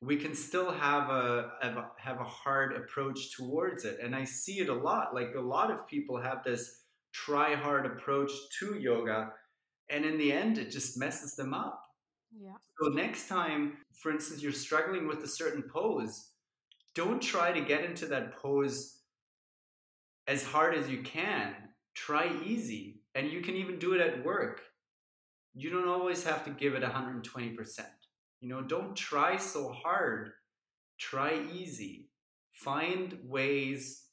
we 0.00 0.16
can 0.16 0.34
still 0.34 0.70
have 0.70 1.10
a, 1.10 1.52
have 1.60 1.76
a 1.76 1.90
have 1.98 2.20
a 2.20 2.24
hard 2.24 2.76
approach 2.76 3.36
towards 3.36 3.84
it. 3.84 3.98
And 4.02 4.14
I 4.16 4.24
see 4.24 4.60
it 4.60 4.68
a 4.68 4.74
lot. 4.74 5.14
Like 5.14 5.34
a 5.36 5.40
lot 5.40 5.70
of 5.70 5.86
people 5.86 6.20
have 6.20 6.42
this 6.44 6.80
try 7.12 7.54
hard 7.54 7.86
approach 7.86 8.32
to 8.58 8.78
yoga, 8.78 9.32
and 9.90 10.04
in 10.04 10.18
the 10.18 10.32
end, 10.32 10.58
it 10.58 10.70
just 10.70 10.98
messes 10.98 11.36
them 11.36 11.54
up. 11.54 11.80
Yeah. 12.36 12.54
So 12.80 12.88
next 12.88 13.28
time, 13.28 13.78
for 13.92 14.10
instance, 14.10 14.42
you're 14.42 14.52
struggling 14.52 15.06
with 15.06 15.22
a 15.22 15.28
certain 15.28 15.62
pose, 15.62 16.30
don't 16.94 17.22
try 17.22 17.52
to 17.52 17.60
get 17.60 17.84
into 17.84 18.06
that 18.06 18.36
pose 18.36 18.98
as 20.26 20.44
hard 20.44 20.74
as 20.74 20.88
you 20.88 21.02
can. 21.02 21.54
Try 21.94 22.32
easy. 22.44 23.02
And 23.14 23.30
you 23.30 23.40
can 23.40 23.54
even 23.54 23.78
do 23.78 23.94
it 23.94 24.00
at 24.00 24.24
work. 24.24 24.62
You 25.54 25.70
don't 25.70 25.88
always 25.88 26.24
have 26.24 26.44
to 26.44 26.50
give 26.50 26.74
it 26.74 26.82
120%. 26.82 27.80
You 28.40 28.48
know, 28.48 28.62
don't 28.62 28.96
try 28.96 29.36
so 29.36 29.72
hard. 29.72 30.32
Try 30.98 31.40
easy. 31.52 32.10
Find 32.52 33.18
ways, 33.24 34.04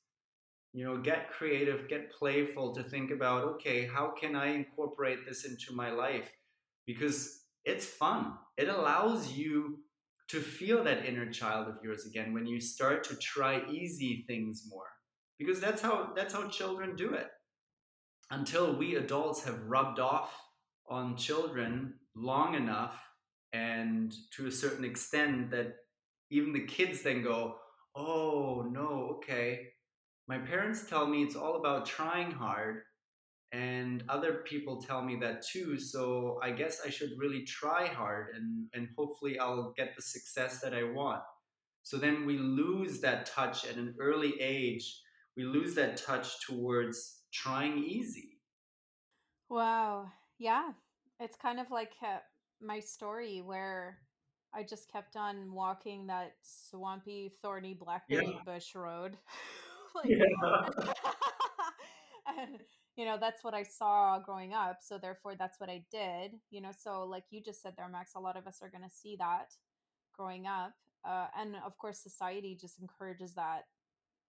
you 0.73 0.85
know, 0.85 0.97
get 0.97 1.31
creative, 1.31 1.89
get 1.89 2.11
playful 2.11 2.75
to 2.75 2.83
think 2.83 3.11
about, 3.11 3.43
okay, 3.43 3.87
how 3.87 4.11
can 4.11 4.35
I 4.35 4.47
incorporate 4.47 5.25
this 5.27 5.45
into 5.45 5.73
my 5.73 5.91
life? 5.91 6.31
Because 6.85 7.41
it's 7.65 7.85
fun. 7.85 8.33
It 8.57 8.67
allows 8.67 9.31
you 9.31 9.79
to 10.29 10.39
feel 10.39 10.83
that 10.83 11.05
inner 11.05 11.29
child 11.29 11.67
of 11.67 11.75
yours 11.83 12.05
again 12.05 12.33
when 12.33 12.45
you 12.45 12.61
start 12.61 13.03
to 13.05 13.15
try 13.15 13.63
easy 13.69 14.23
things 14.27 14.63
more 14.69 14.91
because 15.41 15.59
that's 15.59 15.81
how 15.81 16.11
that's 16.15 16.33
how 16.33 16.47
children 16.47 16.95
do 16.95 17.13
it 17.13 17.27
until 18.29 18.75
we 18.75 18.95
adults 18.95 19.43
have 19.43 19.65
rubbed 19.67 19.99
off 19.99 20.31
on 20.87 21.17
children 21.17 21.93
long 22.15 22.53
enough 22.55 23.01
and 23.53 24.13
to 24.35 24.47
a 24.47 24.51
certain 24.51 24.85
extent 24.85 25.51
that 25.51 25.73
even 26.29 26.53
the 26.53 26.65
kids 26.65 27.01
then 27.01 27.23
go, 27.23 27.55
oh 27.95 28.65
no, 28.71 29.17
okay. 29.17 29.67
My 30.27 30.37
parents 30.37 30.85
tell 30.87 31.07
me 31.07 31.23
it's 31.23 31.35
all 31.35 31.57
about 31.57 31.85
trying 31.85 32.31
hard, 32.31 32.83
and 33.51 34.03
other 34.07 34.43
people 34.45 34.81
tell 34.81 35.01
me 35.01 35.17
that 35.17 35.45
too. 35.45 35.77
So 35.77 36.39
I 36.41 36.51
guess 36.51 36.81
I 36.85 36.89
should 36.89 37.11
really 37.17 37.43
try 37.43 37.87
hard, 37.87 38.27
and 38.35 38.67
and 38.73 38.87
hopefully 38.97 39.39
I'll 39.39 39.73
get 39.75 39.95
the 39.95 40.01
success 40.01 40.61
that 40.61 40.73
I 40.73 40.83
want. 40.83 41.21
So 41.83 41.97
then 41.97 42.25
we 42.25 42.37
lose 42.37 43.01
that 43.01 43.25
touch 43.25 43.65
at 43.65 43.75
an 43.75 43.95
early 43.99 44.39
age. 44.39 45.01
We 45.37 45.43
lose 45.45 45.75
that 45.75 45.97
touch 45.97 46.45
towards 46.45 47.21
trying 47.33 47.77
easy. 47.77 48.39
Wow. 49.49 50.11
Yeah. 50.39 50.71
It's 51.19 51.35
kind 51.35 51.59
of 51.59 51.71
like 51.71 51.93
uh, 52.03 52.17
my 52.61 52.79
story 52.79 53.41
where 53.41 53.99
I 54.53 54.63
just 54.63 54.91
kept 54.91 55.15
on 55.15 55.53
walking 55.53 56.07
that 56.07 56.33
swampy, 56.41 57.33
thorny 57.41 57.73
blackberry 57.73 58.33
Yeah. 58.35 58.43
bush 58.45 58.75
road. 58.75 59.17
like, 59.95 60.09
and 62.37 62.59
you 62.95 63.05
know 63.05 63.17
that's 63.19 63.43
what 63.43 63.53
i 63.53 63.63
saw 63.63 64.19
growing 64.19 64.53
up 64.53 64.77
so 64.81 64.97
therefore 64.97 65.35
that's 65.35 65.59
what 65.59 65.69
i 65.69 65.83
did 65.91 66.31
you 66.49 66.61
know 66.61 66.71
so 66.77 67.03
like 67.03 67.23
you 67.29 67.41
just 67.41 67.61
said 67.61 67.73
there 67.75 67.87
max 67.89 68.13
a 68.15 68.19
lot 68.19 68.37
of 68.37 68.47
us 68.47 68.59
are 68.61 68.69
going 68.69 68.83
to 68.83 68.95
see 68.95 69.15
that 69.17 69.47
growing 70.15 70.47
up 70.47 70.73
uh, 71.03 71.27
and 71.37 71.55
of 71.65 71.77
course 71.77 71.99
society 71.99 72.57
just 72.59 72.79
encourages 72.79 73.33
that 73.33 73.63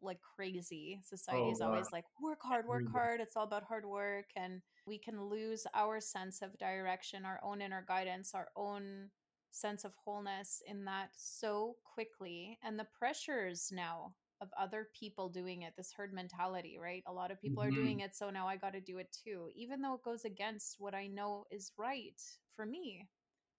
like 0.03 0.21
crazy. 0.37 1.01
Society 1.03 1.49
Oh 1.49 1.51
is 1.51 1.61
always 1.61 1.93
like 1.93 2.05
work 2.21 2.41
hard 2.43 2.67
work 2.67 2.85
hard 2.91 3.21
it's 3.21 3.37
all 3.37 3.45
about 3.45 3.65
hard 3.65 3.85
work 3.87 4.27
and 4.37 4.61
we 4.87 4.99
can 4.99 5.23
lose 5.29 5.67
our 5.75 6.01
sense 6.01 6.43
of 6.43 6.57
direction 6.59 7.25
our 7.25 7.41
own 7.43 7.61
inner 7.63 7.85
guidance 7.87 8.35
our 8.35 8.49
own 8.57 9.11
sense 9.51 9.85
of 9.85 9.93
wholeness 10.05 10.63
in 10.67 10.85
that 10.85 11.11
so 11.15 11.77
quickly 11.85 12.59
and 12.63 12.79
the 12.79 12.87
pressures 12.99 13.69
now 13.73 14.15
of 14.41 14.49
other 14.59 14.89
people 14.99 15.29
doing 15.29 15.63
it 15.63 15.75
this 15.77 15.93
herd 15.97 16.13
mentality 16.13 16.79
right? 16.81 17.03
A 17.07 17.13
lot 17.13 17.31
of 17.31 17.41
people 17.41 17.63
are 17.63 17.71
doing 17.71 18.01
Mhm. 18.01 18.01
it 18.01 18.15
so 18.17 18.31
now 18.31 18.47
i 18.49 18.57
got 18.57 18.73
to 18.73 18.81
do 18.81 18.99
it 18.99 19.15
too 19.25 19.51
even 19.55 19.81
though 19.81 19.95
it 19.95 20.03
goes 20.05 20.25
against 20.25 20.77
what 20.79 20.95
i 20.95 21.07
know 21.07 21.45
is 21.51 21.73
right 21.79 22.21
for 22.57 22.67
me. 22.67 23.09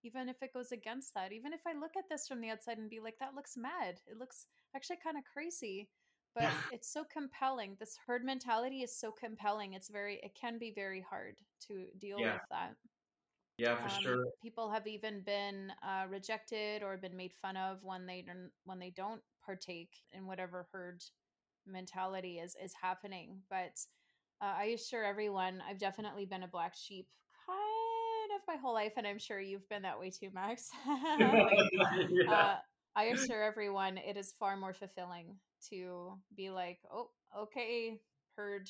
Even 0.03 0.27
if 0.29 0.41
it 0.41 0.53
goes 0.53 0.71
against 0.71 1.13
that 1.13 1.31
even 1.31 1.53
if 1.53 1.61
i 1.65 1.73
look 1.73 1.95
at 1.97 2.09
this 2.09 2.27
from 2.27 2.41
the 2.41 2.49
outside 2.49 2.77
and 2.77 2.89
be 2.89 2.99
like 2.99 3.17
that 3.19 3.35
looks 3.35 3.55
mad 3.57 3.95
it 4.07 4.17
looks 4.17 4.47
actually 4.75 4.97
kind 5.03 5.17
of 5.17 5.23
crazy 5.31 5.89
but 6.35 6.49
it's 6.71 6.91
so 6.91 7.03
compelling 7.03 7.75
this 7.79 7.97
herd 8.05 8.23
mentality 8.23 8.81
is 8.81 8.95
so 8.95 9.11
compelling 9.11 9.73
it's 9.73 9.89
very 9.89 10.19
it 10.23 10.33
can 10.39 10.57
be 10.57 10.71
very 10.71 11.01
hard 11.01 11.35
to 11.59 11.85
deal 11.99 12.19
Yeah. 12.19 12.33
with 12.33 12.41
that 12.49 12.75
Yeah, 13.57 13.75
for 13.75 13.89
um, 13.89 14.03
sure. 14.03 14.25
people 14.41 14.69
have 14.71 14.87
even 14.87 15.21
been 15.21 15.71
uh, 15.83 16.05
rejected 16.09 16.83
or 16.83 16.97
been 16.97 17.15
made 17.15 17.33
fun 17.33 17.57
of 17.57 17.83
when 17.83 18.05
they 18.05 18.21
don't 18.21 18.49
when 18.65 18.79
they 18.79 18.89
don't 18.89 19.21
partake 19.45 19.91
in 20.11 20.25
whatever 20.25 20.67
herd 20.71 21.03
mentality 21.65 22.39
is 22.39 22.55
is 22.63 22.73
happening 22.81 23.39
but 23.49 23.79
uh, 24.41 24.53
i 24.57 24.65
assure 24.65 25.03
everyone 25.03 25.61
i've 25.69 25.79
definitely 25.79 26.25
been 26.25 26.43
a 26.43 26.47
black 26.47 26.73
sheep 26.75 27.07
kind 27.45 28.31
of 28.35 28.41
my 28.47 28.55
whole 28.55 28.73
life 28.73 28.93
and 28.97 29.07
i'm 29.07 29.19
sure 29.19 29.39
you've 29.39 29.67
been 29.69 29.83
that 29.83 29.99
way 29.99 30.09
too 30.09 30.29
max 30.33 30.69
like 31.19 31.47
yeah. 32.09 32.47
uh, 32.53 32.55
I 32.95 33.05
assure 33.05 33.41
everyone 33.43 33.97
it 33.97 34.17
is 34.17 34.33
far 34.39 34.55
more 34.55 34.73
fulfilling 34.73 35.35
to 35.69 36.13
be 36.35 36.49
like, 36.49 36.79
oh, 36.91 37.09
okay, 37.37 37.99
heard. 38.35 38.69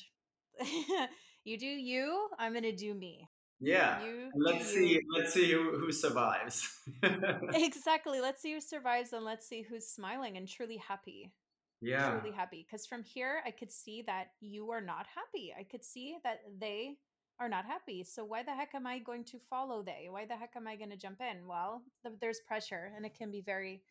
you 1.44 1.58
do 1.58 1.66
you, 1.66 2.28
I'm 2.38 2.52
going 2.52 2.62
to 2.64 2.74
do 2.76 2.94
me. 2.94 3.28
yeah. 3.60 4.02
You 4.04 4.30
let's 4.36 4.72
do 4.72 4.78
see. 4.80 4.86
you. 4.94 5.00
Let's 5.16 5.32
see 5.32 5.50
who, 5.50 5.78
who 5.78 5.90
survives. 5.92 6.68
Exactly. 7.54 8.20
Let's 8.20 8.40
see 8.42 8.52
who 8.54 8.60
survives 8.60 9.12
and 9.12 9.24
let's 9.24 9.46
see 9.48 9.62
who's 9.62 9.86
smiling 9.86 10.36
and 10.36 10.46
truly 10.48 10.76
happy. 10.76 11.32
yeah. 11.80 12.10
Truly 12.10 12.34
happy. 12.34 12.66
Because 12.66 12.86
from 12.86 13.02
here, 13.02 13.42
I 13.46 13.50
could 13.50 13.70
see 13.72 14.02
that 14.06 14.28
you 14.40 14.70
are 14.70 14.80
not 14.80 15.06
happy. 15.14 15.54
I 15.58 15.64
could 15.64 15.84
see 15.84 16.16
that 16.24 16.40
they 16.60 16.96
are 17.40 17.48
not 17.48 17.64
happy. 17.64 18.04
So 18.04 18.24
why 18.24 18.42
the 18.44 18.54
heck 18.54 18.74
am 18.74 18.86
I 18.86 18.98
going 19.00 19.24
to 19.24 19.38
follow 19.50 19.82
they? 19.82 20.06
Why 20.08 20.24
the 20.24 20.36
heck 20.36 20.52
am 20.56 20.68
I 20.68 20.76
going 20.76 20.90
to 20.90 20.96
jump 20.96 21.20
in? 21.20 21.46
Well, 21.48 21.82
th- 22.04 22.16
there's 22.20 22.40
pressure 22.46 22.92
and 22.96 23.04
it 23.04 23.14
can 23.18 23.30
be 23.30 23.40
very 23.40 23.82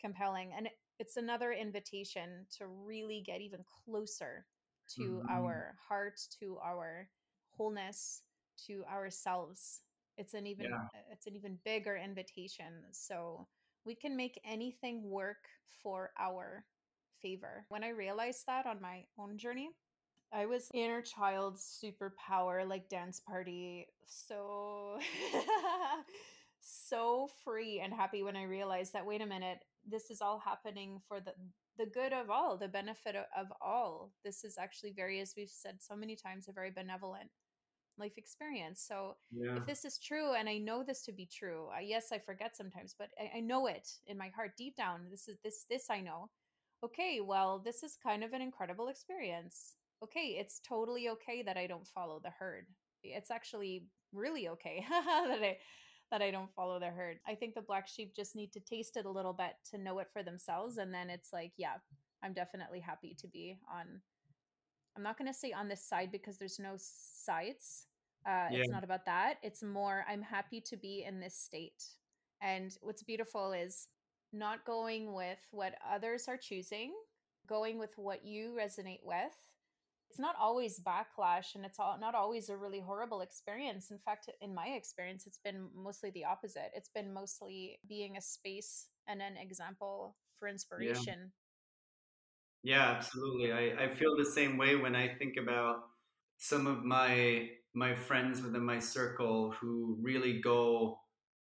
compelling. 0.00 0.52
And 0.56 0.68
it's 0.98 1.16
another 1.16 1.52
invitation 1.52 2.46
to 2.58 2.66
really 2.66 3.22
get 3.24 3.40
even 3.40 3.64
closer 3.84 4.46
to 4.96 5.22
Mhm. 5.22 5.28
our 5.30 5.76
heart, 5.88 6.20
to 6.40 6.58
our 6.64 7.08
wholeness, 7.56 8.22
to 8.66 8.84
ourselves. 8.90 9.82
It's 10.16 10.34
an 10.34 10.46
even 10.46 10.66
Yeah. 10.68 10.88
it's 11.10 11.26
an 11.26 11.34
even 11.36 11.58
bigger 11.64 11.96
invitation. 11.96 12.84
So 12.92 13.46
we 13.84 13.94
can 13.94 14.16
make 14.16 14.40
anything 14.44 15.08
work 15.10 15.48
for 15.82 16.12
our 16.18 16.64
favor. 17.20 17.64
When 17.68 17.84
I 17.84 17.88
realized 17.90 18.46
that 18.46 18.66
on 18.66 18.80
my 18.80 19.04
own 19.18 19.38
journey, 19.38 19.70
I 20.32 20.46
was 20.46 20.70
inner 20.74 21.02
child 21.02 21.56
superpower, 21.56 22.68
like 22.68 22.88
dance 22.88 23.20
party. 23.20 23.86
So, 24.06 24.98
so 26.60 27.28
free 27.44 27.80
and 27.80 27.92
happy 27.92 28.22
when 28.22 28.36
I 28.36 28.44
realized 28.44 28.92
that, 28.92 29.06
wait 29.06 29.22
a 29.22 29.26
minute, 29.26 29.58
this 29.88 30.10
is 30.10 30.20
all 30.20 30.38
happening 30.38 31.00
for 31.06 31.20
the, 31.20 31.32
the 31.78 31.86
good 31.86 32.12
of 32.12 32.30
all, 32.30 32.56
the 32.56 32.68
benefit 32.68 33.16
of 33.16 33.46
all. 33.60 34.12
This 34.24 34.44
is 34.44 34.56
actually 34.58 34.92
very, 34.92 35.20
as 35.20 35.34
we've 35.36 35.50
said 35.50 35.76
so 35.82 35.96
many 35.96 36.16
times, 36.16 36.48
a 36.48 36.52
very 36.52 36.70
benevolent 36.70 37.30
life 37.98 38.16
experience. 38.16 38.80
So, 38.86 39.16
Yeah. 39.30 39.56
if 39.56 39.66
this 39.66 39.84
is 39.84 39.98
true 39.98 40.32
and 40.34 40.48
i 40.48 40.58
know 40.58 40.82
this 40.82 41.02
to 41.04 41.12
be 41.12 41.26
true 41.26 41.68
uh, 41.76 41.80
yes 41.80 42.10
i 42.12 42.18
forget 42.18 42.56
sometimes 42.56 42.94
but 42.98 43.10
I, 43.20 43.38
I 43.38 43.40
know 43.40 43.66
it 43.66 43.88
in 44.06 44.18
my 44.18 44.28
heart 44.30 44.56
deep 44.56 44.76
down 44.76 45.08
this 45.10 45.28
is 45.28 45.38
this 45.44 45.64
this 45.68 45.90
i 45.90 46.00
know 46.00 46.30
okay 46.82 47.20
well 47.20 47.58
this 47.58 47.82
is 47.82 47.96
kind 48.02 48.24
of 48.24 48.32
an 48.32 48.42
incredible 48.42 48.88
experience 48.88 49.76
okay 50.02 50.36
it's 50.40 50.60
totally 50.60 51.08
okay 51.10 51.42
that 51.42 51.56
i 51.56 51.66
don't 51.66 51.86
follow 51.86 52.20
the 52.22 52.30
herd 52.30 52.66
it's 53.02 53.30
actually 53.30 53.86
really 54.12 54.48
okay 54.48 54.84
that 54.90 55.42
i 55.42 55.56
that 56.10 56.22
i 56.22 56.30
don't 56.30 56.52
follow 56.54 56.78
the 56.78 56.86
herd. 56.86 57.18
I 57.26 57.34
think 57.34 57.54
the 57.54 57.62
black 57.62 57.88
sheep 57.88 58.14
just 58.14 58.36
need 58.36 58.52
to 58.52 58.60
taste 58.60 58.96
it 58.96 59.06
a 59.06 59.10
little 59.10 59.32
bit 59.32 59.54
to 59.70 59.78
know 59.78 59.98
it 59.98 60.08
for 60.12 60.22
themselves 60.22 60.76
and 60.78 60.92
then 60.94 61.10
it's 61.10 61.32
like 61.32 61.52
yeah 61.56 61.74
i'm 62.22 62.32
definitely 62.32 62.80
happy 62.80 63.16
to 63.20 63.26
be 63.26 63.58
on 63.72 64.00
i'm 64.96 65.02
not 65.02 65.18
going 65.18 65.30
to 65.32 65.38
say 65.38 65.52
on 65.52 65.68
this 65.68 65.82
side 65.82 66.10
because 66.12 66.38
there's 66.38 66.58
no 66.58 66.74
sides 66.76 67.86
uh, 68.26 68.48
Yeah. 68.50 68.60
it's 68.60 68.70
not 68.70 68.84
about 68.84 69.04
that. 69.04 69.34
It's 69.42 69.62
more 69.62 70.04
i'm 70.08 70.22
happy 70.22 70.60
to 70.62 70.76
be 70.78 71.04
in 71.06 71.20
this 71.20 71.36
state. 71.36 71.84
And 72.40 72.74
what's 72.80 73.02
beautiful 73.02 73.52
is 73.52 73.88
not 74.32 74.64
going 74.64 75.12
with 75.12 75.38
what 75.50 75.74
others 75.94 76.24
are 76.28 76.36
choosing 76.38 76.92
going 77.46 77.78
with 77.78 77.92
what 77.96 78.24
you 78.24 78.56
resonate 78.58 79.02
with 79.04 79.36
it's 80.10 80.18
not 80.18 80.36
always 80.40 80.80
backlash 80.80 81.54
and 81.54 81.64
it's 81.64 81.78
all, 81.78 81.98
not 81.98 82.14
always 82.14 82.48
a 82.48 82.56
really 82.56 82.80
horrible 82.80 83.20
experience. 83.20 83.90
In 83.90 83.98
fact 83.98 84.30
in 84.40 84.54
my 84.54 84.68
experience 84.68 85.26
it's 85.26 85.38
been 85.38 85.68
mostly 85.74 86.10
the 86.10 86.24
opposite. 86.24 86.70
It's 86.74 86.88
been 86.88 87.12
mostly 87.12 87.78
being 87.88 88.16
a 88.16 88.20
space 88.20 88.88
and 89.08 89.20
an 89.20 89.36
example 89.36 90.16
for 90.38 90.48
inspiration. 90.48 91.32
Yeah, 92.62 92.92
absolutely. 92.92 93.52
I, 93.52 93.84
I 93.84 93.88
feel 93.94 94.16
the 94.16 94.24
same 94.24 94.56
way 94.56 94.76
when 94.76 94.96
I 94.96 95.08
think 95.08 95.36
about 95.36 95.84
some 96.38 96.66
of 96.66 96.84
my 96.84 97.48
my 97.74 97.94
friends 97.94 98.40
within 98.40 98.64
my 98.64 98.78
circle 98.78 99.52
who 99.60 99.98
really 100.00 100.40
go 100.40 101.00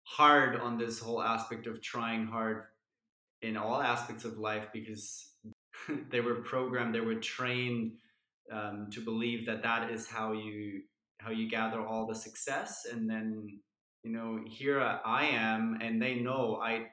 hard 0.04 0.60
on 0.60 0.78
this 0.78 1.00
whole 1.00 1.22
aspect 1.22 1.66
of 1.66 1.82
trying 1.82 2.28
hard 2.28 2.64
in 3.42 3.56
all 3.56 3.82
aspects 3.82 4.26
of 4.26 4.38
life 4.38 4.66
because 4.74 5.30
they 6.10 6.20
were 6.20 6.36
programmed, 6.36 6.94
they 6.94 7.00
were 7.00 7.16
trained 7.16 7.94
um, 8.52 8.88
to 8.92 9.02
believe 9.02 9.46
that 9.46 9.64
that 9.64 9.90
is 9.90 10.08
how 10.08 10.34
you 10.34 10.82
how 11.20 11.32
you 11.32 11.50
gather 11.50 11.86
all 11.86 12.08
the 12.08 12.16
success, 12.16 12.86
and 12.92 13.10
then 13.10 13.60
you 14.04 14.12
know 14.12 14.40
here 14.48 14.80
I 14.82 15.26
am, 15.26 15.80
and 15.82 16.02
they 16.02 16.16
know 16.16 16.60
I 16.62 16.88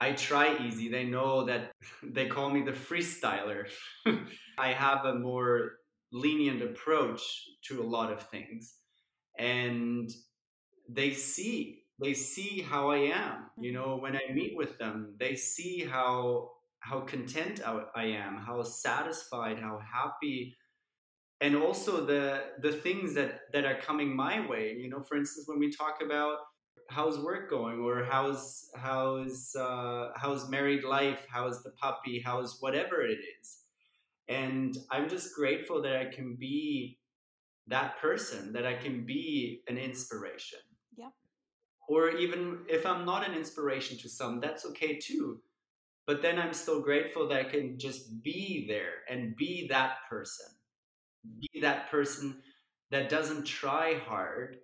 I 0.00 0.12
try 0.12 0.56
easy. 0.66 0.88
They 0.88 1.04
know 1.04 1.44
that 1.44 1.72
they 2.02 2.26
call 2.26 2.50
me 2.50 2.62
the 2.62 2.72
freestyler. 2.72 3.66
I 4.58 4.68
have 4.72 5.04
a 5.04 5.14
more 5.14 5.72
lenient 6.12 6.62
approach 6.62 7.20
to 7.68 7.82
a 7.82 7.84
lot 7.84 8.12
of 8.12 8.22
things. 8.28 8.74
And 9.38 10.10
they 10.88 11.12
see, 11.12 11.82
they 12.02 12.14
see 12.14 12.62
how 12.62 12.90
I 12.90 12.98
am. 12.98 13.50
You 13.60 13.72
know, 13.72 13.96
when 13.96 14.16
I 14.16 14.32
meet 14.32 14.56
with 14.56 14.78
them, 14.78 15.14
they 15.18 15.36
see 15.36 15.84
how 15.84 16.50
how 16.82 17.00
content 17.00 17.60
I, 17.64 17.82
I 17.94 18.04
am, 18.04 18.38
how 18.38 18.62
satisfied, 18.62 19.58
how 19.58 19.80
happy, 19.80 20.56
and 21.40 21.56
also 21.56 22.04
the 22.04 22.42
the 22.60 22.72
things 22.72 23.14
that 23.14 23.40
that 23.52 23.64
are 23.64 23.76
coming 23.80 24.14
my 24.14 24.46
way. 24.46 24.76
You 24.78 24.88
know, 24.90 25.02
for 25.02 25.16
instance, 25.16 25.46
when 25.48 25.58
we 25.58 25.70
talk 25.70 26.00
about 26.04 26.38
how's 26.88 27.18
work 27.20 27.48
going 27.48 27.78
or 27.80 28.04
how's 28.04 28.68
how's 28.76 29.54
uh, 29.56 30.08
how's 30.16 30.48
married 30.50 30.82
life 30.82 31.24
how's 31.30 31.62
the 31.62 31.70
puppy 31.80 32.20
how's 32.24 32.56
whatever 32.60 33.02
it 33.02 33.18
is 33.40 33.58
and 34.28 34.76
i'm 34.90 35.08
just 35.08 35.32
grateful 35.36 35.80
that 35.80 35.94
i 35.94 36.04
can 36.04 36.34
be 36.34 36.98
that 37.68 37.96
person 38.00 38.52
that 38.52 38.66
i 38.66 38.74
can 38.74 39.06
be 39.06 39.62
an 39.68 39.78
inspiration 39.78 40.58
Yep. 40.96 41.12
or 41.88 42.10
even 42.10 42.58
if 42.68 42.84
I'm 42.84 43.04
not 43.04 43.28
an 43.28 43.34
inspiration 43.36 43.96
to 43.98 44.08
some, 44.08 44.40
that's 44.40 44.66
okay 44.66 44.98
too. 44.98 45.40
But 46.06 46.22
then 46.22 46.38
I'm 46.38 46.52
still 46.52 46.80
grateful 46.82 47.28
that 47.28 47.38
I 47.38 47.44
can 47.44 47.78
just 47.78 48.22
be 48.22 48.66
there 48.68 48.94
and 49.08 49.36
be 49.36 49.68
that 49.68 49.92
person. 50.08 50.46
Be 51.24 51.60
that 51.60 51.90
person 51.90 52.42
that 52.90 53.08
doesn't 53.08 53.44
try 53.44 53.94
hard. 54.06 54.56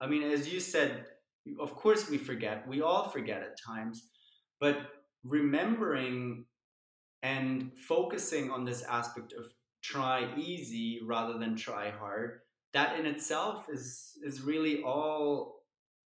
I 0.00 0.06
mean, 0.06 0.22
as 0.22 0.52
you 0.52 0.60
said, 0.60 1.06
of 1.58 1.74
course 1.74 2.08
we 2.08 2.18
forget. 2.18 2.66
We 2.68 2.82
all 2.82 3.08
forget 3.08 3.42
at 3.42 3.58
times. 3.66 4.10
But 4.60 4.78
remembering 5.24 6.44
and 7.22 7.72
focusing 7.88 8.50
on 8.50 8.64
this 8.64 8.82
aspect 8.82 9.32
of 9.32 9.46
try 9.82 10.28
easy 10.36 11.00
rather 11.06 11.38
than 11.38 11.56
try 11.56 11.90
hard, 11.90 12.40
that 12.72 12.98
in 12.98 13.06
itself 13.06 13.66
is 13.70 14.18
is 14.22 14.42
really 14.42 14.82
all 14.82 15.62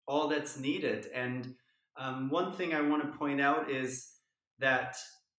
all 0.07 0.27
that's 0.27 0.59
needed. 0.59 1.07
And 1.13 1.55
um, 1.97 2.29
one 2.29 2.53
thing 2.53 2.73
I 2.73 2.81
want 2.81 3.03
to 3.03 3.17
point 3.17 3.41
out 3.41 3.69
is 3.69 4.09
that 4.59 4.95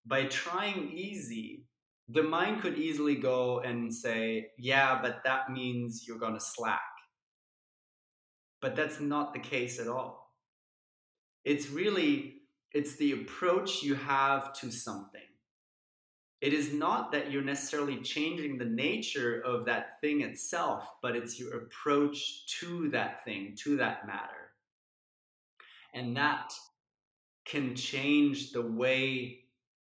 by 0.07 0.25
trying 0.27 0.91
easy, 0.93 1.67
the 2.13 2.23
mind 2.23 2.63
could 2.63 2.79
easily 2.79 3.15
go 3.15 3.61
and 3.61 3.93
say, 3.93 4.51
yeah, 4.59 4.99
but 5.01 5.23
that 5.25 5.51
means 5.51 6.07
you're 6.07 6.19
going 6.19 6.35
to 6.35 6.41
slack. 6.41 6.81
But 8.61 8.77
that's 8.77 9.01
not 9.01 9.33
the 9.33 9.41
case 9.41 9.81
at 9.81 9.89
all. 9.89 10.35
It's 11.45 11.69
really 11.71 12.43
it's 12.73 12.97
the 12.97 13.13
approach 13.13 13.83
you 13.83 13.95
have 13.95 14.53
to 14.55 14.71
something. 14.71 15.21
It 16.41 16.53
is 16.53 16.73
not 16.73 17.13
that 17.13 17.31
you're 17.31 17.43
necessarily 17.43 17.99
changing 17.99 18.59
the 18.59 18.65
nature 18.65 19.43
of 19.45 19.65
that 19.67 20.01
thing 20.01 20.23
itself, 20.23 20.89
but 21.01 21.15
it's 21.15 21.39
your 21.39 21.57
approach 21.57 22.47
to 22.61 22.89
that 22.91 23.25
thing, 23.25 23.55
to 23.63 23.77
that 23.77 24.07
matter. 24.07 24.51
And 25.95 26.17
that 26.17 26.53
can 27.45 27.77
change 27.77 28.53
the 28.53 28.63
way 28.63 29.42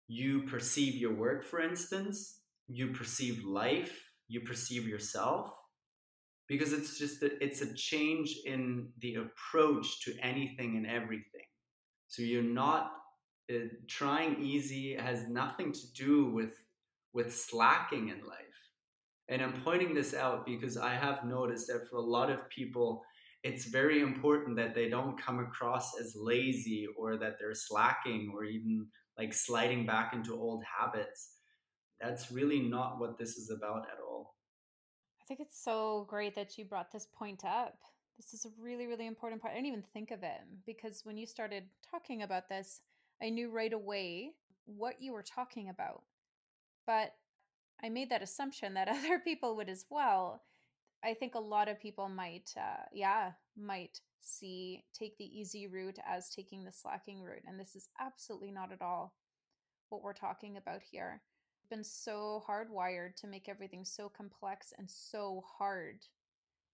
you 0.09 0.41
perceive 0.41 0.95
your 0.95 1.13
work, 1.13 1.45
for 1.45 1.61
instance, 1.61 2.39
you 2.67 2.87
perceive 2.87 3.45
life, 3.45 3.95
you 4.27 4.41
perceive 4.41 4.87
yourself, 4.87 5.51
because 6.47 6.73
it's 6.73 6.97
just 6.97 7.19
that 7.19 7.33
it's 7.39 7.61
a 7.61 7.73
change 7.75 8.35
in 8.43 8.89
the 9.01 9.15
approach 9.15 10.01
to 10.01 10.17
anything 10.19 10.77
and 10.77 10.87
everything. 10.87 11.45
So 12.07 12.23
you're 12.23 12.41
not 12.41 12.91
uh, 13.53 13.67
trying 13.87 14.41
easy 14.41 14.95
has 14.95 15.27
nothing 15.27 15.71
to 15.71 15.93
do 15.93 16.25
with 16.31 16.55
with 17.13 17.35
slacking 17.35 18.09
in 18.09 18.17
life. 18.25 18.39
And 19.29 19.43
I'm 19.43 19.61
pointing 19.61 19.93
this 19.93 20.15
out 20.15 20.43
because 20.45 20.75
I 20.75 20.95
have 20.95 21.23
noticed 21.23 21.67
that 21.67 21.87
for 21.87 21.97
a 21.97 22.01
lot 22.01 22.31
of 22.31 22.49
people, 22.49 23.03
it's 23.43 23.65
very 23.65 24.01
important 24.01 24.57
that 24.57 24.73
they 24.73 24.89
don't 24.89 25.21
come 25.21 25.39
across 25.39 25.99
as 25.99 26.15
lazy 26.15 26.87
or 26.97 27.17
that 27.17 27.35
they're 27.39 27.53
slacking 27.53 28.31
or 28.33 28.43
even 28.43 28.87
like 29.19 29.33
sliding 29.33 29.85
back 29.85 30.13
into 30.13 30.33
old 30.33 30.63
habits. 30.63 31.33
That's 31.99 32.31
really 32.31 32.61
not 32.61 32.99
what 32.99 33.19
this 33.19 33.35
is 33.35 33.51
about 33.51 33.85
at 33.91 33.99
all. 34.01 34.35
I 35.21 35.25
think 35.27 35.41
it's 35.41 35.61
so 35.61 36.07
great 36.09 36.33
that 36.35 36.57
you 36.57 36.63
brought 36.63 36.91
this 36.91 37.07
point 37.13 37.43
up. 37.43 37.77
This 38.17 38.33
is 38.33 38.45
a 38.45 38.61
really, 38.61 38.87
really 38.87 39.07
important 39.07 39.41
part. 39.41 39.51
I 39.51 39.57
didn't 39.57 39.67
even 39.67 39.83
think 39.93 40.11
of 40.11 40.23
it 40.23 40.41
because 40.65 41.01
when 41.03 41.17
you 41.17 41.27
started 41.27 41.65
talking 41.91 42.23
about 42.23 42.47
this, 42.47 42.79
I 43.21 43.29
knew 43.29 43.51
right 43.51 43.73
away 43.73 44.31
what 44.65 45.01
you 45.01 45.11
were 45.11 45.23
talking 45.23 45.69
about. 45.69 46.03
But 46.87 47.11
I 47.83 47.89
made 47.89 48.09
that 48.11 48.23
assumption 48.23 48.73
that 48.75 48.87
other 48.87 49.19
people 49.19 49.57
would 49.57 49.69
as 49.69 49.85
well. 49.89 50.43
I 51.03 51.13
think 51.13 51.35
a 51.35 51.39
lot 51.39 51.67
of 51.67 51.79
people 51.79 52.07
might, 52.07 52.51
uh, 52.57 52.83
yeah, 52.93 53.31
might 53.57 53.99
see 54.21 54.83
take 54.93 55.17
the 55.17 55.39
easy 55.39 55.67
route 55.67 55.99
as 56.07 56.29
taking 56.29 56.63
the 56.63 56.71
slacking 56.71 57.21
route. 57.21 57.43
And 57.47 57.59
this 57.59 57.75
is 57.75 57.89
absolutely 57.99 58.51
not 58.51 58.71
at 58.71 58.81
all 58.81 59.13
what 59.89 60.01
we're 60.01 60.13
talking 60.13 60.57
about 60.57 60.81
here. 60.81 61.21
We've 61.63 61.77
been 61.77 61.83
so 61.83 62.43
hardwired 62.47 63.15
to 63.17 63.27
make 63.27 63.49
everything 63.49 63.85
so 63.85 64.09
complex 64.09 64.73
and 64.77 64.89
so 64.89 65.43
hard 65.57 65.99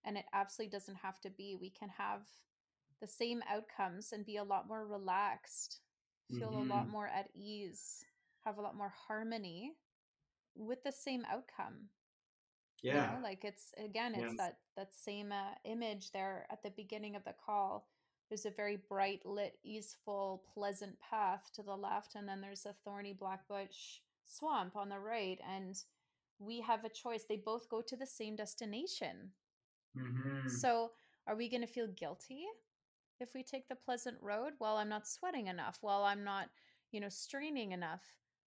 and 0.06 0.18
it 0.18 0.26
absolutely 0.34 0.72
doesn't 0.72 0.98
have 0.98 1.20
to 1.22 1.30
be. 1.30 1.58
We 1.60 1.72
can 1.72 1.90
have 1.90 2.22
the 3.02 3.08
same 3.08 3.42
outcomes 3.52 4.14
and 4.14 4.26
be 4.26 4.38
a 4.38 4.44
lot 4.44 4.68
more 4.68 4.86
relaxed, 4.86 5.80
feel 6.30 6.50
mm-hmm. 6.50 6.72
a 6.72 6.74
lot 6.74 6.84
mm-hmm. 6.84 6.92
more 6.92 7.08
at 7.08 7.30
ease, 7.34 8.06
have 8.46 8.58
a 8.58 8.62
lot 8.62 8.78
more 8.78 8.94
harmony 9.08 9.74
with 10.56 10.84
the 10.84 10.92
same 10.92 11.26
outcome. 11.30 11.90
Yeah. 12.86 12.94
You 12.94 13.18
know, 13.18 13.24
like 13.24 13.44
it's 13.44 13.74
again, 13.84 14.14
it's 14.14 14.24
yes. 14.24 14.38
that 14.38 14.58
that 14.78 14.90
same 14.96 15.32
uh, 15.32 15.56
image 15.64 16.12
there 16.12 16.46
at 16.52 16.62
the 16.62 16.70
beginning 16.70 17.16
of 17.16 17.24
the 17.24 17.34
call. 17.44 17.88
There's 18.30 18.46
a 18.46 18.52
very 18.52 18.78
bright, 18.90 19.26
lit, 19.26 19.58
easeful, 19.64 20.44
pleasant 20.54 20.96
path 21.00 21.50
to 21.56 21.64
the 21.64 21.76
left, 21.76 22.14
and 22.16 22.28
then 22.28 22.42
there's 22.42 22.66
a 22.66 22.76
thorny 22.84 23.14
black 23.14 23.48
bush 23.48 24.02
swamp 24.24 24.76
on 24.76 24.90
the 24.90 25.00
right. 25.00 25.40
And 25.52 25.76
we 26.38 26.62
have 26.62 26.84
a 26.84 26.90
choice. 26.90 27.24
They 27.28 27.38
both 27.38 27.70
go 27.70 27.82
to 27.82 27.96
the 27.96 28.06
same 28.06 28.36
destination. 28.36 29.32
Mm-hmm. 29.98 30.50
So, 30.50 30.92
are 31.28 31.36
we 31.36 31.50
going 31.50 31.62
to 31.62 31.68
feel 31.68 31.88
guilty 31.88 32.46
if 33.20 33.34
we 33.34 33.42
take 33.42 33.68
the 33.68 33.76
pleasant 33.76 34.18
road? 34.22 34.54
Well, 34.60 34.78
I'm 34.78 34.90
not 34.90 35.08
sweating 35.08 35.48
enough. 35.48 35.80
Well, 35.82 36.04
I'm 36.04 36.24
not, 36.24 36.50
you 36.92 37.00
know, 37.00 37.10
straining 37.10 37.72
enough. 37.72 38.02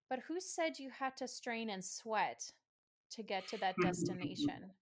But 0.08 0.20
who 0.28 0.40
said 0.40 0.78
you 0.78 0.90
had 0.90 1.16
to 1.16 1.28
strain 1.28 1.70
and 1.70 1.84
sweat 1.84 2.52
to 3.12 3.22
get 3.22 3.46
to 3.48 3.58
that 3.58 3.74
destination? 3.82 4.72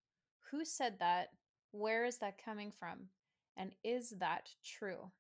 who 0.51 0.65
said 0.65 0.95
that? 1.01 1.29
Where 1.73 2.05
is 2.05 2.19
that 2.19 2.43
coming 2.43 2.71
from? 2.71 3.09
And 3.57 3.73
is 3.85 4.11
that 4.19 4.49
true? 4.65 5.11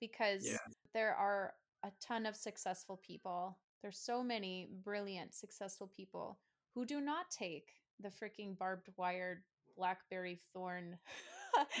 Because 0.00 0.46
yeah. 0.46 0.58
there 0.94 1.14
are 1.14 1.54
a 1.84 1.90
ton 2.00 2.26
of 2.26 2.36
successful 2.36 3.00
people. 3.04 3.58
There's 3.82 3.98
so 3.98 4.22
many 4.22 4.68
brilliant, 4.84 5.34
successful 5.34 5.90
people 5.96 6.38
who 6.74 6.84
do 6.84 7.00
not 7.00 7.30
take 7.30 7.68
the 8.00 8.08
freaking 8.08 8.56
barbed 8.56 8.88
wire 8.96 9.42
blackberry 9.76 10.38
thorn 10.52 10.98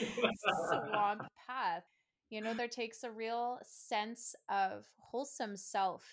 swamp 0.90 1.22
path. 1.48 1.84
You 2.30 2.40
know, 2.40 2.54
there 2.54 2.68
takes 2.68 3.04
a 3.04 3.10
real 3.10 3.58
sense 3.64 4.34
of 4.48 4.86
wholesome 4.98 5.56
self 5.56 6.04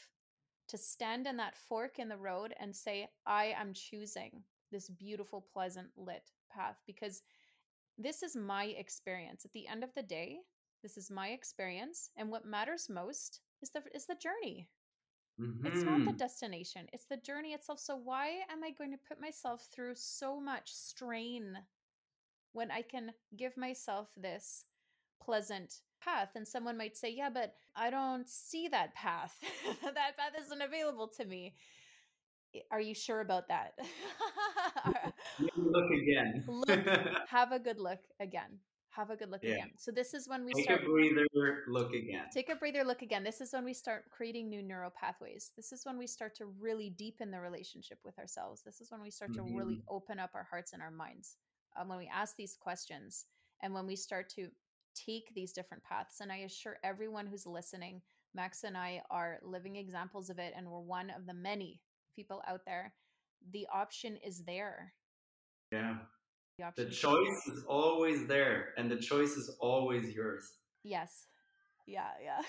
to 0.70 0.78
stand 0.78 1.28
in 1.28 1.38
that 1.38 1.58
fork 1.58 2.00
in 2.00 2.10
the 2.10 2.18
road 2.18 2.54
and 2.60 2.76
say, 2.76 3.08
I 3.26 3.54
am 3.58 3.74
choosing 3.74 4.44
this 4.72 4.90
beautiful, 4.90 5.46
pleasant, 5.54 5.90
lit 5.96 6.32
path 6.52 6.78
because 6.86 7.22
this 7.98 8.24
is 8.24 8.36
my 8.36 8.66
experience. 8.66 9.46
At 9.46 9.54
the 9.54 9.68
end 9.68 9.84
of 9.84 9.94
the 9.96 10.04
day, 10.04 10.40
this 10.84 10.98
is 10.98 11.10
my 11.10 11.30
experience. 11.30 12.10
And 12.18 12.30
what 12.30 12.46
matters 12.46 12.90
most 12.90 13.42
is 13.62 13.70
the 13.72 13.82
is 13.94 14.06
the 14.06 14.16
journey. 14.16 14.68
Mm-hmm. 15.40 15.66
It's 15.68 15.84
not 15.84 16.00
the 16.00 16.06
mm-hmm. 16.06 16.18
destination, 16.18 16.88
it's 16.94 17.06
the 17.06 17.18
journey 17.18 17.54
itself. 17.54 17.80
So, 17.80 17.96
why 17.98 18.28
am 18.52 18.64
I 18.64 18.72
going 18.72 18.92
to 18.92 19.08
put 19.08 19.20
myself 19.20 19.68
through 19.74 19.96
so 19.96 20.40
much 20.40 20.74
strain 20.74 21.58
when 22.54 22.72
I 22.72 22.82
can 22.82 23.12
give 23.36 23.58
myself 23.58 24.10
this 24.16 24.66
pleasant 25.22 25.82
path? 26.02 26.30
And 26.36 26.48
someone 26.48 26.78
might 26.78 26.96
say, 26.96 27.14
Yeah, 27.14 27.30
but 27.34 27.56
I 27.76 27.90
don't 27.90 28.30
see 28.30 28.70
that 28.70 28.96
path. 28.96 29.38
that 29.84 30.18
path 30.18 30.34
isn't 30.46 30.62
available 30.62 31.10
to 31.18 31.26
me. 31.26 31.56
Are 32.72 32.82
you 32.82 32.94
sure 32.94 33.22
about 33.22 33.48
that? 33.50 33.74
look 35.58 35.92
again. 35.92 36.44
look, 36.48 36.80
have 37.28 37.52
a 37.52 37.60
good 37.60 37.80
look 37.80 38.00
again 38.20 38.60
have 38.96 39.10
a 39.10 39.16
good 39.16 39.30
look 39.30 39.44
yeah. 39.44 39.56
again. 39.56 39.72
So 39.78 39.92
this 39.92 40.14
is 40.14 40.28
when 40.28 40.46
we 40.46 40.54
take 40.54 40.66
start. 40.66 40.80
Take 40.80 40.88
a 40.88 40.92
breather, 40.92 41.64
look 41.68 41.94
again. 41.94 42.24
Take 42.34 42.50
a 42.50 42.56
breather, 42.56 42.84
look 42.84 43.02
again. 43.02 43.24
This 43.24 43.42
is 43.42 43.52
when 43.54 43.66
we 43.66 43.74
start 43.74 44.06
creating 44.10 44.50
new 44.50 44.62
neural 44.62 44.90
pathways. 44.90 45.52
This 45.56 45.72
is 45.72 45.86
when 45.86 45.98
we 45.98 46.08
start 46.08 46.36
to 46.36 46.46
really 46.46 46.90
deepen 46.90 47.32
the 47.32 47.40
relationship 47.40 48.00
with 48.06 48.18
ourselves. 48.18 48.62
This 48.64 48.80
is 48.80 48.92
when 48.92 49.02
we 49.02 49.12
start 49.12 49.32
mm-hmm. 49.32 49.48
to 49.48 49.58
really 49.58 49.76
mm-hmm. 49.76 49.96
open 49.96 50.20
up 50.20 50.32
our 50.34 50.48
hearts 50.50 50.74
and 50.74 50.82
our 50.82 50.92
minds. 50.92 51.38
Um, 51.78 51.90
when 51.90 51.98
we 51.98 52.10
ask 52.14 52.38
these 52.38 52.56
questions 52.56 53.26
and 53.62 53.74
when 53.74 53.86
we 53.86 53.98
start 53.98 54.30
to 54.36 54.48
take 54.96 55.34
these 55.36 55.52
different 55.52 55.84
paths. 55.84 56.22
And 56.22 56.32
I 56.32 56.38
assure 56.38 56.78
everyone 56.84 57.28
who's 57.28 57.46
listening, 57.46 58.02
Max 58.34 58.64
and 58.64 58.78
I 58.78 59.02
are 59.12 59.40
living 59.44 59.76
examples 59.76 60.30
of 60.30 60.40
it, 60.40 60.54
and 60.56 60.70
we're 60.70 60.80
one 60.80 61.10
of 61.10 61.26
the 61.26 61.34
many 61.34 61.82
people 62.16 62.42
out 62.48 62.62
there. 62.66 62.94
The 63.52 63.68
option 63.74 64.18
is 64.26 64.44
there. 64.44 64.94
Yeah. 65.72 65.98
The, 66.58 66.86
the 66.86 66.90
choice 66.90 67.48
is 67.48 67.66
always 67.68 68.28
there 68.28 68.70
and 68.78 68.90
the 68.90 68.96
choice 68.96 69.32
is 69.32 69.56
always 69.60 70.14
yours. 70.14 70.54
Yes. 70.84 71.28
Yeah 71.86 72.12
yeah. 72.24 72.42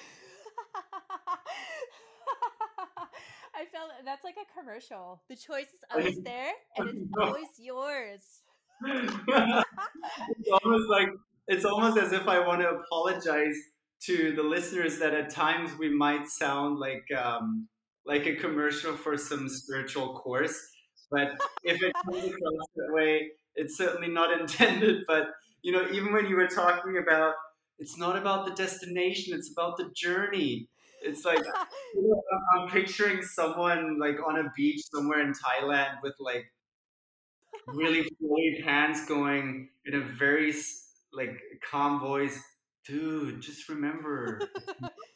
I 3.54 3.64
felt 3.72 3.90
that's 4.04 4.22
like 4.22 4.36
a 4.36 4.58
commercial. 4.58 5.22
The 5.28 5.36
choice 5.36 5.66
is 5.66 5.80
always 5.90 6.18
there 6.22 6.52
and 6.76 6.88
it's 6.88 7.10
always 7.20 7.48
yours. 7.58 8.42
It's 8.84 10.50
almost 10.62 10.88
like 10.88 11.08
it's 11.48 11.64
almost 11.64 11.96
as 11.96 12.12
if 12.12 12.28
i 12.28 12.38
want 12.46 12.60
to 12.60 12.68
apologize 12.68 13.56
to 14.00 14.34
the 14.36 14.42
listeners 14.42 14.98
that 14.98 15.14
at 15.14 15.30
times 15.30 15.70
we 15.78 15.88
might 15.88 16.28
sound 16.28 16.78
like 16.78 17.06
um, 17.16 17.68
like 18.06 18.26
a 18.26 18.36
commercial 18.36 18.96
for 18.96 19.16
some 19.16 19.48
spiritual 19.48 20.14
course 20.14 20.58
but 21.10 21.32
if 21.62 21.82
it 21.82 21.92
comes 22.04 22.24
across 22.24 22.66
that 22.76 22.92
way 22.92 23.30
it's 23.56 23.76
certainly 23.76 24.08
not 24.08 24.30
intended. 24.40 25.04
But 25.06 25.28
you 25.62 25.72
know, 25.72 25.86
even 25.92 26.12
when 26.12 26.26
you 26.26 26.36
were 26.36 26.46
talking 26.46 26.98
about 26.98 27.34
it's 27.78 27.98
not 27.98 28.16
about 28.16 28.46
the 28.46 28.54
destination, 28.54 29.36
it's 29.36 29.50
about 29.50 29.76
the 29.76 29.90
journey. 29.94 30.68
It's 31.02 31.24
like 31.24 31.44
you 31.94 32.02
know, 32.02 32.22
I'm 32.54 32.68
picturing 32.68 33.22
someone 33.22 33.98
like 33.98 34.16
on 34.24 34.38
a 34.38 34.50
beach 34.56 34.82
somewhere 34.92 35.20
in 35.20 35.32
Thailand 35.32 36.02
with 36.02 36.14
like 36.20 36.52
really 37.66 38.02
flowy 38.22 38.62
hands 38.62 39.06
going 39.06 39.70
in 39.84 39.94
a 39.94 40.00
very 40.00 40.54
like 41.12 41.40
calm 41.68 42.00
voice. 42.00 42.40
Dude, 42.86 43.40
just 43.40 43.68
remember 43.68 44.40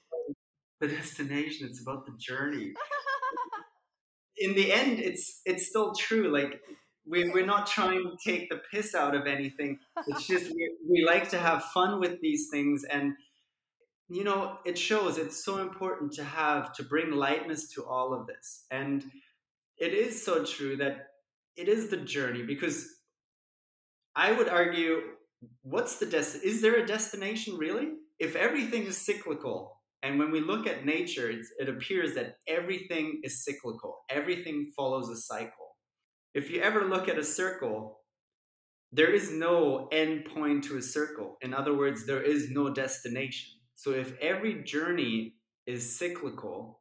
the 0.81 0.89
destination. 0.89 1.67
It's 1.69 1.81
about 1.81 2.07
the 2.07 2.13
journey. 2.19 2.75
In 4.39 4.55
the 4.55 4.73
end, 4.73 5.01
it's 5.01 5.43
it's 5.45 5.67
still 5.67 5.93
true. 5.95 6.33
Like 6.33 6.61
we, 7.07 7.29
we're 7.29 7.47
not 7.47 7.67
trying 7.67 8.03
to 8.03 8.17
take 8.25 8.49
the 8.49 8.61
piss 8.71 8.95
out 8.95 9.15
of 9.15 9.27
anything. 9.27 9.79
It's 10.07 10.27
just 10.27 10.47
we, 10.55 10.71
we 10.89 11.05
like 11.05 11.29
to 11.31 11.39
have 11.39 11.65
fun 11.65 12.01
with 12.01 12.21
these 12.21 12.49
things 12.51 12.85
and 12.85 13.15
you 14.11 14.25
know 14.25 14.59
it 14.65 14.77
shows 14.77 15.17
it's 15.17 15.43
so 15.43 15.59
important 15.59 16.13
to 16.13 16.25
have 16.25 16.73
to 16.73 16.83
bring 16.83 17.13
lightness 17.13 17.69
to 17.73 17.85
all 17.85 18.13
of 18.13 18.27
this 18.27 18.67
and 18.71 19.05
it 19.79 19.95
is 19.95 20.23
so 20.23 20.45
true 20.45 20.77
that 20.77 21.07
it 21.57 21.69
is 21.69 21.89
the 21.89 21.97
journey 21.97 22.43
because 22.43 22.89
i 24.17 24.33
would 24.33 24.49
argue 24.49 25.01
what's 25.63 25.99
the 25.99 26.07
des- 26.07 26.41
is 26.45 26.61
there 26.61 26.77
a 26.77 26.87
destination 26.87 27.57
really 27.57 27.93
if 28.19 28.35
everything 28.35 28.83
is 28.83 28.99
cyclical 28.99 29.80
and 30.03 30.19
when 30.19 30.31
we 30.31 30.41
look 30.41 30.67
at 30.67 30.85
nature 30.85 31.31
it 31.59 31.69
appears 31.69 32.15
that 32.15 32.37
everything 32.47 33.21
is 33.23 33.45
cyclical 33.45 33.99
everything 34.09 34.71
follows 34.77 35.09
a 35.09 35.17
cycle 35.17 35.77
if 36.35 36.51
you 36.51 36.61
ever 36.61 36.85
look 36.85 37.09
at 37.09 37.19
a 37.19 37.25
circle 37.25 37.99
there 38.93 39.13
is 39.13 39.31
no 39.31 39.89
end 39.93 40.25
point 40.25 40.65
to 40.65 40.77
a 40.77 40.83
circle 40.83 41.37
in 41.43 41.55
other 41.55 41.77
words 41.77 42.07
there 42.07 42.23
is 42.23 42.51
no 42.51 42.73
destination 42.73 43.61
so 43.81 43.93
if 43.93 44.13
every 44.21 44.63
journey 44.63 45.37
is 45.67 45.99
cyclical, 45.99 46.81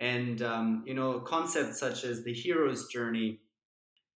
and 0.00 0.42
um, 0.42 0.84
you 0.86 0.92
know 0.92 1.20
concepts 1.20 1.80
such 1.80 2.04
as 2.04 2.24
the 2.24 2.34
hero's 2.34 2.88
journey, 2.88 3.40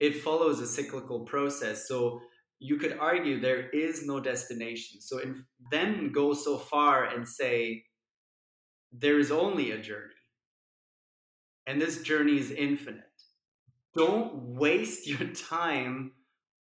it 0.01 0.17
follows 0.17 0.61
a 0.61 0.67
cyclical 0.67 1.21
process. 1.21 1.89
So 1.89 2.21
you 2.59 2.77
could 2.77 2.99
argue 2.99 3.41
there 3.41 3.71
is 3.71 4.07
no 4.07 4.21
destination. 4.21 5.01
So 5.01 5.19
in, 5.19 5.47
then 5.71 6.13
go 6.13 6.35
so 6.35 6.59
far 6.59 7.05
and 7.05 7.27
say 7.27 7.85
there 8.93 9.19
is 9.19 9.31
only 9.31 9.71
a 9.71 9.79
journey, 9.79 10.15
and 11.67 11.81
this 11.81 12.03
journey 12.03 12.39
is 12.39 12.51
infinite. 12.51 13.05
Don't 13.95 14.35
waste 14.35 15.07
your 15.07 15.29
time 15.29 16.13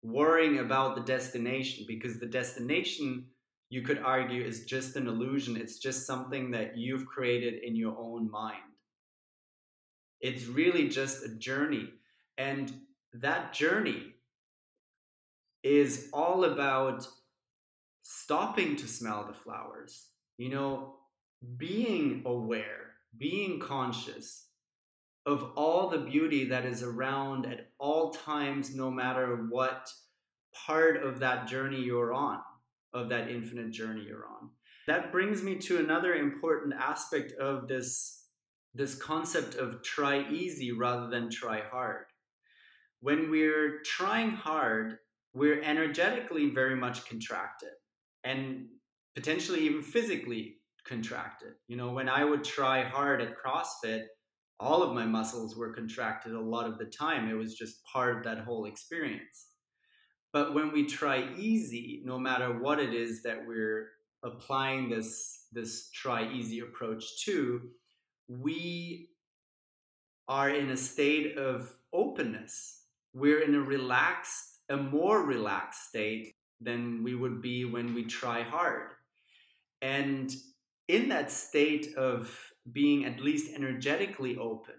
worrying 0.02 0.58
about 0.58 0.94
the 0.94 1.02
destination 1.02 1.84
because 1.88 2.18
the 2.18 2.26
destination 2.26 3.26
you 3.68 3.82
could 3.82 3.98
argue 3.98 4.44
is 4.44 4.64
just 4.64 4.96
an 4.96 5.08
illusion. 5.08 5.56
It's 5.56 5.78
just 5.78 6.06
something 6.06 6.52
that 6.52 6.76
you've 6.76 7.06
created 7.06 7.64
in 7.64 7.74
your 7.74 7.96
own 7.98 8.30
mind. 8.30 8.62
It's 10.20 10.46
really 10.46 10.88
just 10.88 11.24
a 11.24 11.34
journey. 11.36 11.90
And 12.38 12.72
that 13.12 13.52
journey 13.52 14.14
is 15.62 16.08
all 16.12 16.44
about 16.44 17.06
stopping 18.02 18.76
to 18.76 18.86
smell 18.86 19.26
the 19.26 19.34
flowers, 19.34 20.10
you 20.38 20.48
know, 20.48 20.95
being 21.56 22.22
aware, 22.26 22.94
being 23.16 23.60
conscious 23.60 24.46
of 25.26 25.50
all 25.56 25.88
the 25.88 25.98
beauty 25.98 26.44
that 26.44 26.64
is 26.64 26.82
around 26.82 27.46
at 27.46 27.70
all 27.78 28.10
times, 28.10 28.74
no 28.74 28.90
matter 28.90 29.46
what 29.50 29.90
part 30.54 31.02
of 31.02 31.18
that 31.18 31.48
journey 31.48 31.80
you're 31.80 32.14
on 32.14 32.40
of 32.94 33.08
that 33.10 33.28
infinite 33.30 33.70
journey 33.70 34.04
you're 34.06 34.26
on. 34.26 34.50
That 34.86 35.12
brings 35.12 35.42
me 35.42 35.56
to 35.56 35.78
another 35.78 36.14
important 36.14 36.74
aspect 36.74 37.32
of 37.32 37.68
this, 37.68 38.24
this 38.74 38.94
concept 38.94 39.56
of 39.56 39.82
try 39.82 40.28
easy 40.30 40.72
rather 40.72 41.08
than 41.08 41.28
try 41.28 41.60
hard. 41.70 42.06
When 43.00 43.30
we're 43.30 43.82
trying 43.84 44.30
hard, 44.30 44.98
we're 45.34 45.60
energetically 45.62 46.50
very 46.50 46.76
much 46.76 47.04
contracted 47.06 47.72
and 48.24 48.66
potentially 49.14 49.60
even 49.60 49.82
physically 49.82 50.55
contracted. 50.86 51.54
You 51.68 51.76
know, 51.76 51.92
when 51.92 52.08
I 52.08 52.24
would 52.24 52.44
try 52.44 52.82
hard 52.82 53.20
at 53.20 53.34
CrossFit, 53.36 54.04
all 54.58 54.82
of 54.82 54.94
my 54.94 55.04
muscles 55.04 55.56
were 55.56 55.72
contracted 55.72 56.32
a 56.32 56.40
lot 56.40 56.66
of 56.66 56.78
the 56.78 56.86
time. 56.86 57.28
It 57.28 57.34
was 57.34 57.54
just 57.54 57.84
part 57.84 58.16
of 58.16 58.24
that 58.24 58.44
whole 58.44 58.64
experience. 58.64 59.48
But 60.32 60.54
when 60.54 60.72
we 60.72 60.86
try 60.86 61.28
easy, 61.36 62.02
no 62.04 62.18
matter 62.18 62.58
what 62.58 62.78
it 62.78 62.94
is 62.94 63.22
that 63.22 63.46
we're 63.46 63.88
applying 64.24 64.88
this, 64.88 65.46
this 65.52 65.90
try 65.90 66.30
easy 66.32 66.60
approach 66.60 67.04
to, 67.24 67.62
we 68.28 69.10
are 70.28 70.50
in 70.50 70.70
a 70.70 70.76
state 70.76 71.36
of 71.36 71.72
openness. 71.92 72.82
We're 73.14 73.40
in 73.40 73.54
a 73.54 73.60
relaxed, 73.60 74.60
a 74.68 74.76
more 74.76 75.22
relaxed 75.22 75.88
state 75.88 76.34
than 76.60 77.02
we 77.02 77.14
would 77.14 77.40
be 77.40 77.64
when 77.64 77.94
we 77.94 78.04
try 78.04 78.42
hard. 78.42 78.90
And 79.82 80.34
in 80.88 81.08
that 81.08 81.30
state 81.30 81.94
of 81.96 82.34
being 82.72 83.04
at 83.04 83.20
least 83.20 83.54
energetically 83.54 84.36
open 84.36 84.74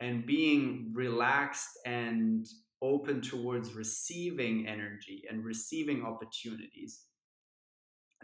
and 0.00 0.26
being 0.26 0.92
relaxed 0.94 1.78
and 1.86 2.46
open 2.80 3.20
towards 3.20 3.74
receiving 3.74 4.66
energy 4.66 5.22
and 5.30 5.44
receiving 5.44 6.04
opportunities, 6.04 7.04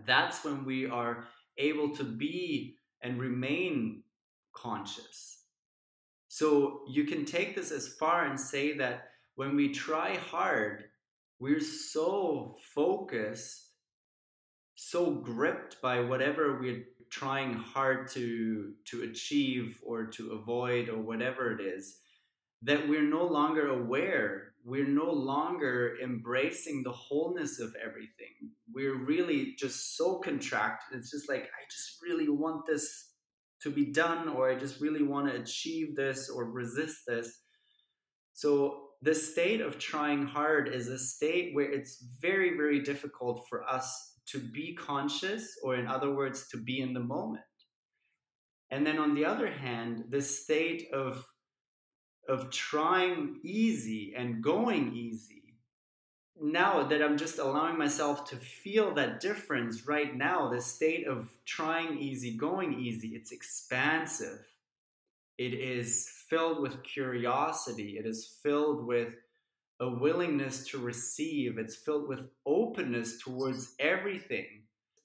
that's 0.07 0.45
when 0.45 0.65
we 0.65 0.87
are 0.87 1.27
able 1.57 1.95
to 1.97 2.05
be 2.05 2.77
and 3.03 3.21
remain 3.21 4.03
conscious. 4.53 5.45
So 6.29 6.81
you 6.89 7.05
can 7.05 7.25
take 7.25 7.55
this 7.55 7.71
as 7.71 7.95
far 7.95 8.27
and 8.27 8.39
say 8.39 8.77
that 8.79 9.09
when 9.37 9.55
we 9.55 9.73
try 9.73 10.17
hard, 10.17 10.85
we're 11.39 11.61
so 11.61 12.57
focused, 12.75 13.71
so 14.75 15.13
gripped 15.13 15.81
by 15.81 16.01
whatever 16.01 16.59
we're 16.61 16.85
trying 17.11 17.55
hard 17.55 18.09
to 18.09 18.73
to 18.87 19.03
achieve 19.03 19.79
or 19.85 20.07
to 20.07 20.33
avoid 20.33 20.89
or 20.89 20.99
whatever 20.99 21.53
it 21.53 21.61
is 21.61 21.99
that 22.63 22.89
we're 22.89 23.09
no 23.09 23.25
longer 23.25 23.69
aware 23.69 24.49
we're 24.69 24.87
no 24.87 25.11
longer 25.11 25.97
embracing 26.03 26.83
the 26.83 26.93
wholeness 26.93 27.59
of 27.59 27.75
everything. 27.83 28.51
We're 28.71 29.03
really 29.03 29.55
just 29.59 29.97
so 29.97 30.19
contracted. 30.19 30.99
It's 30.99 31.11
just 31.11 31.27
like, 31.27 31.45
I 31.45 31.65
just 31.71 32.03
really 32.03 32.29
want 32.29 32.67
this 32.67 33.13
to 33.63 33.71
be 33.71 33.87
done, 33.87 34.29
or 34.29 34.51
I 34.51 34.57
just 34.57 34.81
really 34.81 35.03
want 35.03 35.29
to 35.29 35.41
achieve 35.41 35.97
this 35.97 36.29
or 36.29 36.45
resist 36.51 36.99
this. 37.07 37.41
So, 38.35 38.85
the 39.01 39.15
state 39.15 39.61
of 39.61 39.79
trying 39.79 40.27
hard 40.27 40.69
is 40.69 40.89
a 40.89 40.99
state 40.99 41.55
where 41.55 41.71
it's 41.71 42.05
very, 42.21 42.57
very 42.57 42.81
difficult 42.81 43.47
for 43.49 43.63
us 43.69 44.18
to 44.33 44.39
be 44.39 44.75
conscious, 44.75 45.59
or 45.63 45.77
in 45.77 45.87
other 45.87 46.13
words, 46.15 46.49
to 46.49 46.57
be 46.57 46.81
in 46.81 46.93
the 46.93 47.01
moment. 47.01 47.45
And 48.71 48.87
then 48.87 48.99
on 48.99 49.15
the 49.15 49.25
other 49.25 49.51
hand, 49.51 50.05
the 50.11 50.23
state 50.23 50.89
of 50.93 51.25
of 52.29 52.51
trying 52.51 53.41
easy 53.43 54.13
and 54.15 54.43
going 54.43 54.95
easy 54.95 55.39
now 56.41 56.85
that 56.85 57.03
i'm 57.03 57.17
just 57.17 57.39
allowing 57.39 57.77
myself 57.77 58.25
to 58.25 58.37
feel 58.37 58.95
that 58.95 59.19
difference 59.21 59.89
right 59.89 60.15
now 60.15 60.49
the 60.49 60.61
state 60.61 61.07
of 61.07 61.31
trying 61.45 61.99
easy 61.99 62.37
going 62.37 62.79
easy 62.79 63.09
it's 63.09 63.33
expansive 63.33 64.47
it 65.37 65.53
is 65.55 66.09
filled 66.29 66.61
with 66.61 66.83
curiosity 66.83 67.99
it 67.99 68.07
is 68.07 68.37
filled 68.43 68.87
with 68.87 69.15
a 69.81 69.89
willingness 69.89 70.67
to 70.69 70.79
receive. 70.79 71.59
It's 71.59 71.77
filled 71.77 72.09
with 72.09 72.29
openness 72.47 73.19
towards 73.23 73.75
everything. 73.79 74.47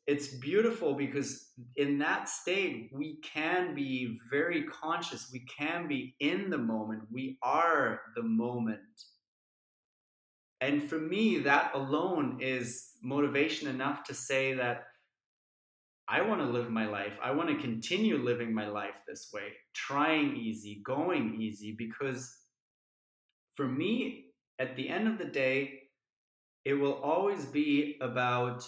It's 0.06 0.28
beautiful 0.28 0.96
because 0.96 1.52
in 1.78 2.00
that 2.00 2.28
state 2.28 2.90
we 2.94 3.20
can 3.22 3.74
be 3.74 4.20
very 4.30 4.64
conscious. 4.64 5.30
We 5.32 5.46
can 5.58 5.88
be 5.88 6.16
in 6.20 6.50
the 6.50 6.58
moment. 6.58 7.04
We 7.12 7.38
are 7.42 8.02
the 8.16 8.24
moment. 8.24 8.80
And 10.60 10.90
for 10.90 11.00
me 11.00 11.40
that 11.40 11.72
alone 11.74 12.40
is 12.42 12.92
motivation 13.02 13.68
enough 13.68 14.04
to 14.06 14.14
say 14.14 14.54
that 14.54 14.86
i 16.10 16.22
want 16.22 16.42
to 16.42 16.48
live 16.48 16.70
my 16.70 16.86
life. 16.86 17.18
I 17.24 17.32
want 17.32 17.50
to 17.50 17.56
continue 17.56 18.18
living 18.18 18.54
my 18.54 18.68
life 18.68 19.02
this 19.08 19.30
way 19.34 19.54
trying 19.74 20.36
easy 20.36 20.82
going 20.86 21.38
easy 21.40 21.76
because 21.78 22.36
for 23.56 23.68
me 23.68 24.33
at 24.60 24.76
the 24.76 24.90
end 24.90 25.08
of 25.08 25.18
the 25.18 25.26
day 25.26 25.84
it 26.66 26.74
will 26.74 26.94
always 26.94 27.46
be 27.46 27.98
about 28.00 28.68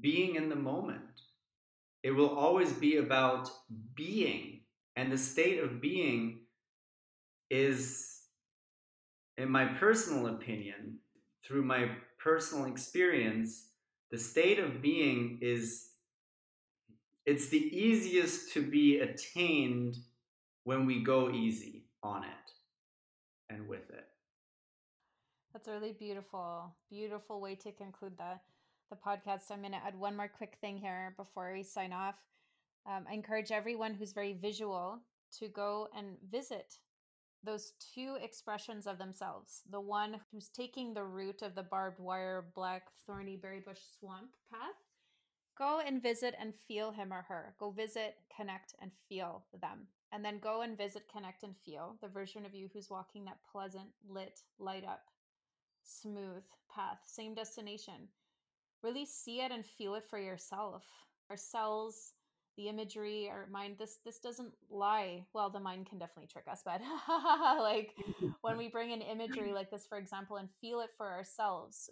being 0.00 0.36
in 0.36 0.48
the 0.48 0.56
moment. 0.56 1.22
It 2.02 2.12
will 2.12 2.30
always 2.30 2.72
be 2.72 2.96
about 2.96 3.50
being. 3.94 4.60
And 4.96 5.12
the 5.12 5.18
state 5.18 5.62
of 5.62 5.80
being 5.80 6.40
is, 7.50 8.20
in 9.36 9.50
my 9.50 9.66
personal 9.66 10.28
opinion, 10.28 10.98
through 11.44 11.62
my 11.62 11.90
personal 12.18 12.66
experience, 12.66 13.68
the 14.10 14.18
state 14.18 14.58
of 14.58 14.80
being 14.80 15.38
is 15.42 15.88
it's 17.26 17.48
the 17.48 17.58
easiest 17.58 18.52
to 18.54 18.62
be 18.62 19.00
attained 19.00 19.96
when 20.64 20.86
we 20.86 21.02
go 21.02 21.30
easy 21.30 21.84
on 22.02 22.24
it 22.24 22.30
and 23.50 23.68
with 23.68 23.90
it. 23.90 23.99
That's 25.52 25.66
a 25.66 25.72
really 25.72 25.92
beautiful, 25.92 26.72
beautiful 26.88 27.40
way 27.40 27.56
to 27.56 27.72
conclude 27.72 28.16
the 28.16 28.38
the 28.90 28.96
podcast. 28.96 29.46
So 29.46 29.54
I'm 29.54 29.60
going 29.60 29.72
to 29.72 29.84
add 29.84 29.98
one 29.98 30.16
more 30.16 30.28
quick 30.28 30.58
thing 30.60 30.76
here 30.76 31.14
before 31.16 31.52
we 31.52 31.62
sign 31.62 31.92
off. 31.92 32.16
Um, 32.86 33.04
I 33.08 33.14
encourage 33.14 33.52
everyone 33.52 33.94
who's 33.94 34.12
very 34.12 34.32
visual 34.32 34.98
to 35.38 35.48
go 35.48 35.88
and 35.96 36.16
visit 36.30 36.74
those 37.44 37.72
two 37.94 38.16
expressions 38.22 38.86
of 38.86 38.98
themselves. 38.98 39.62
The 39.70 39.80
one 39.80 40.20
who's 40.30 40.48
taking 40.48 40.92
the 40.92 41.04
route 41.04 41.42
of 41.42 41.54
the 41.54 41.62
barbed 41.62 42.00
wire, 42.00 42.46
black, 42.54 42.88
thorny 43.06 43.36
berry 43.36 43.60
bush 43.60 43.78
swamp 43.98 44.30
path. 44.50 44.74
Go 45.56 45.80
and 45.86 46.02
visit 46.02 46.34
and 46.40 46.54
feel 46.66 46.90
him 46.90 47.12
or 47.12 47.22
her. 47.28 47.54
Go 47.58 47.70
visit, 47.70 48.16
connect, 48.34 48.74
and 48.80 48.90
feel 49.08 49.44
them. 49.60 49.86
And 50.12 50.24
then 50.24 50.38
go 50.38 50.62
and 50.62 50.76
visit, 50.76 51.04
connect, 51.12 51.42
and 51.44 51.54
feel 51.64 51.96
the 52.02 52.08
version 52.08 52.44
of 52.44 52.54
you 52.54 52.68
who's 52.72 52.90
walking 52.90 53.24
that 53.26 53.38
pleasant, 53.52 53.88
lit, 54.08 54.40
light 54.58 54.84
up, 54.84 55.04
smooth 55.84 56.42
path, 56.74 56.98
same 57.06 57.34
destination. 57.34 58.08
Really 58.82 59.04
see 59.04 59.40
it 59.40 59.52
and 59.52 59.64
feel 59.64 59.94
it 59.94 60.04
for 60.08 60.18
yourself. 60.18 60.84
Our 61.28 61.36
cells, 61.36 62.14
the 62.56 62.68
imagery, 62.68 63.28
our 63.30 63.46
mind, 63.50 63.76
this 63.78 63.98
this 64.04 64.18
doesn't 64.18 64.52
lie. 64.70 65.26
Well, 65.34 65.50
the 65.50 65.60
mind 65.60 65.86
can 65.86 65.98
definitely 65.98 66.28
trick 66.28 66.46
us, 66.50 66.62
but 66.64 66.80
like 67.58 67.94
when 68.42 68.56
we 68.56 68.68
bring 68.68 68.90
in 68.90 69.02
imagery 69.02 69.52
like 69.54 69.70
this, 69.70 69.86
for 69.86 69.98
example, 69.98 70.36
and 70.36 70.48
feel 70.60 70.80
it 70.80 70.90
for 70.96 71.10
ourselves, 71.10 71.90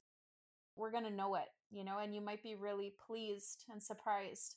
we're 0.76 0.92
gonna 0.92 1.10
know 1.10 1.34
it, 1.34 1.48
you 1.70 1.84
know, 1.84 1.98
and 1.98 2.14
you 2.14 2.20
might 2.20 2.42
be 2.42 2.54
really 2.54 2.94
pleased 3.06 3.64
and 3.70 3.82
surprised 3.82 4.56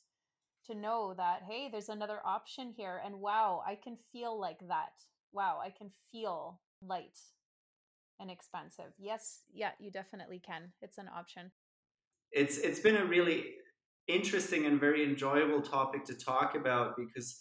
to 0.66 0.74
know 0.74 1.14
that 1.16 1.42
hey 1.48 1.68
there's 1.70 1.88
another 1.88 2.20
option 2.24 2.72
here 2.76 3.00
and 3.04 3.14
wow 3.16 3.62
i 3.66 3.74
can 3.74 3.96
feel 4.12 4.38
like 4.38 4.60
that 4.68 4.92
wow 5.32 5.58
i 5.62 5.70
can 5.70 5.90
feel 6.10 6.60
light 6.80 7.18
and 8.20 8.30
expansive 8.30 8.92
yes 8.98 9.40
yeah 9.52 9.70
you 9.78 9.90
definitely 9.90 10.40
can. 10.44 10.72
It's 10.80 10.98
an 10.98 11.08
option. 11.14 11.50
It's 12.30 12.58
it's 12.58 12.80
been 12.80 12.96
a 12.96 13.04
really 13.04 13.44
interesting 14.08 14.66
and 14.66 14.80
very 14.80 15.04
enjoyable 15.04 15.62
topic 15.62 16.04
to 16.04 16.14
talk 16.14 16.56
about 16.56 16.96
because 16.96 17.40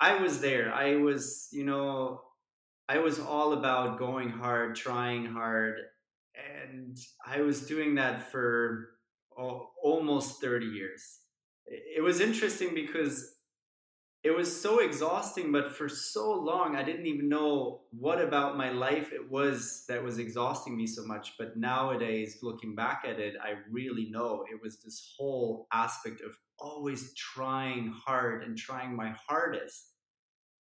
i 0.00 0.20
was 0.20 0.40
there. 0.40 0.72
I 0.72 0.96
was 0.96 1.48
you 1.52 1.64
know 1.64 2.22
i 2.88 2.98
was 2.98 3.18
all 3.18 3.52
about 3.52 3.98
going 3.98 4.30
hard 4.30 4.74
trying 4.74 5.26
hard 5.26 5.76
and 6.34 6.96
i 7.26 7.42
was 7.42 7.66
doing 7.66 7.96
that 7.96 8.30
for 8.32 8.88
oh, 9.38 9.70
almost 9.82 10.40
30 10.40 10.66
years. 10.66 11.20
It 11.66 12.02
was 12.02 12.20
interesting 12.20 12.74
because 12.74 13.34
it 14.24 14.36
was 14.36 14.60
so 14.60 14.80
exhausting 14.80 15.52
but 15.52 15.76
for 15.76 15.88
so 15.88 16.32
long 16.32 16.74
i 16.74 16.82
didn't 16.82 17.06
even 17.06 17.28
know 17.28 17.82
what 17.90 18.20
about 18.20 18.56
my 18.56 18.70
life 18.70 19.12
it 19.12 19.30
was 19.30 19.84
that 19.88 20.02
was 20.02 20.18
exhausting 20.18 20.76
me 20.76 20.86
so 20.86 21.04
much. 21.04 21.34
But 21.38 21.56
nowadays 21.56 22.38
looking 22.42 22.74
back 22.74 23.04
at 23.06 23.20
it 23.20 23.34
i 23.42 23.54
really 23.70 24.10
know 24.10 24.44
it 24.50 24.60
was 24.62 24.78
this 24.78 25.14
whole 25.16 25.66
aspect 25.72 26.20
of 26.20 26.36
always 26.58 27.14
trying 27.14 27.92
hard 28.04 28.42
and 28.42 28.58
trying 28.58 28.94
my 28.94 29.14
hardest 29.28 29.92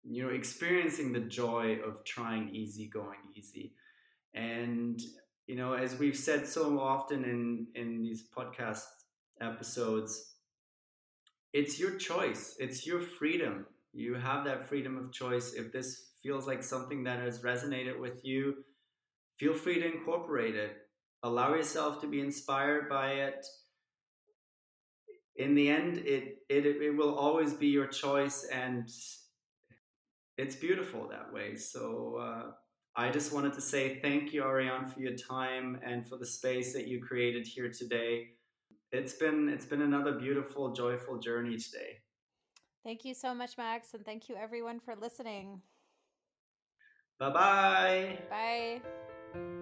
you 0.05 0.23
know 0.23 0.29
experiencing 0.31 1.13
the 1.13 1.21
joy 1.21 1.79
of 1.85 2.05
trying 2.05 2.49
easy 2.55 2.89
going 2.89 3.19
easy. 3.35 3.75
And 4.35 5.01
you 5.47 5.57
know 5.57 5.73
as 5.73 5.99
we've 5.99 6.17
said 6.17 6.47
so 6.47 6.79
often 6.79 7.25
in 7.25 7.67
in 7.75 8.03
these 8.03 8.29
podcast 8.37 8.85
episodes 9.41 10.36
it's 11.57 11.81
your 11.81 11.97
choice. 11.97 12.55
It's 12.59 12.87
your 12.87 13.01
freedom. 13.01 13.65
You 13.95 14.15
have 14.15 14.45
that 14.45 14.69
freedom 14.69 14.99
of 14.99 15.11
choice. 15.11 15.55
If 15.55 15.73
this 15.73 16.11
feels 16.23 16.47
like 16.47 16.63
something 16.63 17.05
that 17.05 17.21
has 17.21 17.41
resonated 17.41 17.99
with 17.99 18.23
you 18.25 18.57
feel 19.39 19.55
free 19.55 19.81
to 19.81 19.87
incorporate 19.87 20.55
it. 20.55 20.77
Allow 21.23 21.55
yourself 21.55 22.01
to 22.03 22.07
be 22.07 22.21
inspired 22.21 22.91
by 22.91 23.13
it. 23.13 23.47
In 25.37 25.55
the 25.55 25.71
end 25.71 25.99
it 25.99 26.39
it, 26.51 26.67
it 26.67 26.95
will 26.95 27.15
always 27.15 27.55
be 27.55 27.69
your 27.69 27.87
choice 27.87 28.45
and 28.53 28.87
it's 30.37 30.57
beautiful 30.57 31.09
that 31.09 31.33
way. 31.33 31.57
So 31.57 32.19
uh, 32.21 32.51
i 32.99 33.11
just 33.11 33.33
wanted 33.33 33.53
to 33.53 33.61
say 33.61 33.99
thank 34.01 34.33
you 34.33 34.43
ariane 34.43 34.87
for 34.87 35.01
your 35.01 35.17
time 35.17 35.79
and 35.85 36.07
for 36.09 36.17
the 36.17 36.25
space 36.25 36.73
that 36.73 36.87
you 36.89 36.99
created 37.09 37.47
here 37.47 37.71
today 37.71 38.36
it's 38.93 39.14
been 39.14 39.49
it's 39.49 39.66
been 39.66 39.82
another 39.82 40.12
beautiful, 40.12 40.72
joyful 40.72 41.18
journey 41.18 41.57
today. 41.57 41.99
Thank 42.84 43.05
you 43.05 43.14
so 43.14 43.34
much, 43.34 43.59
Max, 43.59 43.95
and 43.95 44.05
thank 44.05 44.28
you 44.28 44.37
everyone 44.37 44.78
for 44.78 44.95
listening. 44.95 45.61
Bye-bye. 47.18 48.18
Bye. 48.30 49.57